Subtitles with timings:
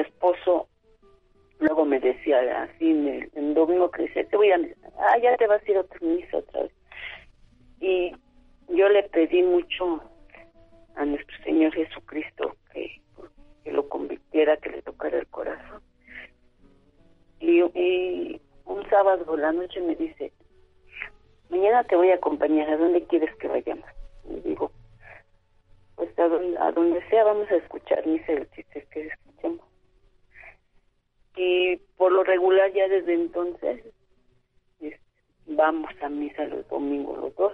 [0.00, 0.68] esposo
[1.60, 4.60] luego me decía así en el, domingo que dice, te voy a...
[4.98, 6.72] Ah, ya te vas a ir a otra misa otra vez.
[7.80, 8.12] Y
[8.68, 10.02] yo le pedí mucho
[10.96, 13.00] a nuestro Señor Jesucristo que,
[13.64, 15.82] que lo convirtiera, que le tocara el corazón.
[17.40, 20.32] Y, un sábado la noche me dice,
[21.48, 23.88] mañana te voy a acompañar, ¿a dónde quieres que vayamos?
[24.28, 24.70] Y digo,
[25.96, 26.28] pues a
[26.72, 29.67] donde, sea vamos a escuchar misa el chiste que escuchemos.
[31.38, 33.84] Y por lo regular ya desde entonces
[35.46, 37.52] vamos a misa los los dos.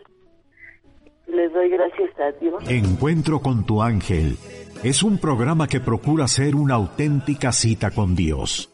[1.27, 2.63] Les doy gracias a Dios.
[2.69, 4.37] Encuentro con tu ángel
[4.83, 8.71] es un programa que procura ser una auténtica cita con Dios,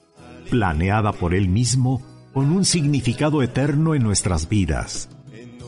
[0.51, 5.09] planeada por Él mismo con un significado eterno en nuestras vidas,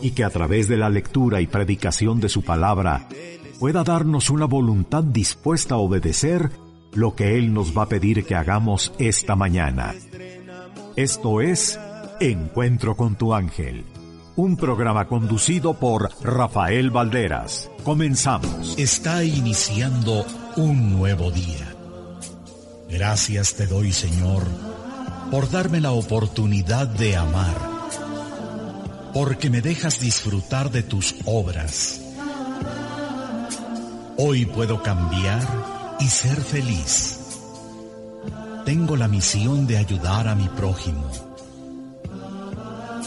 [0.01, 3.09] y que a través de la lectura y predicación de su palabra
[3.61, 6.51] pueda darnos una voluntad dispuesta a obedecer
[6.95, 9.95] lo que Él nos va a pedir que hagamos esta mañana.
[10.97, 11.79] Esto es
[12.21, 13.85] Encuentro con tu ángel,
[14.37, 17.71] un programa conducido por Rafael Valderas.
[17.83, 18.79] Comenzamos.
[18.79, 20.25] Está iniciando
[20.57, 21.75] un nuevo día.
[22.89, 24.45] Gracias te doy, Señor,
[25.31, 27.57] por darme la oportunidad de amar,
[29.15, 32.03] porque me dejas disfrutar de tus obras
[34.19, 35.41] Hoy puedo cambiar
[36.03, 37.19] y ser feliz.
[38.65, 41.09] Tengo la misión de ayudar a mi prójimo.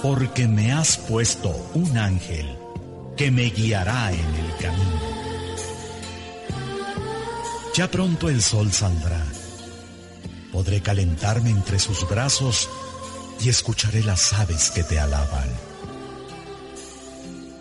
[0.01, 2.57] Porque me has puesto un ángel
[3.17, 4.99] que me guiará en el camino.
[7.73, 9.23] Ya pronto el sol saldrá.
[10.53, 12.69] Podré calentarme entre sus brazos
[13.41, 15.49] y escucharé las aves que te alaban.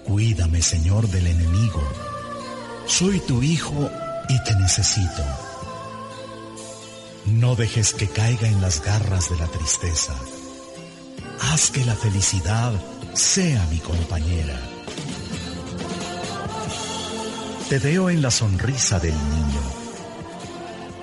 [0.05, 1.83] Cuídame, Señor, del enemigo
[2.87, 3.91] soy tu hijo
[4.29, 5.23] y te necesito.
[7.27, 10.15] No dejes que caiga en las garras de la tristeza.
[11.41, 12.73] Haz que la felicidad
[13.15, 14.61] sea mi compañera.
[17.69, 19.63] Te veo en la sonrisa del niño,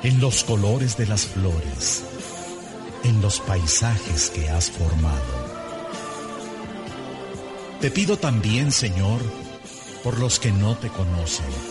[0.03, 2.03] en los colores de las flores,
[3.03, 5.51] en los paisajes que has formado.
[7.81, 9.21] Te pido también, Señor,
[10.03, 11.70] por los que no te conocen,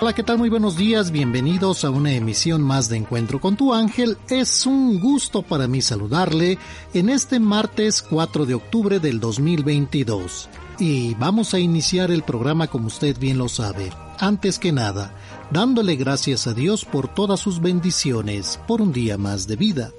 [0.00, 0.38] Hola, ¿qué tal?
[0.38, 4.18] Muy buenos días, bienvenidos a una emisión más de Encuentro con tu ángel.
[4.28, 6.58] Es un gusto para mí saludarle
[6.92, 10.48] en este martes 4 de octubre del 2022.
[10.80, 13.92] Y vamos a iniciar el programa como usted bien lo sabe.
[14.18, 15.14] Antes que nada,
[15.52, 19.92] dándole gracias a Dios por todas sus bendiciones, por un día más de vida.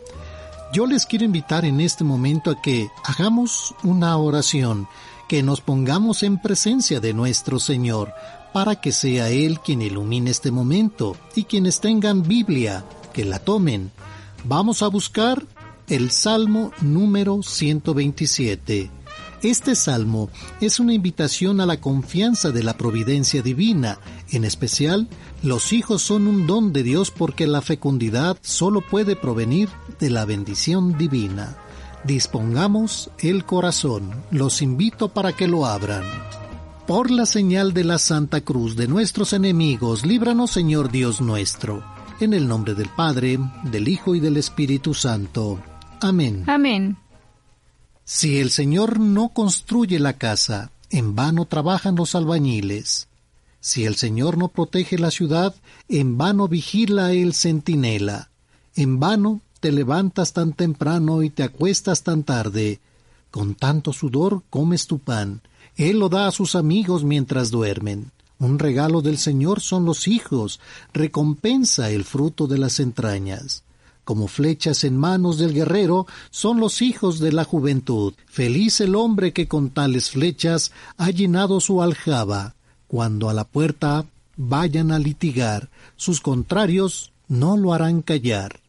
[0.74, 4.90] Yo les quiero invitar en este momento a que hagamos una oración
[5.30, 8.14] que nos pongamos en presencia de nuestro Señor,
[8.56, 13.92] para que sea Él quien ilumine este momento y quienes tengan Biblia, que la tomen.
[14.46, 15.44] Vamos a buscar
[15.90, 18.90] el Salmo número 127.
[19.44, 20.30] Este salmo
[20.62, 24.00] es una invitación a la confianza de la providencia divina.
[24.32, 25.10] En especial,
[25.44, 29.68] los hijos son un don de Dios porque la fecundidad solo puede provenir
[30.00, 31.58] de la bendición divina.
[32.06, 34.14] Dispongamos el corazón.
[34.32, 36.06] Los invito para que lo abran.
[36.88, 41.84] Por la señal de la Santa Cruz de nuestros enemigos, líbranos Señor Dios nuestro.
[42.20, 45.60] En el nombre del Padre, del Hijo y del Espíritu Santo.
[46.00, 46.44] Amén.
[46.46, 46.98] Amén.
[48.04, 53.08] Si el Señor no construye la casa, en vano trabajan los albañiles.
[53.60, 55.56] Si el Señor no protege la ciudad,
[55.90, 58.30] en vano vigila el centinela.
[58.76, 62.80] En vano te levantas tan temprano y te acuestas tan tarde.
[63.32, 65.42] Con tanto sudor comes tu pan.
[65.78, 68.12] Él lo da a sus amigos mientras duermen.
[68.40, 70.60] Un regalo del Señor son los hijos,
[70.94, 73.64] recompensa el fruto de las entrañas.
[74.04, 78.14] Como flechas en manos del guerrero son los hijos de la juventud.
[78.28, 82.54] Feliz el hombre que con tales flechas ha llenado su aljaba.
[82.88, 84.06] Cuando a la puerta
[84.38, 88.60] vayan a litigar, sus contrarios no lo harán callar.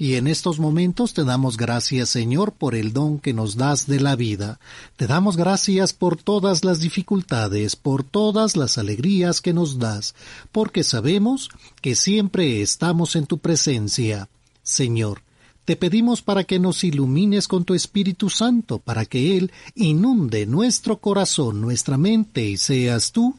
[0.00, 4.00] Y en estos momentos te damos gracias, Señor, por el don que nos das de
[4.00, 4.58] la vida.
[4.96, 10.14] Te damos gracias por todas las dificultades, por todas las alegrías que nos das,
[10.52, 11.50] porque sabemos
[11.82, 14.30] que siempre estamos en tu presencia.
[14.62, 15.20] Señor,
[15.66, 20.98] te pedimos para que nos ilumines con tu Espíritu Santo, para que Él inunde nuestro
[20.98, 23.38] corazón, nuestra mente, y seas tú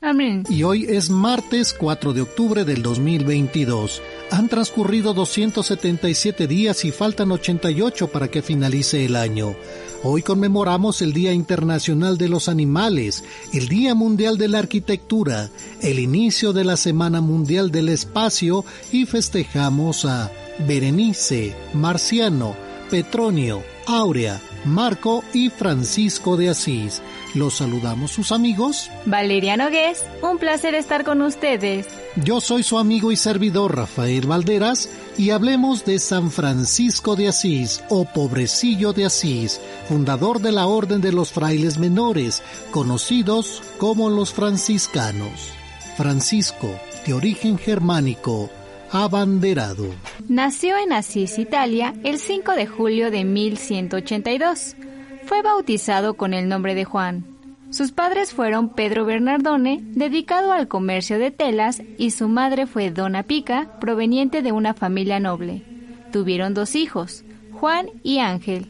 [0.00, 0.44] Amén.
[0.48, 4.02] Y hoy es martes 4 de octubre del 2022.
[4.30, 9.56] Han transcurrido 277 días y faltan 88 para que finalice el año.
[10.02, 15.50] Hoy conmemoramos el Día Internacional de los Animales, el Día Mundial de la Arquitectura,
[15.80, 20.30] el inicio de la Semana Mundial del Espacio y festejamos a
[20.66, 22.54] Berenice, Marciano,
[22.90, 27.02] Petronio, Áurea, Marco y Francisco de Asís.
[27.36, 28.90] Los saludamos sus amigos.
[29.04, 31.86] Valeria Nogués, un placer estar con ustedes.
[32.24, 34.88] Yo soy su amigo y servidor Rafael Valderas
[35.18, 41.02] y hablemos de San Francisco de Asís o Pobrecillo de Asís, fundador de la Orden
[41.02, 45.50] de los Frailes Menores, conocidos como los franciscanos.
[45.98, 46.70] Francisco,
[47.06, 48.48] de origen germánico,
[48.90, 49.94] abanderado.
[50.26, 54.76] Nació en Asís, Italia, el 5 de julio de 1182.
[55.26, 57.24] Fue bautizado con el nombre de Juan.
[57.70, 63.24] Sus padres fueron Pedro Bernardone, dedicado al comercio de telas, y su madre fue Dona
[63.24, 65.62] Pica, proveniente de una familia noble.
[66.12, 68.68] Tuvieron dos hijos, Juan y Ángel.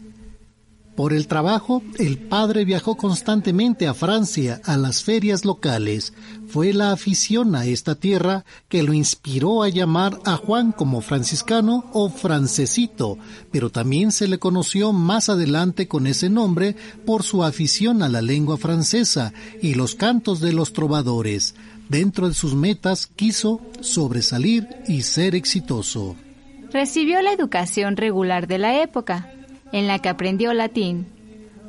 [0.96, 6.14] Por el trabajo, el padre viajó constantemente a Francia, a las ferias locales.
[6.48, 11.84] Fue la afición a esta tierra que lo inspiró a llamar a Juan como franciscano
[11.92, 13.18] o francesito,
[13.52, 18.22] pero también se le conoció más adelante con ese nombre por su afición a la
[18.22, 21.54] lengua francesa y los cantos de los trovadores.
[21.90, 26.16] Dentro de sus metas quiso sobresalir y ser exitoso.
[26.72, 29.30] Recibió la educación regular de la época,
[29.72, 31.06] en la que aprendió latín.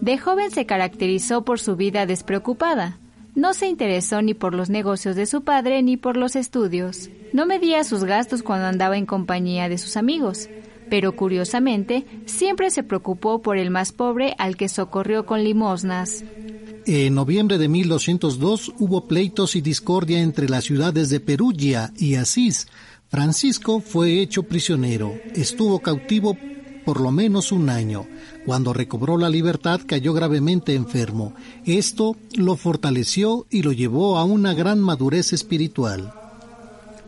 [0.01, 2.99] De joven se caracterizó por su vida despreocupada.
[3.35, 7.09] No se interesó ni por los negocios de su padre ni por los estudios.
[7.33, 10.49] No medía sus gastos cuando andaba en compañía de sus amigos,
[10.89, 16.23] pero curiosamente siempre se preocupó por el más pobre al que socorrió con limosnas.
[16.85, 22.67] En noviembre de 1202 hubo pleitos y discordia entre las ciudades de Perugia y Asís.
[23.09, 26.37] Francisco fue hecho prisionero, estuvo cautivo
[26.87, 28.05] por lo menos un año.
[28.45, 31.33] Cuando recobró la libertad cayó gravemente enfermo.
[31.65, 36.13] Esto lo fortaleció y lo llevó a una gran madurez espiritual.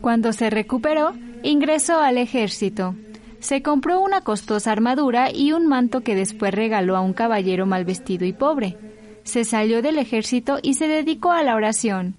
[0.02, 2.94] Cuando se recuperó, ingresó al ejército.
[3.38, 7.86] Se compró una costosa armadura y un manto que después regaló a un caballero mal
[7.86, 8.76] vestido y pobre.
[9.24, 12.16] Se salió del ejército y se dedicó a la oración.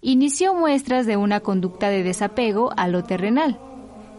[0.00, 3.60] Inició muestras de una conducta de desapego a lo terrenal.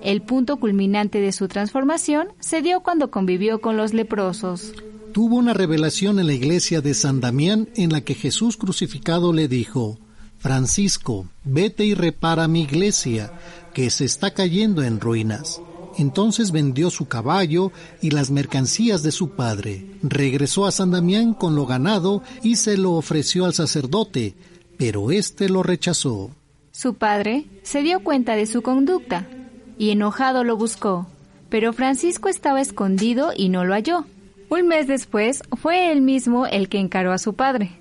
[0.06, 4.72] El punto culminante de su transformación se dio cuando convivió con los leprosos.
[5.14, 9.48] Tuvo una revelación en la iglesia de San Damián en la que Jesús crucificado le
[9.48, 9.98] dijo,
[10.38, 13.32] Francisco, vete y repara mi iglesia,
[13.74, 15.60] que se está cayendo en ruinas.
[15.98, 19.88] Entonces vendió su caballo y las mercancías de su padre.
[20.04, 24.36] Regresó a San Damián con lo ganado y se lo ofreció al sacerdote,
[24.78, 26.30] pero éste lo rechazó.
[26.72, 29.28] Su padre se dio cuenta de su conducta
[29.78, 31.08] y enojado lo buscó,
[31.50, 34.06] pero Francisco estaba escondido y no lo halló.
[34.50, 37.72] Un mes después fue él mismo el que encaró a su padre,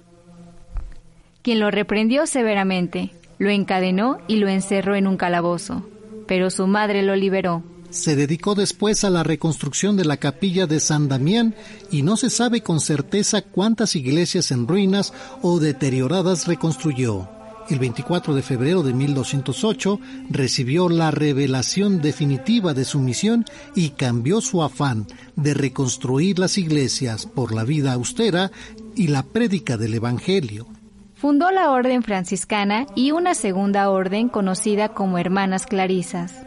[1.44, 5.86] quien lo reprendió severamente, lo encadenó y lo encerró en un calabozo,
[6.26, 7.62] pero su madre lo liberó.
[7.90, 11.54] Se dedicó después a la reconstrucción de la capilla de San Damián
[11.90, 17.28] y no se sabe con certeza cuántas iglesias en ruinas o deterioradas reconstruyó
[17.70, 23.44] el 24 de febrero de 1208 recibió la revelación definitiva de su misión
[23.74, 25.06] y cambió su afán
[25.36, 28.50] de reconstruir las iglesias por la vida austera
[28.94, 30.66] y la prédica del Evangelio.
[31.14, 36.44] Fundó la Orden Franciscana y una segunda orden conocida como Hermanas Clarisas,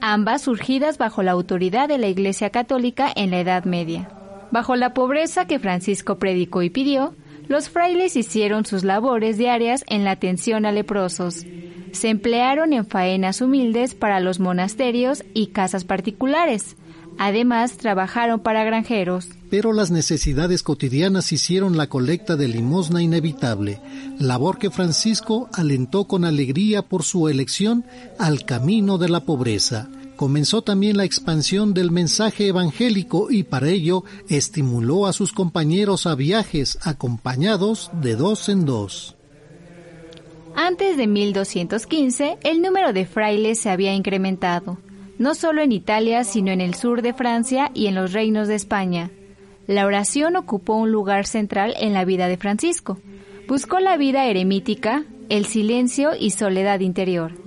[0.00, 4.08] ambas surgidas bajo la autoridad de la Iglesia Católica en la Edad Media.
[4.50, 7.14] Bajo la pobreza que Francisco predicó y pidió,
[7.48, 11.44] los frailes hicieron sus labores diarias en la atención a leprosos.
[11.92, 16.76] Se emplearon en faenas humildes para los monasterios y casas particulares.
[17.18, 19.28] Además, trabajaron para granjeros.
[19.50, 23.78] Pero las necesidades cotidianas hicieron la colecta de limosna inevitable,
[24.18, 27.84] labor que Francisco alentó con alegría por su elección
[28.18, 29.88] al camino de la pobreza.
[30.16, 36.14] Comenzó también la expansión del mensaje evangélico y para ello estimuló a sus compañeros a
[36.14, 39.16] viajes acompañados de dos en dos.
[40.56, 44.78] Antes de 1215, el número de frailes se había incrementado,
[45.18, 48.54] no solo en Italia, sino en el sur de Francia y en los reinos de
[48.54, 49.10] España.
[49.66, 52.98] La oración ocupó un lugar central en la vida de Francisco.
[53.48, 57.43] Buscó la vida eremítica, el silencio y soledad interior.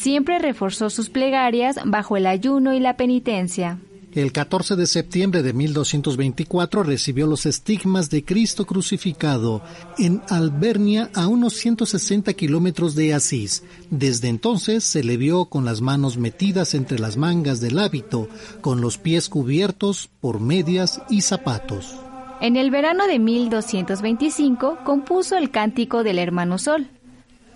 [0.00, 3.78] Siempre reforzó sus plegarias bajo el ayuno y la penitencia.
[4.14, 9.60] El 14 de septiembre de 1224 recibió los estigmas de Cristo crucificado
[9.98, 13.62] en Albernia a unos 160 kilómetros de Asís.
[13.90, 18.26] Desde entonces se le vio con las manos metidas entre las mangas del hábito,
[18.62, 21.94] con los pies cubiertos por medias y zapatos.
[22.40, 26.88] En el verano de 1225 compuso el Cántico del Hermano Sol.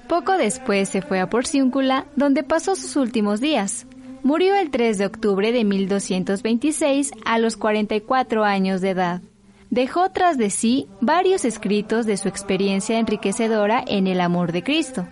[0.09, 3.87] Poco después se fue a Porciúncula, donde pasó sus últimos días.
[4.23, 9.23] Murió el 3 de octubre de 1226 a los 44 años de edad.
[9.71, 15.07] Dejó tras de sí varios escritos de su experiencia enriquecedora en el amor de Cristo.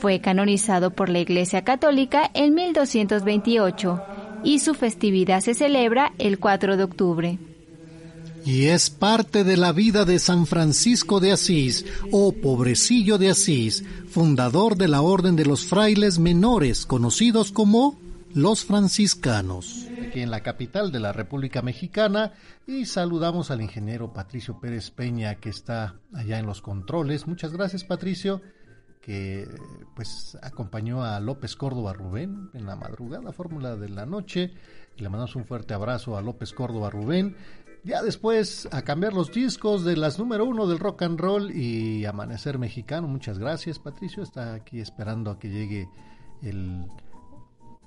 [0.00, 4.02] Fue canonizado por la Iglesia Católica en 1228
[4.42, 7.38] y su festividad se celebra el 4 de octubre
[8.44, 13.84] y es parte de la vida de San Francisco de Asís, o pobrecillo de Asís,
[14.08, 17.98] fundador de la Orden de los Frailes Menores, conocidos como
[18.34, 19.86] los franciscanos.
[20.06, 22.32] Aquí en la capital de la República Mexicana
[22.66, 27.26] y saludamos al ingeniero Patricio Pérez Peña que está allá en los controles.
[27.26, 28.42] Muchas gracias Patricio
[29.00, 29.46] que
[29.94, 34.52] pues acompañó a López Córdoba Rubén en la madrugada fórmula de la noche.
[34.96, 37.36] Le mandamos un fuerte abrazo a López Córdoba Rubén
[37.84, 42.04] ya después a cambiar los discos de las número uno del rock and roll y
[42.06, 43.06] Amanecer Mexicano.
[43.06, 44.22] Muchas gracias, Patricio.
[44.22, 45.88] Está aquí esperando a que llegue
[46.42, 46.86] el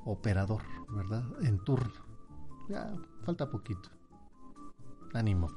[0.06, 1.24] operador, ¿verdad?
[1.42, 1.92] En turno.
[2.70, 3.90] Ya falta poquito.
[5.14, 5.50] Ánimo.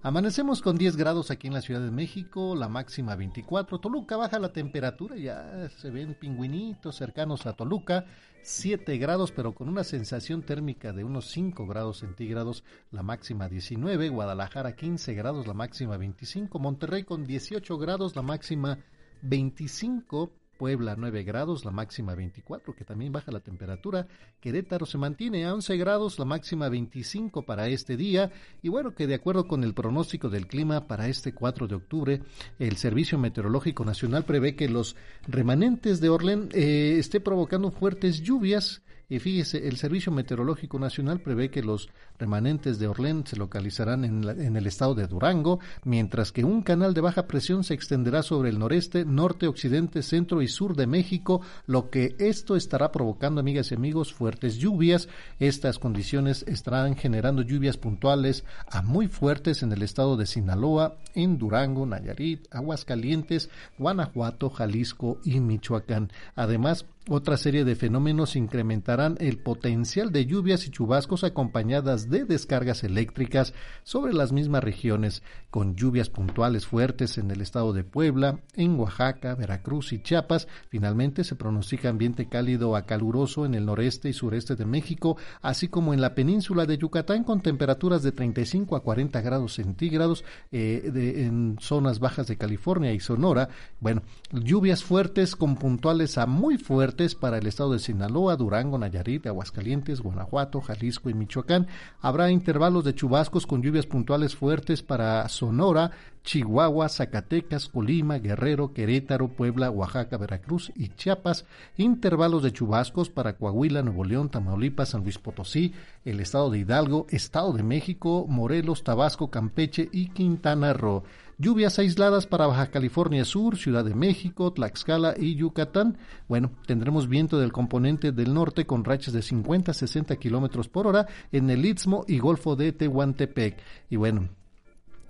[0.00, 3.80] Amanecemos con 10 grados aquí en la Ciudad de México, la máxima 24.
[3.80, 8.06] Toluca baja la temperatura, ya se ven pingüinitos cercanos a Toluca.
[8.42, 12.62] 7 grados, pero con una sensación térmica de unos 5 grados centígrados,
[12.92, 18.78] la máxima 19, Guadalajara 15 grados, la máxima 25, Monterrey con 18 grados, la máxima
[19.22, 24.08] 25, Puebla 9 grados, la máxima 24, que también baja la temperatura.
[24.40, 28.32] Querétaro se mantiene a 11 grados, la máxima 25 para este día.
[28.60, 32.22] Y bueno, que de acuerdo con el pronóstico del clima para este 4 de octubre,
[32.58, 34.96] el Servicio Meteorológico Nacional prevé que los
[35.28, 41.50] remanentes de Orlen eh, esté provocando fuertes lluvias y fíjese, el Servicio Meteorológico Nacional prevé
[41.50, 41.88] que los
[42.18, 47.00] remanentes de Orlén se localizarán en, el estado de Durango, mientras que un canal de
[47.00, 51.88] baja presión se extenderá sobre el noreste, norte, occidente, centro y sur de México, lo
[51.88, 55.08] que esto estará provocando, amigas y amigos, fuertes lluvias.
[55.38, 61.38] Estas condiciones estarán generando lluvias puntuales a muy fuertes en el estado de Sinaloa, en
[61.38, 63.48] Durango, Nayarit, Aguascalientes,
[63.78, 66.12] Guanajuato, Jalisco y Michoacán.
[66.34, 72.84] Además, otra serie de fenómenos incrementarán el potencial de lluvias y chubascos acompañadas de descargas
[72.84, 78.78] eléctricas sobre las mismas regiones, con lluvias puntuales fuertes en el estado de Puebla, en
[78.78, 80.48] Oaxaca, Veracruz y Chiapas.
[80.68, 85.68] Finalmente se pronostica ambiente cálido a caluroso en el noreste y sureste de México, así
[85.68, 90.90] como en la península de Yucatán con temperaturas de 35 a 40 grados centígrados eh,
[91.24, 93.48] en zonas bajas de California y Sonora.
[93.80, 99.28] Bueno, lluvias fuertes con puntuales a muy fuertes para el estado de Sinaloa, Durango, Nayarit,
[99.28, 101.68] Aguascalientes, Guanajuato, Jalisco y Michoacán.
[102.00, 105.92] Habrá intervalos de chubascos con lluvias puntuales fuertes para Sonora,
[106.24, 111.44] Chihuahua, Zacatecas, Colima, Guerrero, Querétaro, Puebla, Oaxaca, Veracruz y Chiapas.
[111.76, 115.72] Intervalos de chubascos para Coahuila, Nuevo León, Tamaulipas, San Luis Potosí,
[116.04, 121.04] el estado de Hidalgo, Estado de México, Morelos, Tabasco, Campeche y Quintana Roo.
[121.40, 125.96] Lluvias aisladas para Baja California Sur, Ciudad de México, Tlaxcala y Yucatán.
[126.26, 130.88] Bueno, tendremos viento del componente del norte con rachas de 50 a 60 kilómetros por
[130.88, 133.56] hora en el Istmo y Golfo de Tehuantepec.
[133.88, 134.30] Y bueno,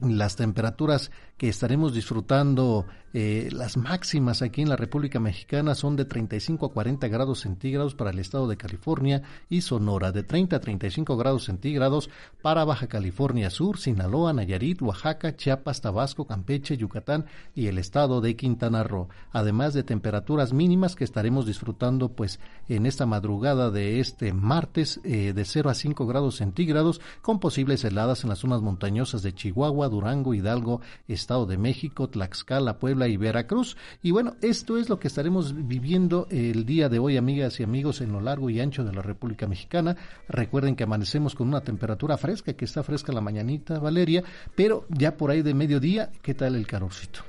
[0.03, 6.05] las temperaturas que estaremos disfrutando eh, las máximas aquí en la República Mexicana son de
[6.05, 10.61] 35 a 40 grados centígrados para el estado de California y Sonora, de 30 a
[10.61, 12.11] 35 grados centígrados
[12.43, 18.37] para Baja California Sur, Sinaloa, Nayarit, Oaxaca, Chiapas, Tabasco, Campeche, Yucatán y el estado de
[18.37, 24.35] Quintana Roo, además de temperaturas mínimas que estaremos disfrutando pues en esta madrugada de este
[24.35, 29.23] martes eh, de 0 a 5 grados centígrados con posibles heladas en las zonas montañosas
[29.23, 30.83] de Chihuahua, Durango, Hidalgo,
[31.29, 33.77] Estado de México, Tlaxcala, Puebla y Veracruz.
[34.03, 38.01] Y bueno, esto es lo que estaremos viviendo el día de hoy, amigas y amigos,
[38.01, 39.95] en lo largo y ancho de la República Mexicana.
[40.27, 45.19] Recuerden que amanecemos con una temperatura fresca, que está fresca la mañanita, Valeria, pero ya
[45.19, 47.21] por ahí de mediodía, ¿qué tal el calorcito?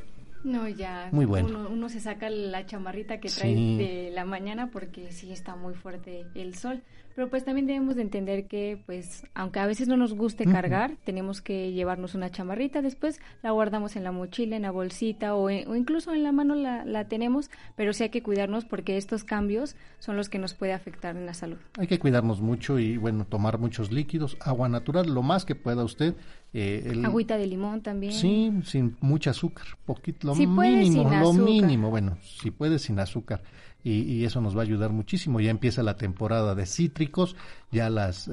[0.46, 1.10] No, ya.
[1.12, 1.68] Muy bueno.
[1.70, 6.26] Uno, se saca la chamarrita que trae de la mañana porque sí está muy fuerte
[6.36, 6.82] el sol.
[7.16, 10.96] Pero pues también debemos de entender que, pues, aunque a veces no nos guste cargar,
[11.04, 12.82] tenemos que llevarnos una chamarrita.
[12.82, 16.56] Después la guardamos en la mochila, en la bolsita o, o incluso en la mano
[16.56, 17.50] la, la, tenemos.
[17.76, 21.26] Pero sí hay que cuidarnos porque estos cambios son los que nos puede afectar en
[21.26, 21.58] la salud.
[21.78, 25.84] Hay que cuidarnos mucho y, bueno, tomar muchos líquidos, agua natural, lo más que pueda
[25.84, 26.16] usted
[26.52, 28.12] eh, Agüita de limón también.
[28.12, 33.44] Sí, sin mucho azúcar, poquito, lo mínimo, lo mínimo, bueno, si puede sin azúcar.
[33.84, 35.40] Y, eso nos va a ayudar muchísimo.
[35.40, 37.36] Ya empieza la temporada de cítricos,
[37.72, 38.30] ya las,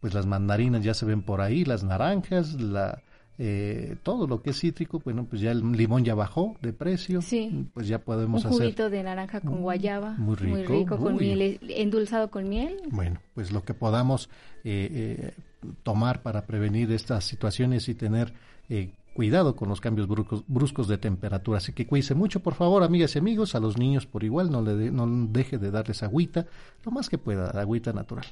[0.00, 3.02] pues las mandarinas ya se ven por ahí, las naranjas, la,
[3.38, 7.22] eh, todo lo que es cítrico, bueno, pues ya el limón ya bajó de precio,
[7.22, 7.66] sí.
[7.72, 12.48] pues ya podemos un juguito de naranja con guayaba, muy rico, con miel, endulzado con
[12.48, 12.82] miel.
[12.90, 14.28] Bueno, pues lo que podamos
[14.64, 15.42] eh, eh
[15.82, 18.32] tomar para prevenir estas situaciones y tener
[18.68, 21.58] eh, cuidado con los cambios bruscos, de temperatura.
[21.58, 24.62] Así que cuídense mucho, por favor, amigas y amigos, a los niños por igual, no,
[24.62, 26.46] le no deje de darles agüita,
[26.84, 28.26] lo más que pueda, agüita natural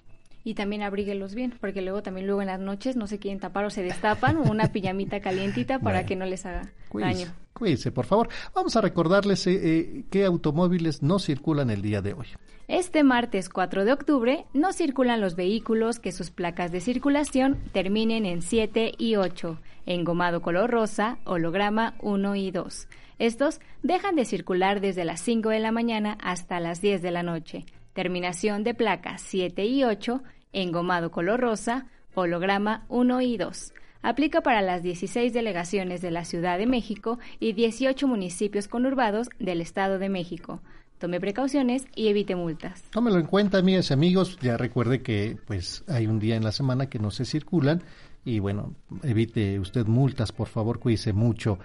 [0.45, 3.65] y también abríguelos bien, porque luego también luego en las noches no se quieren tapar
[3.65, 7.27] o se destapan o una pijamita calientita para que no les haga daño.
[7.53, 8.29] Cuídense, por favor.
[8.55, 12.29] Vamos a recordarles eh, eh, qué automóviles no circulan el día de hoy.
[12.69, 18.27] Este martes 4 de octubre no circulan los vehículos que sus placas de circulación terminen
[18.27, 22.89] en 7 y 8, engomado color rosa, holograma 1 y 2.
[23.19, 27.23] Estos dejan de circular desde las 5 de la mañana hasta las 10 de la
[27.23, 27.65] noche.
[27.99, 33.73] Terminación de placas 7 y 8, engomado color rosa, holograma 1 y 2.
[34.03, 39.61] Aplica para las 16 delegaciones de la Ciudad de México y 18 municipios conurbados del
[39.61, 40.61] Estado de México.
[40.99, 42.85] Tome precauciones y evite multas.
[42.91, 44.39] Tómelo en cuenta, amigas y amigos.
[44.41, 47.83] Ya recuerde que pues hay un día en la semana que no se circulan
[48.25, 51.59] y bueno, evite usted multas, por favor, cuídese mucho.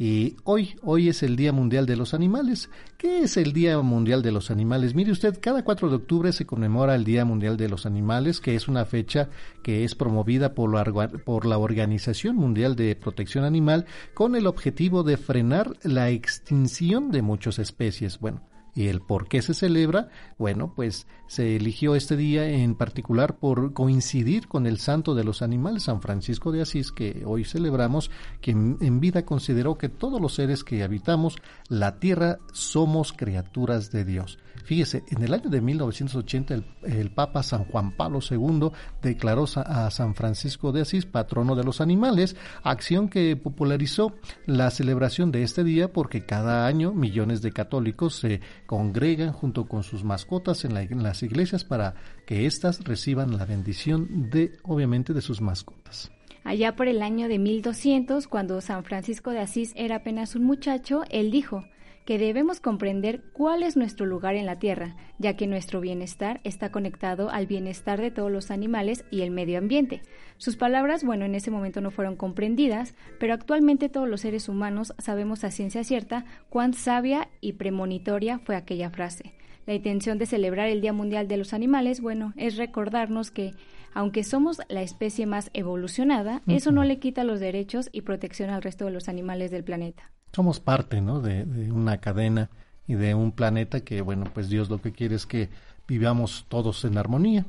[0.00, 2.70] Y hoy, hoy es el Día Mundial de los Animales.
[2.96, 4.94] ¿Qué es el Día Mundial de los Animales?
[4.94, 8.54] Mire usted, cada 4 de octubre se conmemora el Día Mundial de los Animales, que
[8.54, 9.28] es una fecha
[9.60, 15.02] que es promovida por la, por la Organización Mundial de Protección Animal con el objetivo
[15.02, 18.20] de frenar la extinción de muchas especies.
[18.20, 18.42] Bueno,
[18.78, 20.08] ¿Y el por qué se celebra?
[20.38, 25.42] Bueno, pues se eligió este día en particular por coincidir con el santo de los
[25.42, 28.08] animales, San Francisco de Asís, que hoy celebramos,
[28.40, 31.38] quien en vida consideró que todos los seres que habitamos
[31.68, 34.38] la tierra somos criaturas de Dios.
[34.64, 38.70] Fíjese, en el año de 1980 el, Papa San Juan Pablo II
[39.02, 44.14] declaró a San Francisco de Asís patrono de los animales, acción que popularizó
[44.46, 49.82] la celebración de este día porque cada año millones de católicos se congregan junto con
[49.82, 51.94] sus mascotas en, en las iglesias para
[52.26, 56.10] que éstas reciban la bendición de, obviamente, de sus mascotas.
[56.44, 61.02] Allá por el año de 1200, cuando San Francisco de Asís era apenas un muchacho,
[61.10, 61.64] él dijo,
[62.08, 66.72] que debemos comprender cuál es nuestro lugar en la Tierra, ya que nuestro bienestar está
[66.72, 70.00] conectado al bienestar de todos los animales y el medio ambiente.
[70.38, 74.94] Sus palabras, bueno, en ese momento no fueron comprendidas, pero actualmente todos los seres humanos
[74.96, 79.34] sabemos a ciencia cierta cuán sabia y premonitoria fue aquella frase.
[79.66, 83.52] La intención de celebrar el Día Mundial de los Animales, bueno, es recordarnos que,
[83.92, 88.62] aunque somos la especie más evolucionada, eso no le quita los derechos y protección al
[88.62, 91.20] resto de los animales del planeta somos parte, ¿no?
[91.20, 92.50] De, una cadena
[92.86, 95.48] y de un planeta que, bueno, pues Dios lo que quiere es que
[95.86, 97.46] vivamos todos en armonía.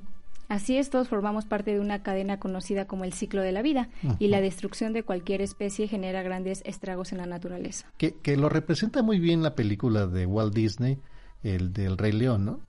[0.48, 3.90] Así es, todos formamos parte de una cadena conocida como el ciclo de la vida
[4.18, 7.86] y la destrucción de cualquier especie genera grandes estragos en la naturaleza.
[7.98, 10.98] Que, que lo representa muy bien la película de Walt Disney,
[11.44, 12.60] el del Rey León, ¿no?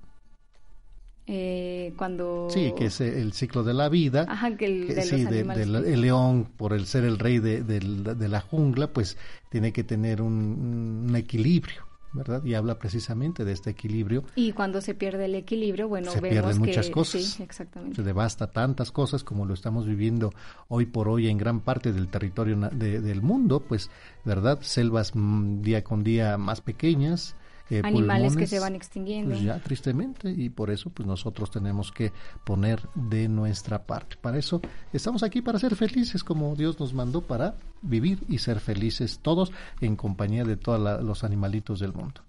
[1.27, 2.49] Eh, cuando...
[2.51, 4.27] Sí, que es el ciclo de la vida.
[4.29, 8.41] Ajá, que el, de sí, el león, por el ser el rey de, de, la
[8.41, 9.17] jungla, pues
[9.49, 11.85] tiene que tener un, equilibrio.
[12.13, 12.45] ¿verdad?
[12.45, 14.25] Y habla precisamente de este equilibrio.
[14.35, 17.23] Y cuando se pierde el equilibrio, bueno, se pierden muchas cosas.
[17.23, 17.95] Sí, exactamente.
[17.95, 20.33] Se devasta tantas cosas como lo estamos viviendo
[20.67, 23.91] hoy por hoy en gran parte del territorio del mundo, pues,
[24.25, 24.59] ¿verdad?
[24.63, 27.37] Selvas mm, día con día más pequeñas,
[27.71, 29.31] eh, animales que se van extinguiendo.
[29.31, 32.13] Pues ya tristemente y por eso pues nosotros tenemos que
[32.45, 34.17] poner de nuestra parte.
[34.21, 34.61] Para eso
[34.93, 39.53] estamos aquí para ser felices como Dios nos mandó para vivir y ser felices todos
[39.81, 42.23] en compañía de todos los animalitos del mundo.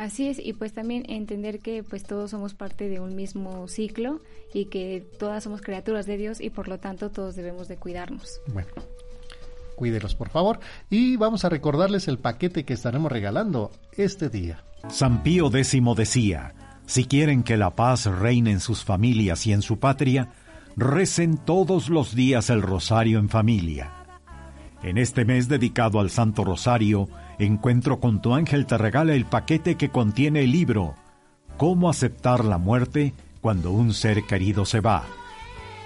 [0.00, 4.22] Así es, y pues también entender que pues todos somos parte de un mismo ciclo
[4.54, 8.40] y que todas somos criaturas de Dios y por lo tanto todos debemos de cuidarnos.
[8.46, 8.70] Bueno,
[9.80, 10.60] cuídelos por favor.
[10.90, 14.62] Y vamos a recordarles el paquete que estaremos regalando este día.
[14.90, 16.52] San Pío X decía,
[16.84, 20.28] si quieren que la paz reine en sus familias y en su patria,
[20.76, 23.92] recen todos los días el rosario en familia.
[24.82, 27.08] En este mes dedicado al Santo Rosario,
[27.40, 30.94] Encuentro con tu ángel te regala el paquete que contiene el libro
[31.56, 35.06] Cómo aceptar la muerte cuando un ser querido se va,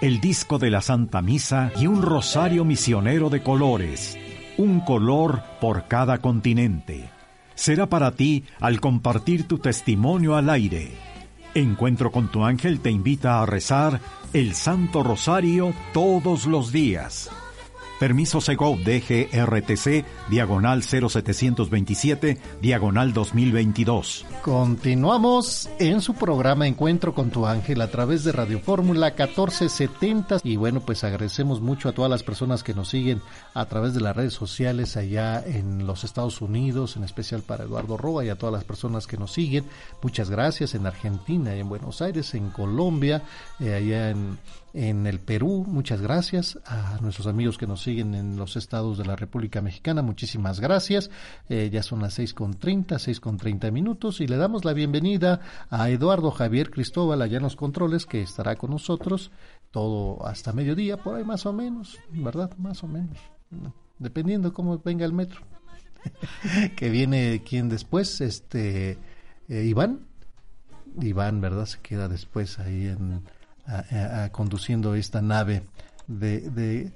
[0.00, 4.18] el disco de la Santa Misa y un rosario misionero de colores,
[4.56, 7.10] un color por cada continente.
[7.54, 10.92] Será para ti al compartir tu testimonio al aire.
[11.54, 14.00] Encuentro con tu ángel te invita a rezar
[14.32, 17.30] el Santo Rosario todos los días.
[17.98, 24.26] Permiso Segov DGRTC, diagonal 0727, diagonal 2022.
[24.42, 30.38] Continuamos en su programa Encuentro con tu ángel a través de Radio Fórmula 1470.
[30.42, 33.22] Y bueno, pues agradecemos mucho a todas las personas que nos siguen
[33.54, 37.96] a través de las redes sociales allá en los Estados Unidos, en especial para Eduardo
[37.96, 39.64] Roa y a todas las personas que nos siguen.
[40.02, 43.22] Muchas gracias en Argentina, en Buenos Aires, en Colombia,
[43.60, 44.38] eh, allá en
[44.74, 45.64] en el Perú.
[45.66, 50.02] Muchas gracias a nuestros amigos que nos siguen en los estados de la República Mexicana.
[50.02, 51.10] Muchísimas gracias.
[51.48, 54.72] Eh, ya son las seis con treinta, seis con treinta minutos y le damos la
[54.72, 59.30] bienvenida a Eduardo Javier Cristóbal allá en los controles que estará con nosotros
[59.70, 62.56] todo hasta mediodía, por ahí más o menos, ¿verdad?
[62.58, 63.18] Más o menos.
[63.98, 65.40] Dependiendo cómo venga el metro.
[66.76, 68.98] que viene quien después, este,
[69.48, 70.06] eh, Iván.
[71.00, 71.66] Iván, ¿verdad?
[71.66, 73.22] Se queda después ahí en
[74.32, 75.62] conduciendo esta nave
[76.06, 76.92] de,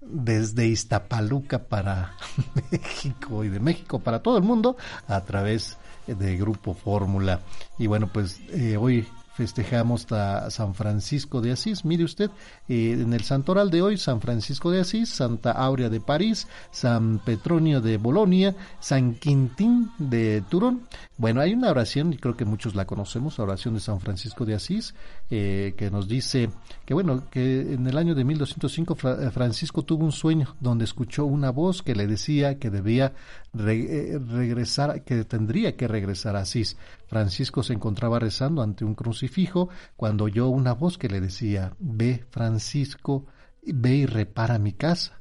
[0.00, 2.16] desde Iztapaluca para
[2.70, 4.76] México y de México para todo el mundo
[5.08, 7.40] a través de Grupo Fórmula.
[7.78, 11.84] Y bueno, pues eh, hoy festejamos a San Francisco de Asís.
[11.84, 12.30] Mire usted,
[12.68, 17.18] eh, en el santoral de hoy, San Francisco de Asís, Santa Aurea de París, San
[17.18, 20.82] Petronio de Bolonia, San Quintín de Turón.
[21.16, 24.44] Bueno, hay una oración, y creo que muchos la conocemos, la oración de San Francisco
[24.44, 24.94] de Asís,
[25.30, 26.50] eh, que nos dice
[26.84, 31.24] que, bueno, que en el año de 1205 eh, Francisco tuvo un sueño donde escuchó
[31.24, 33.12] una voz que le decía que debía
[33.54, 36.76] regresar, que tendría que regresar a Asís.
[37.12, 42.24] Francisco se encontraba rezando ante un crucifijo cuando oyó una voz que le decía, ve
[42.30, 43.26] Francisco,
[43.60, 45.20] ve y repara mi casa,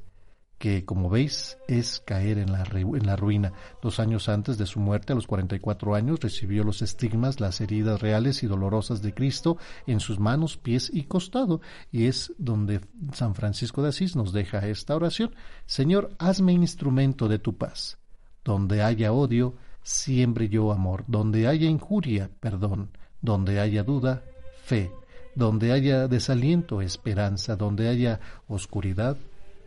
[0.58, 3.52] que como veis es caer en la, en la ruina.
[3.82, 8.00] Dos años antes de su muerte, a los 44 años, recibió los estigmas, las heridas
[8.00, 11.60] reales y dolorosas de Cristo en sus manos, pies y costado.
[11.92, 12.80] Y es donde
[13.12, 15.36] San Francisco de Asís nos deja esta oración.
[15.66, 17.98] Señor, hazme instrumento de tu paz.
[18.46, 21.04] Donde haya odio, siempre yo amor.
[21.08, 22.92] Donde haya injuria, perdón.
[23.22, 24.24] Donde haya duda,
[24.64, 24.92] fe.
[25.36, 27.56] Donde haya desaliento, esperanza.
[27.56, 29.18] Donde haya oscuridad,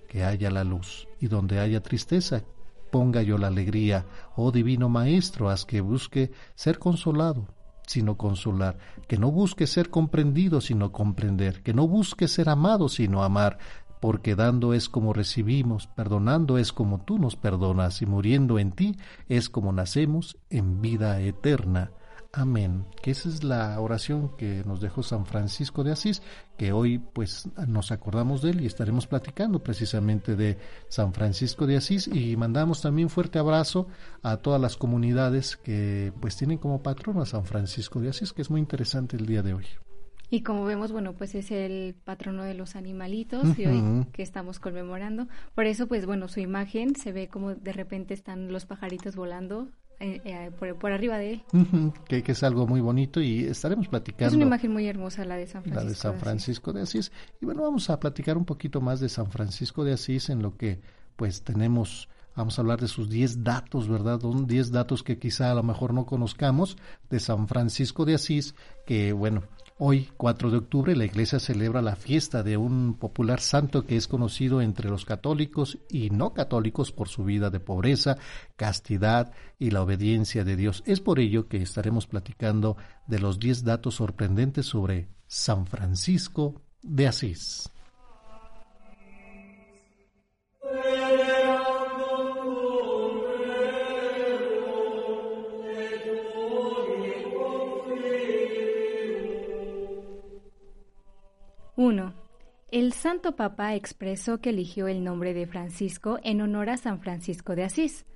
[0.09, 1.09] que haya la luz.
[1.21, 2.45] Y donde haya tristeza,
[2.95, 4.07] ponga yo la alegría.
[4.37, 7.49] Oh divino Maestro, haz que busque ser consolado,
[7.89, 13.25] sino consolar, que no busque ser comprendido, sino comprender, que no busque ser amado, sino
[13.25, 13.59] amar,
[14.05, 18.99] porque dando es como recibimos, perdonando es como tú nos perdonas, y muriendo en ti
[19.31, 21.91] es como nacemos en vida eterna.
[22.31, 22.85] Amén.
[23.01, 26.21] Que esa es la oración que nos dejó San Francisco de Asís,
[26.59, 31.79] que hoy pues nos acordamos de él y estaremos platicando precisamente de San Francisco de
[31.79, 33.87] Asís y mandamos también fuerte abrazo
[34.23, 38.43] a todas las comunidades que pues tienen como patrón a San Francisco de Asís, que
[38.43, 39.65] es muy interesante el día de hoy.
[40.35, 44.59] Y como vemos, bueno, pues es el patrono de los animalitos y hoy que estamos
[44.59, 45.29] conmemorando.
[45.55, 49.69] Por eso, pues bueno, su imagen se ve como de repente están los pajaritos volando
[50.01, 51.43] eh, eh, por, arriba de él.
[52.09, 54.27] que, es algo muy bonito y estaremos platicando.
[54.27, 55.85] Es una imagen muy hermosa la de San Francisco.
[55.85, 57.13] La de San Francisco de Asís.
[57.41, 60.57] Y bueno, vamos a platicar un poquito más de San Francisco de Asís en lo
[60.57, 60.81] que
[61.15, 64.19] pues tenemos Vamos a hablar de sus 10 datos, ¿verdad?
[64.19, 66.77] 10 datos que quizá a lo mejor no conozcamos
[67.09, 69.45] de San Francisco de Asís, que bueno,
[69.77, 74.07] Hoy, 4 de octubre, la Iglesia celebra la fiesta de un popular santo que es
[74.07, 78.17] conocido entre los católicos y no católicos por su vida de pobreza,
[78.55, 80.85] castidad y la obediencia de Dios.
[80.87, 82.77] Es por ello que estaremos platicando
[83.09, 87.74] de los 10 datos sorprendentes sobre San Francisco de Asís.
[101.77, 102.15] 1.
[102.71, 107.55] El Santo Papa expresó que eligió el nombre de Francisco en honor a San Francisco
[107.57, 108.07] de Asís.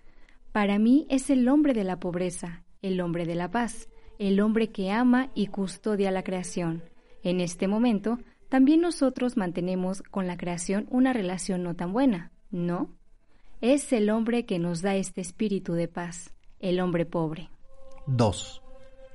[0.52, 4.70] Para mí es el hombre de la pobreza, el hombre de la paz, el hombre
[4.70, 6.82] que ama y custodia la creación.
[7.22, 8.18] En este momento,
[8.48, 12.96] también nosotros mantenemos con la creación una relación no tan buena, ¿no?
[13.60, 17.50] Es el hombre que nos da este espíritu de paz, el hombre pobre.
[18.06, 18.62] 2.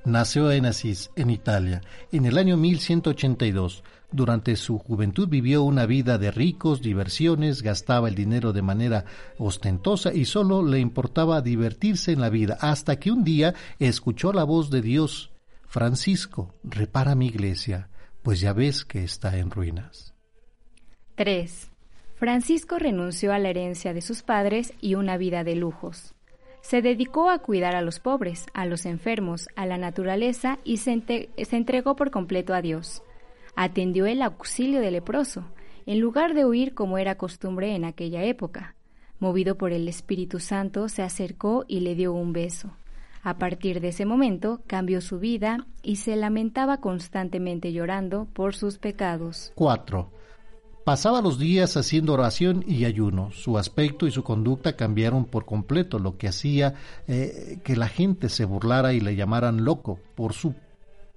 [0.04, 1.80] Nació en Asís, en Italia,
[2.12, 3.82] en el año 1182.
[4.12, 9.06] Durante su juventud vivió una vida de ricos, diversiones, gastaba el dinero de manera
[9.38, 14.44] ostentosa y solo le importaba divertirse en la vida, hasta que un día escuchó la
[14.44, 15.32] voz de Dios.
[15.66, 17.88] Francisco, repara mi iglesia,
[18.22, 20.14] pues ya ves que está en ruinas.
[21.14, 21.70] 3.
[22.14, 26.13] Francisco renunció a la herencia de sus padres y una vida de lujos.
[26.64, 30.92] Se dedicó a cuidar a los pobres, a los enfermos, a la naturaleza y se,
[31.36, 33.02] entregó por completo a Dios.
[33.54, 35.44] Atendió el auxilio del leproso,
[35.84, 38.76] en lugar de huir como era costumbre en aquella época.
[39.18, 42.70] Movido por el Espíritu Santo, se acercó y le dio un beso.
[43.22, 48.78] A partir de ese momento cambió su vida y se lamentaba constantemente llorando por sus
[48.78, 49.52] pecados.
[49.54, 50.10] 4.
[50.84, 53.30] Pasaba los días haciendo oración y ayuno.
[53.32, 56.74] Su aspecto y su conducta cambiaron por completo, lo que hacía
[57.08, 59.98] eh, que la gente se burlara y le llamaran loco.
[60.14, 60.54] Por su,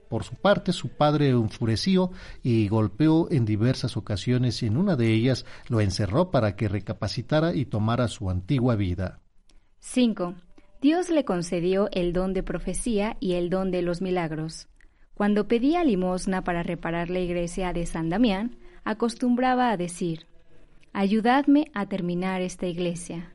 [0.08, 2.12] por su parte, su padre enfureció
[2.43, 7.53] y golpeó en diversas ocasiones y en una de ellas lo encerró para que recapacitara
[7.53, 9.19] y tomara su antigua vida.
[9.80, 10.34] 5.
[10.82, 14.69] Dios le concedió el don de profecía y el don de los milagros.
[15.13, 18.56] Cuando pedía limosna para reparar la iglesia de San Damián,
[18.89, 20.26] acostumbraba a decir,
[20.93, 23.32] Ayudadme a terminar esta iglesia.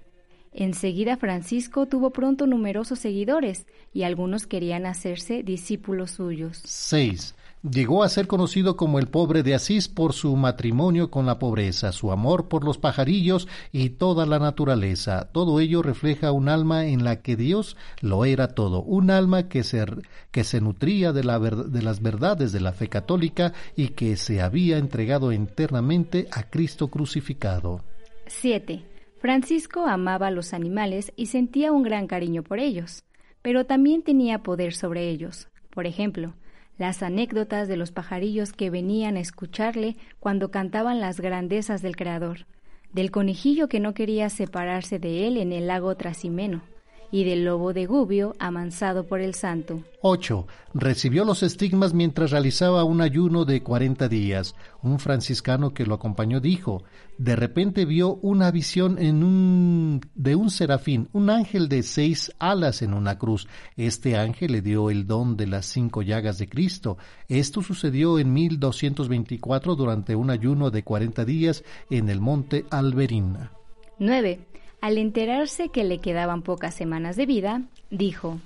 [0.53, 6.61] Enseguida Francisco tuvo pronto numerosos seguidores y algunos querían hacerse discípulos suyos.
[6.65, 7.35] 6.
[7.63, 11.93] Llegó a ser conocido como el pobre de Asís por su matrimonio con la pobreza,
[11.93, 15.29] su amor por los pajarillos y toda la naturaleza.
[15.31, 19.63] Todo ello refleja un alma en la que Dios lo era todo, un alma que
[19.63, 19.85] se,
[20.33, 24.79] que se nutría de, de las verdades de la fe católica y que se había
[24.79, 27.85] entregado internamente a Cristo crucificado.
[28.27, 28.85] 7.
[29.21, 33.05] Francisco amaba a los animales y sentía un gran cariño por ellos,
[33.41, 35.47] pero también tenía poder sobre ellos.
[35.71, 36.35] Por ejemplo,
[36.79, 42.47] las anécdotas de los pajarillos que venían a escucharle cuando cantaban las grandezas del Creador,
[42.93, 46.63] del conejillo que no quería separarse de él en el lago Trasimeno,
[47.13, 49.85] y del lobo de Gubio amansado por el santo.
[50.01, 50.47] 8.
[50.75, 54.57] Recibió los estigmas mientras realizaba un ayuno de cuarenta días.
[54.83, 56.83] Un franciscano que lo acompañó dijo,
[57.19, 62.81] de repente vio una visión en un, de un serafín, un ángel de seis alas
[62.81, 63.47] en una cruz.
[63.77, 66.97] Este ángel le dio el don de las cinco llagas de Cristo.
[67.29, 73.53] Esto sucedió en 1224 durante un ayuno de cuarenta días en el monte Alberina.
[73.99, 74.52] 9.
[74.83, 78.41] Al enterarse que le quedaban pocas semanas de vida, dijo,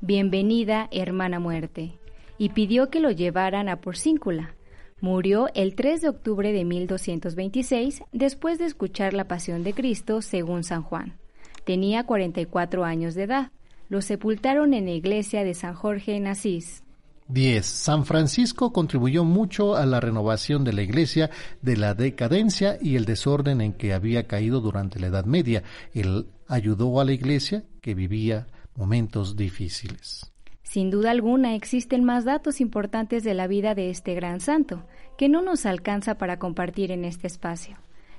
[0.00, 1.94] Bienvenida, hermana muerte,
[2.38, 4.54] y pidió que lo llevaran a Porcíncula.
[5.00, 10.62] Murió el 3 de octubre de 1226 después de escuchar la pasión de Cristo según
[10.62, 11.18] San Juan.
[11.64, 13.50] Tenía 44 años de edad.
[13.88, 16.84] Lo sepultaron en la iglesia de San Jorge en Asís.
[17.32, 17.64] 10.
[17.64, 21.30] San Francisco contribuyó mucho a la renovación de la Iglesia
[21.62, 25.62] de la decadencia y el desorden en que había caído durante la Edad Media.
[25.94, 30.32] Él ayudó a la Iglesia que vivía momentos difíciles.
[30.62, 34.86] Sin duda alguna existen más datos importantes de la vida de este gran santo,
[35.18, 37.76] que no nos alcanza para compartir en este espacio.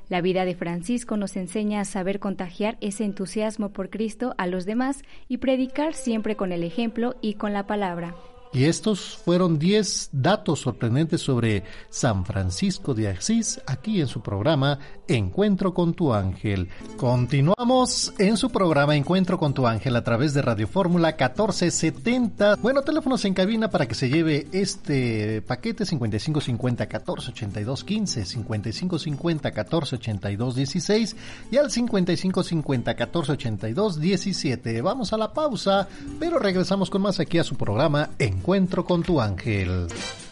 [0.09, 4.65] La vida de Francisco nos enseña a saber contagiar ese entusiasmo por Cristo a los
[4.65, 8.13] demás y predicar siempre con el ejemplo y con la palabra.
[8.53, 14.77] Y estos fueron 10 datos sorprendentes sobre San Francisco de Asís aquí en su programa
[15.07, 16.67] Encuentro con tu ángel.
[16.97, 22.57] Continuamos en su programa Encuentro con tu ángel a través de Radio Fórmula 1470.
[22.57, 30.55] Bueno, teléfonos en cabina para que se lleve este paquete 5550 1482 15, 5550 1482
[30.55, 31.15] 16
[31.51, 34.81] y al 5550 1482 17.
[34.81, 35.87] Vamos a la pausa,
[36.19, 39.85] pero regresamos con más aquí a su programa en Encuentro con tu ángel.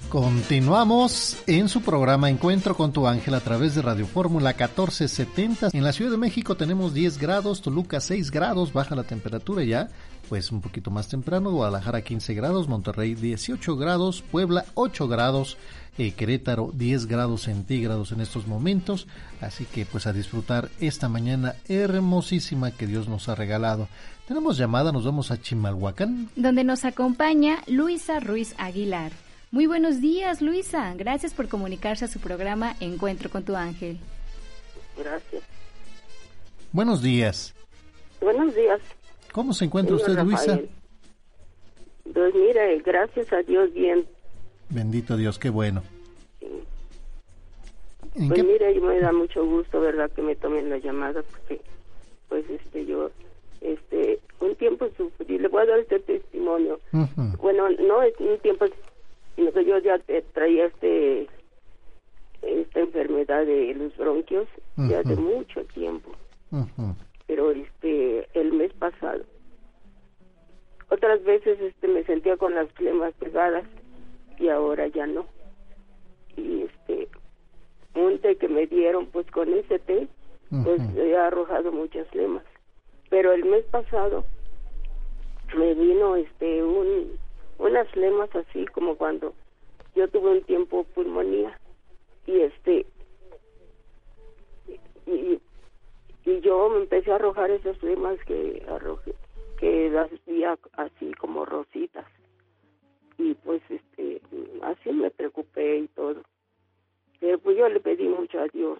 [0.10, 5.69] Continuamos en su programa Encuentro con tu ángel a través de Radio Fórmula 1470.
[5.74, 9.89] En la Ciudad de México tenemos 10 grados, Toluca 6 grados, baja la temperatura ya,
[10.30, 15.58] pues un poquito más temprano, Guadalajara 15 grados, Monterrey 18 grados, Puebla 8 grados,
[15.98, 19.08] eh, Querétaro 10 grados centígrados en estos momentos,
[19.42, 23.88] así que pues a disfrutar esta mañana hermosísima que Dios nos ha regalado.
[24.28, 26.30] Tenemos llamada, nos vamos a Chimalhuacán.
[26.36, 29.12] Donde nos acompaña Luisa Ruiz Aguilar.
[29.50, 30.94] Muy buenos días, Luisa.
[30.94, 33.98] Gracias por comunicarse a su programa Encuentro con tu ángel.
[34.96, 35.42] Gracias.
[36.72, 37.56] Buenos días.
[38.22, 38.80] Buenos días.
[39.32, 40.60] ¿Cómo se encuentra usted, Luisa?
[42.13, 44.06] Pues mire, gracias a Dios bien.
[44.70, 45.84] Bendito Dios, qué bueno.
[48.13, 50.12] Pues mire, me da mucho gusto, ¿verdad?
[50.12, 51.62] Que me tomen la llamada porque
[52.28, 53.10] pues este yo
[53.62, 55.38] este un tiempo sufrí.
[55.38, 56.80] Le voy a dar este testimonio.
[57.39, 58.65] Bueno no es un tiempo
[59.36, 60.00] sino que yo ya
[60.34, 61.28] traía este
[62.42, 66.12] esta enfermedad de los bronquios ya de mucho tiempo
[67.30, 69.24] pero este el mes pasado
[70.89, 73.63] otras veces este me sentía con las flemas pegadas
[74.39, 75.28] y ahora ya no.
[76.36, 77.08] Y este
[77.94, 80.08] un té que me dieron pues con ese té
[80.63, 82.44] pues he arrojado muchas flemas
[83.12, 84.24] pero el mes pasado
[85.56, 87.12] me vino este un
[87.60, 89.36] unas flemas así como cuando
[89.96, 91.60] yo tuve un tiempo pulmonía
[92.26, 92.88] y este
[95.06, 95.39] y,
[96.30, 99.15] y yo me empecé a arrojar esas flemas que arrojé
[99.58, 102.06] que las veía así como rositas.
[103.18, 104.22] Y pues este
[104.62, 106.22] así me preocupé y todo.
[107.20, 108.80] Pero pues yo le pedí mucho a Dios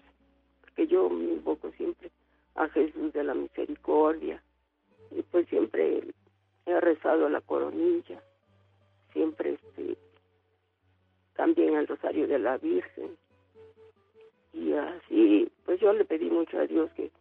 [0.62, 2.12] porque yo me invoco siempre
[2.56, 4.42] a Jesús de la misericordia.
[5.12, 6.04] Y pues siempre
[6.66, 8.22] he rezado la coronilla
[9.12, 9.98] siempre este
[11.36, 13.18] también el rosario de la Virgen.
[14.54, 17.12] Y así pues yo le pedí mucho a Dios que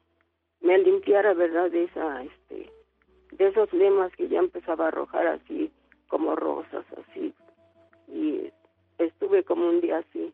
[0.61, 2.71] me limpiara verdad de esa este
[3.33, 5.71] de esos lemas que ya empezaba a arrojar así
[6.09, 7.35] como rosas así.
[8.09, 8.51] Y
[8.99, 10.33] estuve como un día así.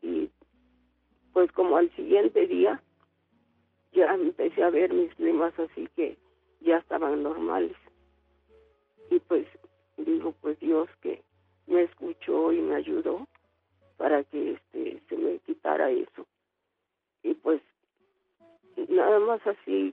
[0.00, 0.30] Y
[1.32, 2.82] pues como al siguiente día
[3.92, 6.16] ya empecé a ver mis lemas así que
[6.60, 7.76] ya estaban normales.
[9.10, 9.46] Y pues
[9.96, 11.22] digo pues Dios que
[11.66, 13.26] me escuchó y me ayudó
[13.96, 16.26] para que este se me quitara eso.
[17.22, 17.60] Y pues
[18.88, 19.92] nada más así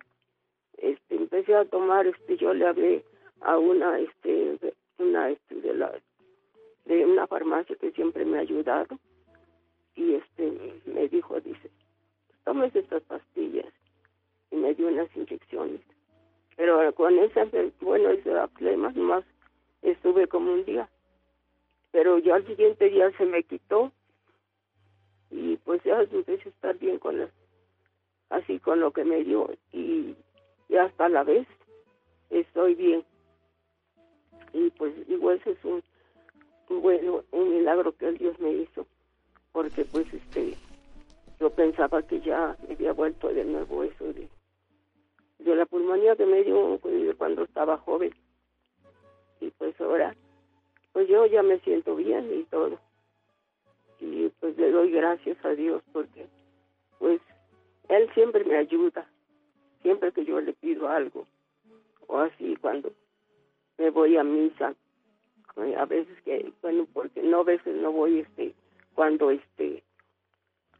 [0.78, 3.04] este empecé a tomar este yo le hablé
[3.42, 4.58] a una este
[4.98, 5.92] una este de la
[6.86, 8.98] de una farmacia que siempre me ha ayudado
[9.96, 11.70] y este me dijo dice
[12.44, 13.72] tomes estas pastillas
[14.52, 15.82] y me dio unas inyecciones.
[16.56, 17.48] Pero con esa
[17.80, 19.24] bueno ese problema más
[19.82, 20.90] estuve como un día.
[21.92, 23.92] Pero ya al siguiente día se me quitó
[25.32, 27.30] y pues ya empecé a estar bien con la,
[28.30, 30.16] así con lo que me dio y,
[30.68, 31.48] y hasta la vez
[32.30, 33.04] estoy bien
[34.54, 35.84] y pues igual ese es un
[36.82, 38.86] bueno un milagro que el Dios me hizo
[39.52, 40.56] porque pues este
[41.40, 44.30] yo pensaba que ya me había vuelto de nuevo eso de
[45.40, 46.80] de la pulmonía que me dio
[47.18, 48.14] cuando estaba joven
[49.42, 50.16] y pues ahora
[50.92, 52.80] pues yo ya me siento bien y todo.
[54.00, 56.28] Y pues le doy gracias a Dios porque
[56.98, 57.22] pues
[57.90, 59.08] Él siempre me ayuda,
[59.82, 61.28] siempre que yo le pido algo.
[62.08, 62.92] O así cuando
[63.78, 64.74] me voy a misa,
[65.78, 68.54] a veces que, bueno, porque no a veces no voy, este,
[68.96, 69.84] cuando este,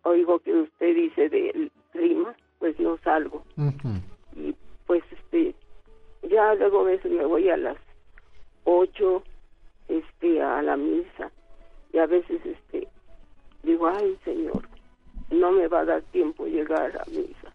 [0.04, 3.44] oigo que usted dice del clima, pues no salgo.
[4.36, 5.56] Y pues este,
[6.30, 7.78] ya luego a veces me voy a las
[8.66, 9.24] ocho
[9.88, 11.32] este a la misa
[11.92, 12.88] y a veces este
[13.64, 14.68] digo ay señor
[15.32, 17.54] no me va a dar tiempo llegar a misa.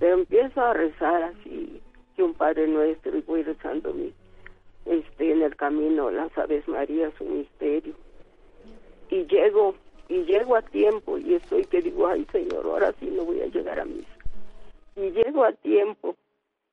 [0.00, 1.80] Pero empiezo a rezar así
[2.16, 4.12] que un padre nuestro y voy rezando mi
[4.86, 7.94] este en el camino las aves marías un misterio.
[9.10, 9.74] Y llego
[10.08, 13.46] y llego a tiempo y estoy que digo ay señor ahora sí no voy a
[13.46, 14.06] llegar a misa
[14.96, 16.14] y llego a tiempo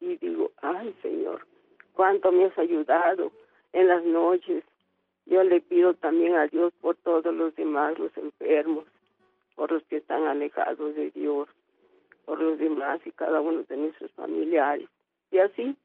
[0.01, 1.47] y digo ay señor
[1.93, 3.31] cuánto me has ayudado
[3.71, 4.65] en las noches
[5.25, 8.85] yo le pido también a Dios por todos los demás, los enfermos,
[9.61, 11.47] por los que están alejados de Dios,
[12.25, 14.89] por los demás y cada uno de nuestros familiares.
[15.29, 15.77] Y así,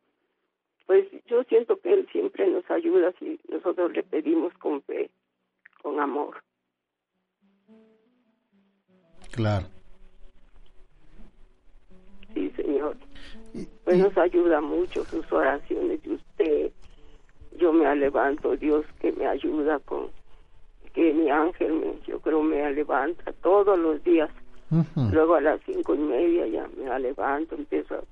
[0.87, 5.11] pues yo siento que Él siempre nos ayuda si nosotros le pedimos con fe,
[5.83, 6.43] con amor.
[9.33, 9.67] Claro.
[12.33, 12.97] Sí, Señor.
[13.85, 16.73] Pues nos ayuda mucho sus oraciones de usted,
[17.59, 20.11] yo me levanto, Dios que me ayuda con
[20.97, 24.31] que mi ángel me, yo creo me levanta todos los días.
[25.13, 28.03] Luego a las cinco y media ya me levanto, empiezo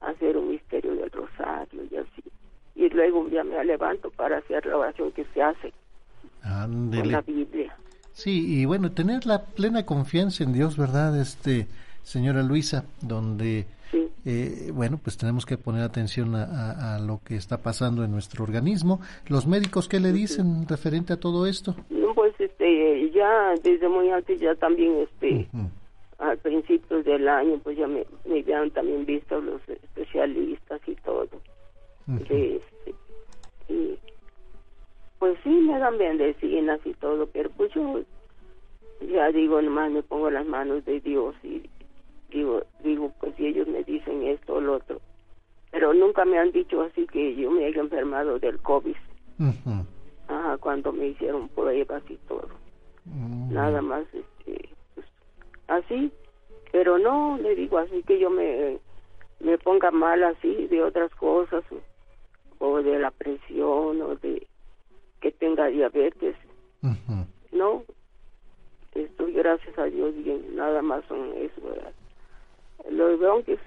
[0.00, 2.22] a hacer un misterio del rosario y así.
[2.76, 5.72] Y luego ya me levanto para hacer la oración que se hace
[6.42, 7.74] con la Biblia.
[8.12, 11.18] Sí, y bueno, tener la plena confianza en Dios, ¿verdad?
[11.18, 11.66] Este,
[12.02, 13.66] señora Luisa, donde
[14.24, 19.00] eh, bueno, pues tenemos que poner atención a, lo que está pasando en nuestro organismo.
[19.26, 21.76] ¿Los médicos qué le dicen referente a todo esto?
[22.14, 25.46] Pues este, ya desde muy antes, ya también, este,
[26.18, 31.28] al principio del año, pues ya me, me habían también visto los especialistas y todo.
[32.08, 32.60] este,
[33.68, 33.98] y
[35.18, 38.00] pues sí, me dan bendecinas y todo, pero pues yo
[39.10, 41.62] ya digo, nomás me pongo las manos de Dios y
[42.30, 44.80] digo, digo, pues si ellos me dicen esto o lo
[45.94, 48.96] nunca me han dicho así que yo me haya enfermado del COVID.
[50.28, 52.48] Ajá, cuando me hicieron pruebas y todo.
[53.04, 53.52] Mm.
[53.52, 55.06] Nada más, este, pues,
[55.68, 56.12] así.
[56.72, 58.78] Pero no, le digo así que yo me,
[59.40, 61.62] me ponga mal así de otras cosas
[62.58, 64.46] o, de la presión o de
[65.20, 66.36] que tenga diabetes.
[67.52, 67.84] No,
[68.94, 71.60] estoy gracias a Dios bien, nada más son eso.
[72.90, 73.60] Los bronquios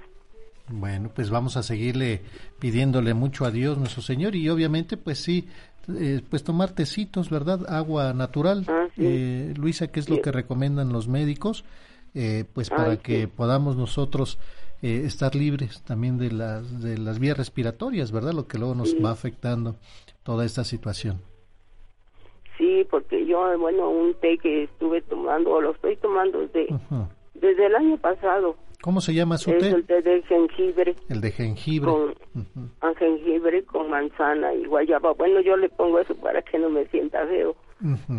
[0.69, 2.21] bueno, pues vamos a seguirle
[2.59, 5.47] pidiéndole mucho a Dios nuestro Señor y obviamente pues sí,
[5.95, 7.65] eh, pues tomar tecitos, ¿verdad?
[7.69, 8.65] Agua natural.
[8.67, 11.63] Ah, eh, Luisa, ¿qué es lo que recomiendan los médicos?
[12.13, 14.39] Eh, pues para que podamos nosotros
[14.81, 18.33] estar libres también de las, de las vías respiratorias, ¿verdad?
[18.33, 19.75] Lo que luego nos va afectando
[20.23, 21.19] toda esta situación.
[22.57, 26.67] Sí, porque yo, bueno, un té que estuve tomando, o lo estoy tomando desde,
[27.35, 29.69] desde el año pasado, ¿Cómo se llama su té?
[29.69, 30.95] el té de jengibre.
[31.09, 31.91] El de jengibre.
[31.91, 35.13] Con jengibre con manzana y guayaba.
[35.13, 37.55] Bueno, yo le pongo eso para que no me sienta feo.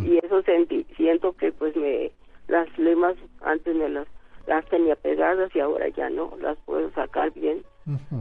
[0.04, 2.12] Y eso sentí, siento que pues me
[2.46, 4.06] las lemas antes me las
[4.46, 7.62] las tenía pegadas y ahora ya no, las puedo sacar bien.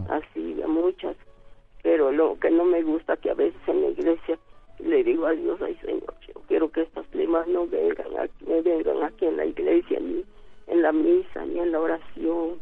[0.10, 1.16] Así de muchas.
[1.84, 4.38] Pero lo que no me gusta que a veces en la iglesia
[4.80, 8.62] le digo a Dios, ay Señor, yo quiero que estas lemas no vengan aquí, me
[8.62, 10.24] vengan aquí en la iglesia ni
[10.68, 12.59] en la misa ni en la oración.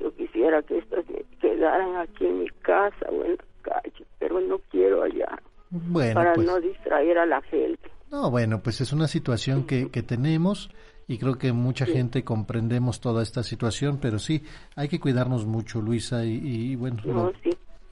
[0.00, 1.04] Yo quisiera que estas
[1.40, 5.38] quedaran aquí en mi casa o en la calle, pero no quiero allá.
[5.70, 6.46] Bueno, para pues.
[6.46, 7.90] no distraer a la gente.
[8.10, 10.70] No, bueno, pues es una situación que, que tenemos
[11.06, 14.42] y creo que mucha gente comprendemos toda esta situación, pero sí,
[14.76, 17.32] hay que cuidarnos mucho, Luisa, y, bueno,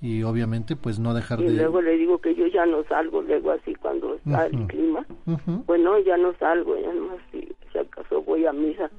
[0.01, 1.53] y obviamente pues no dejar y de...
[1.53, 5.07] luego le digo que yo ya no salgo, luego así cuando está el clima,
[5.67, 8.91] bueno, ya no salgo, ya no si, si acaso voy a misa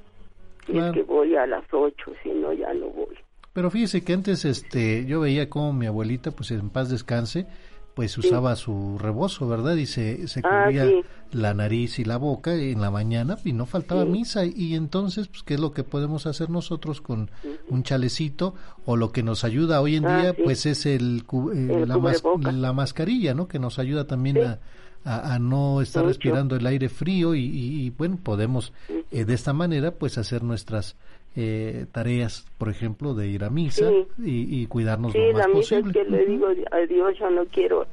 [0.68, 3.18] y es que voy a las ocho, si no ya no voy.
[3.54, 7.46] Pero fíjese que antes este yo veía como mi abuelita, pues en paz descanse,
[7.94, 9.76] pues usaba su rebozo, ¿verdad?
[9.76, 10.90] Y se, se ah, cubría
[11.32, 14.46] la nariz y la boca en la mañana y no faltaba misa.
[14.46, 17.30] Y entonces, pues, ¿qué es lo que podemos hacer nosotros con
[17.70, 18.56] un chalecito?
[18.86, 22.74] O lo que nos ayuda hoy en ah, día, pues es el, eh, la, la,
[22.74, 23.48] mascarilla, ¿no?
[23.48, 24.60] Que nos ayuda también a,
[25.06, 28.74] a, no estar respirando el aire frío y, bueno, podemos
[29.12, 30.98] eh, de esta manera pues hacer nuestras
[31.36, 35.92] eh, tareas, por ejemplo, de ir a misa y, cuidarnos lo más posible.
[35.94, 37.86] Sí, que le digo a Dios, yo no quiero,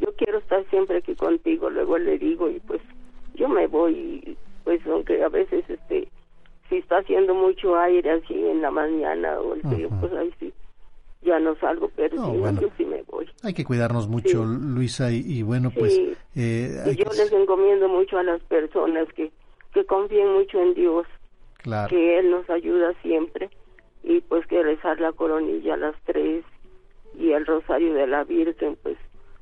[0.00, 2.80] yo quiero estar siempre aquí contigo, luego le digo y pues
[3.34, 6.08] yo me voy, pues aunque a veces este
[6.68, 10.52] si está haciendo mucho aire así en la mañana o el frío, pues ahí sí
[11.22, 13.28] ya no salgo, pero yo sí me voy.
[13.42, 15.98] Hay que cuidarnos mucho, Luisa, y, bueno, pues...
[16.34, 19.30] Eh, y yo les encomiendo mucho a las personas que,
[19.74, 21.06] que confíen mucho en Dios,
[21.58, 21.88] claro.
[21.88, 23.50] que Él nos ayuda siempre,
[24.02, 26.44] y pues que rezar la coronilla a las tres
[27.18, 28.96] y el rosario de la Virgen, pues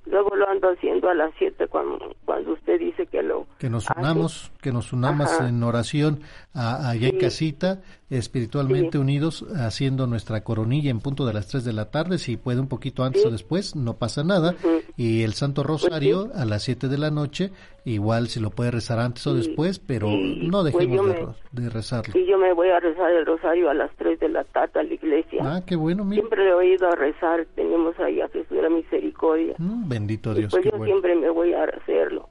[0.07, 3.89] luego lo ando haciendo a las siete cuando, cuando usted dice que lo que nos
[3.91, 6.21] unamos que nos unamos en oración
[6.59, 7.81] allá en casita
[8.11, 12.61] espiritualmente unidos haciendo nuestra coronilla en punto de las 3 de la tarde, si puede
[12.61, 14.55] un poquito antes o después, no pasa nada,
[14.97, 17.51] y el Santo pues Rosario a las 7 de la noche,
[17.85, 22.13] igual si lo puede rezar antes o después, pero no pues dejemos de, rezarlo.
[22.13, 24.83] Sí, yo me voy a rezar el Rosario a las 3 de la tarde a
[24.83, 25.43] la iglesia.
[25.45, 29.55] Ah, qué bueno, Siempre he oído a rezar, tenemos ahí a Jesús de la Misericordia.
[29.59, 30.51] Mm, bendito Dios.
[30.51, 32.29] pues yo siempre me voy a hacerlo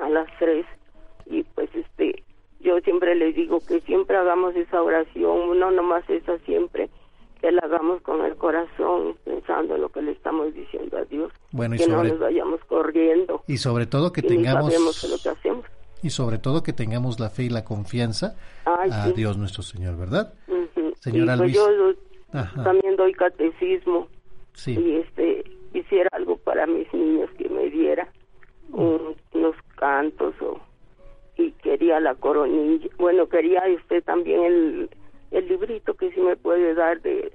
[0.00, 0.66] a las 3
[1.26, 2.22] y pues este
[2.60, 6.90] yo siempre les digo que siempre hagamos esa oración, no nomás esa siempre,
[7.40, 11.32] que la hagamos con el corazón, pensando en lo que le estamos diciendo a Dios,
[11.52, 13.42] bueno, y que no nos vayamos corriendo.
[13.46, 14.72] Y sobre todo que tengamos...
[15.08, 15.64] lo que hacemos.
[16.02, 20.32] Y sobre todo que tengamos la fe y la confianza a Dios nuestro Señor, ¿verdad?
[21.00, 21.66] Señora pues Yo
[22.62, 24.08] también doy catecismo.
[24.54, 24.78] Sí.
[24.78, 25.44] Y este,
[25.74, 28.08] hiciera algo para mis niños que me diera
[28.72, 30.60] unos cantos o
[31.40, 32.88] y quería la coronilla.
[32.98, 34.90] Bueno, quería usted también el,
[35.30, 37.32] el librito que sí me puede dar de,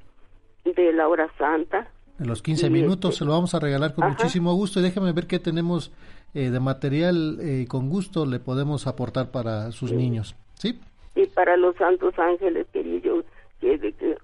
[0.63, 1.87] de la hora santa.
[2.19, 5.11] En los 15 minutos este, se lo vamos a regalar con muchísimo gusto y déjame
[5.11, 5.91] ver qué tenemos
[6.33, 10.79] eh, de material eh, con gusto le podemos aportar para sus niños, ¿sí?
[11.15, 13.21] Y para los santos ángeles quería yo
[13.59, 14.17] que, de, que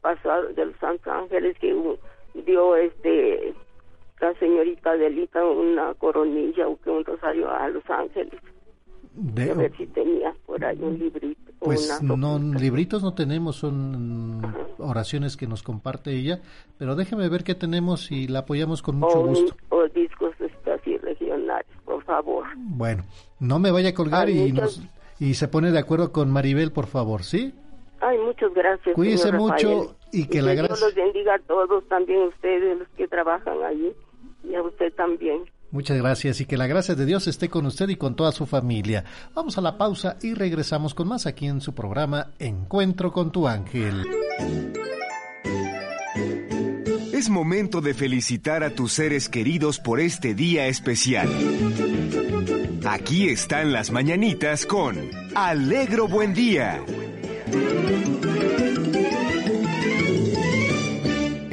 [0.00, 1.74] pasado de los santos ángeles que
[2.46, 3.54] dio este
[4.20, 8.40] la señorita Delita una coronilla o que un rosario a los ángeles
[9.18, 11.38] de, a ver si tenía por ahí un librito.
[11.60, 16.40] Pues no, libritos no tenemos, son oraciones que nos comparte ella,
[16.78, 19.56] pero déjeme ver qué tenemos y la apoyamos con mucho gusto.
[19.70, 20.34] O discos
[20.72, 22.46] así regionales, por favor.
[22.56, 23.02] Bueno,
[23.40, 24.82] no me vaya a colgar y, nos,
[25.18, 27.52] y se pone de acuerdo con Maribel, por favor, ¿sí?
[28.00, 28.94] Ay, muchas gracias.
[28.94, 29.96] Cuídese mucho Rafael.
[30.12, 33.92] y que la Dios gracia- los bendiga a todos, también ustedes, los que trabajan allí,
[34.44, 35.42] y a usted también.
[35.70, 38.46] Muchas gracias y que la gracia de Dios esté con usted y con toda su
[38.46, 39.04] familia.
[39.34, 43.46] Vamos a la pausa y regresamos con más aquí en su programa Encuentro con tu
[43.46, 44.04] ángel.
[47.12, 51.28] Es momento de felicitar a tus seres queridos por este día especial.
[52.86, 54.96] Aquí están las mañanitas con
[55.34, 56.80] Alegro Buen Día.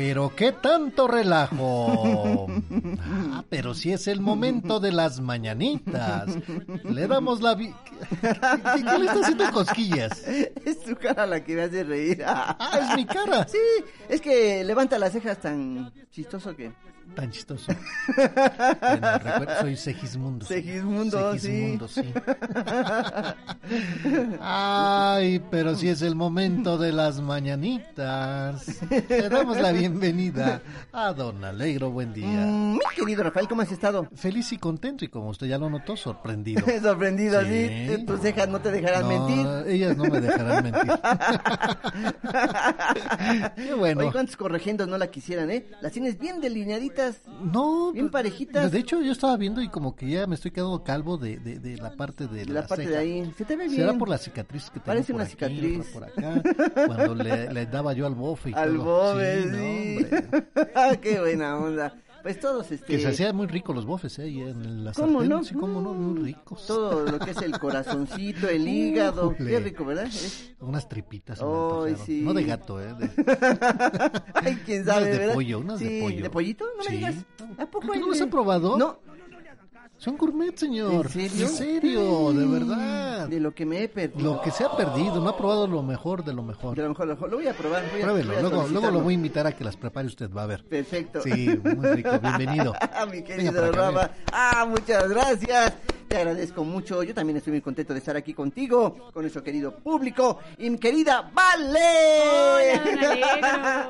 [0.07, 2.45] Pero qué tanto relajo.
[2.99, 6.29] Ah, pero si es el momento de las mañanitas.
[6.83, 7.73] Le damos la vi...
[8.21, 10.23] ¿Qué, le está haciendo cosquillas?
[10.27, 12.23] Es tu cara la que me hace reír.
[12.25, 13.47] Ah, es mi cara.
[13.47, 13.57] Sí,
[14.07, 16.71] es que levanta las cejas tan chistoso que.
[17.15, 17.71] Tan chistoso.
[18.15, 20.45] Bueno, recuerda, soy Segismundo.
[20.45, 21.39] Segismundo, sí.
[21.39, 22.01] Segismundo, sí.
[24.41, 28.65] Ay, pero si es el momento de las mañanitas.
[29.09, 30.61] Le damos la bienvenida
[30.93, 31.89] a Don Alegro.
[31.91, 32.27] Buen día.
[32.27, 34.07] Mm, mi querido Rafael, ¿cómo has estado?
[34.15, 36.63] Feliz y contento y como usted ya lo notó, sorprendido.
[36.81, 37.87] Sorprendido, Sí.
[37.97, 38.05] ¿sí?
[38.05, 39.73] Tus cejas no te dejarán No, mentir.
[39.73, 40.91] Ellas no me dejarán mentir.
[43.55, 44.01] Qué bueno.
[44.01, 45.65] Oye, ¿cuántos corregiendos no la quisieran, eh?
[45.81, 47.04] Las tienes bien delineaditas.
[47.41, 48.71] No, Bien pues, parejitas.
[48.71, 51.59] De hecho, yo estaba viendo y como que ya me estoy quedando calvo de, de,
[51.59, 52.95] de la parte de, De la parte ceja.
[52.95, 53.33] de ahí.
[53.37, 53.75] Se te ve bien.
[53.77, 55.85] ¿Será por la cicatriz que tengo Parece por una aquí, cicatriz.
[55.87, 56.41] Por acá,
[56.87, 58.83] cuando le, le daba yo al bofe y Al todo.
[58.85, 60.05] bobe, Sí, no, sí.
[60.05, 60.99] hombre.
[61.01, 61.93] Qué buena onda.
[62.25, 62.87] Pues todos, este...
[62.87, 64.23] Que se hacían muy ricos los bofes, ¿eh?
[64.23, 65.43] Ahí en la ¿Cómo sartén, no?
[65.43, 66.65] Sí, cómo no, muy ricos.
[66.65, 69.35] Todo lo que es el corazoncito, el hígado.
[69.37, 70.07] Qué rico, ¿verdad?
[70.07, 70.55] Eh.
[70.59, 71.39] Unas tripitas.
[71.39, 71.97] antojaron.
[72.03, 72.21] sí.
[72.23, 72.95] No de gato, ¿eh?
[72.97, 73.11] De-
[74.33, 75.33] Ay, quién Unas sabe, de ¿verdad?
[75.35, 76.23] pollo, unas de Sí, pollo.
[76.23, 76.65] ¿De pollito?
[76.75, 77.15] No me digas.
[77.59, 78.75] ¿A poco ¿Por qué hay no los de- ha probado?
[78.75, 78.97] No,
[79.97, 81.05] Son gourmet, señor.
[81.05, 81.45] ¿En serio?
[81.47, 83.27] En serio, de verdad.
[83.27, 84.35] de lo que me he perdido.
[84.35, 86.75] Lo que se ha perdido, no ha probado lo mejor de lo mejor.
[86.75, 87.83] De lo mejor, lo, lo voy a probar.
[87.91, 90.29] Voy a, Pruébelo, a luego, luego lo voy a invitar a que las prepare usted,
[90.31, 90.65] va a ver.
[90.65, 91.21] Perfecto.
[91.21, 92.73] Sí, muy rico, bienvenido.
[93.11, 94.11] Mi querido Rafa.
[94.31, 95.73] Ah, muchas gracias.
[96.07, 97.01] Te agradezco mucho.
[97.03, 100.77] Yo también estoy muy contento de estar aquí contigo, con nuestro querido público y mi
[100.77, 102.21] querida Vale.
[102.23, 103.89] Hola.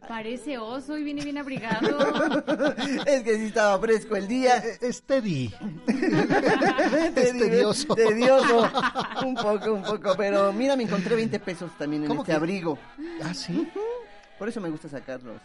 [0.08, 1.98] Parece oso y viene bien abrigado.
[3.06, 4.58] es que sí estaba fresco el día.
[4.58, 5.52] Eh, Es Teddy.
[7.16, 7.94] Es tedioso.
[7.94, 8.70] Tedioso.
[9.24, 10.14] Un poco, un poco.
[10.16, 12.36] Pero mira, me encontré 20 pesos también en ¿Cómo este que?
[12.36, 12.78] abrigo.
[13.22, 13.68] Ah, sí.
[14.38, 15.40] Por eso me gusta sacarlos.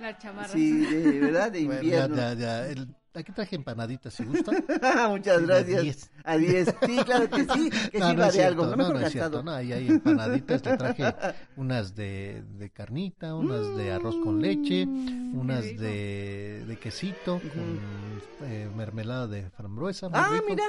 [0.00, 0.48] La chamarra.
[0.48, 2.16] Sí, de verdad, de Bueno, invierno.
[2.16, 2.66] ya, ya, ya.
[2.66, 2.88] El-
[3.20, 4.52] aquí traje empanaditas, si gusta.
[5.08, 6.10] Muchas gracias.
[6.32, 6.68] a diez.
[6.68, 6.98] A 10.
[6.98, 7.70] Sí, claro que sí.
[7.92, 8.76] Que No, no es de cierto, algo.
[8.76, 9.42] No, no, no es cierto.
[9.42, 10.64] No, ahí hay empanaditas.
[10.64, 11.14] Le traje
[11.56, 18.48] unas de, de carnita, unas de arroz con leche, Mm, unas de, de quesito con
[18.48, 20.08] eh, mermelada de frambuesa.
[20.12, 20.44] Ah, rico.
[20.48, 20.64] mira.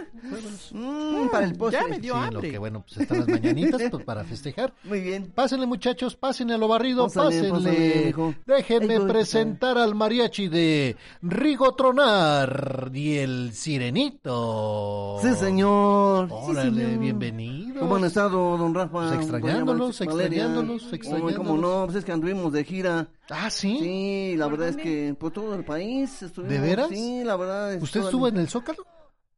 [0.72, 1.82] Mm, para el postre.
[1.82, 2.52] ya me dio Sí, lo hambre.
[2.52, 4.74] que bueno, pues están las mañanitas pues, para festejar.
[4.84, 5.32] Muy bien.
[5.34, 8.14] Pásenle muchachos, pásenle a lo barrido, Pásale, pásenle.
[8.14, 8.36] pásale.
[8.46, 15.20] Déjenme Ay, presentar al mariachi de Rigo Tronar y el Sirenito.
[15.22, 16.28] Sí, señor.
[16.28, 17.00] Sí, Órale, señor.
[17.00, 17.80] bienvenido.
[17.82, 18.92] ¿Cómo han estado, don Rafa?
[18.92, 21.36] Pues extrañándolos, extrañándolos, extrañándolos.
[21.38, 23.08] cómo no, pues es que anduvimos de gira.
[23.30, 23.78] Ah, ¿sí?
[23.80, 24.82] Sí, la ¿Por verdad dónde?
[24.82, 26.54] es que por todo el país estuvimos.
[26.54, 26.90] ¿De veras?
[26.90, 27.74] Sí, la verdad.
[27.76, 28.86] ¿Usted estuvo- estuvo en el Zócalo?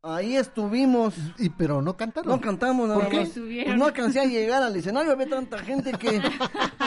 [0.04, 1.16] Ahí estuvimos.
[1.39, 2.30] Y, pero no cantaron.
[2.32, 3.26] No cantamos nada ¿Por qué?
[3.26, 6.22] Pues no alcancé a llegar al escenario, había tanta gente que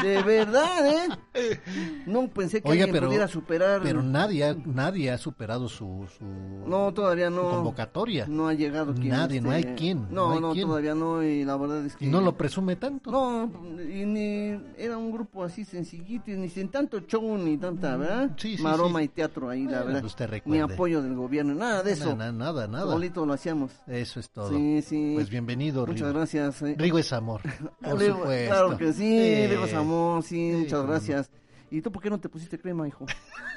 [0.02, 0.86] de verdad,
[1.34, 1.60] ¿eh?
[2.06, 3.80] No pensé que Oiga, alguien pero, pudiera superar.
[3.82, 7.50] pero nadie, ha- nadie ha superado su, su no, todavía su no.
[7.50, 8.26] convocatoria.
[8.28, 9.08] No ha llegado quien.
[9.08, 10.66] Nadie, no hay quien, No, no hay no, quien.
[10.68, 12.04] todavía no, y la verdad es que.
[12.06, 13.10] Y no lo presume tanto.
[13.10, 13.50] No,
[13.82, 18.30] y ni era un grupo así sencillito, y ni sin tanto show ni tanta, ¿verdad?
[18.36, 19.06] Sí, sí, Maroma sí.
[19.06, 20.04] y teatro ahí, la Bueno, verdad.
[20.04, 22.14] usted Ni apoyo del gobierno, nada de eso.
[22.16, 22.99] Nada, nada, nada.
[23.00, 23.72] Solito lo hacíamos.
[23.86, 24.50] Eso es todo.
[24.50, 25.12] Sí, sí.
[25.14, 26.18] Pues bienvenido, Muchas Rigo.
[26.18, 26.60] gracias.
[26.60, 26.74] eh.
[26.78, 27.40] Rigo es amor,
[27.80, 28.52] por Rigo, supuesto.
[28.54, 29.46] Claro que sí, Sí.
[29.46, 31.30] Rigo es amor, sí, muchas gracias.
[31.70, 33.06] ¿Y tú por qué no te pusiste crema, hijo?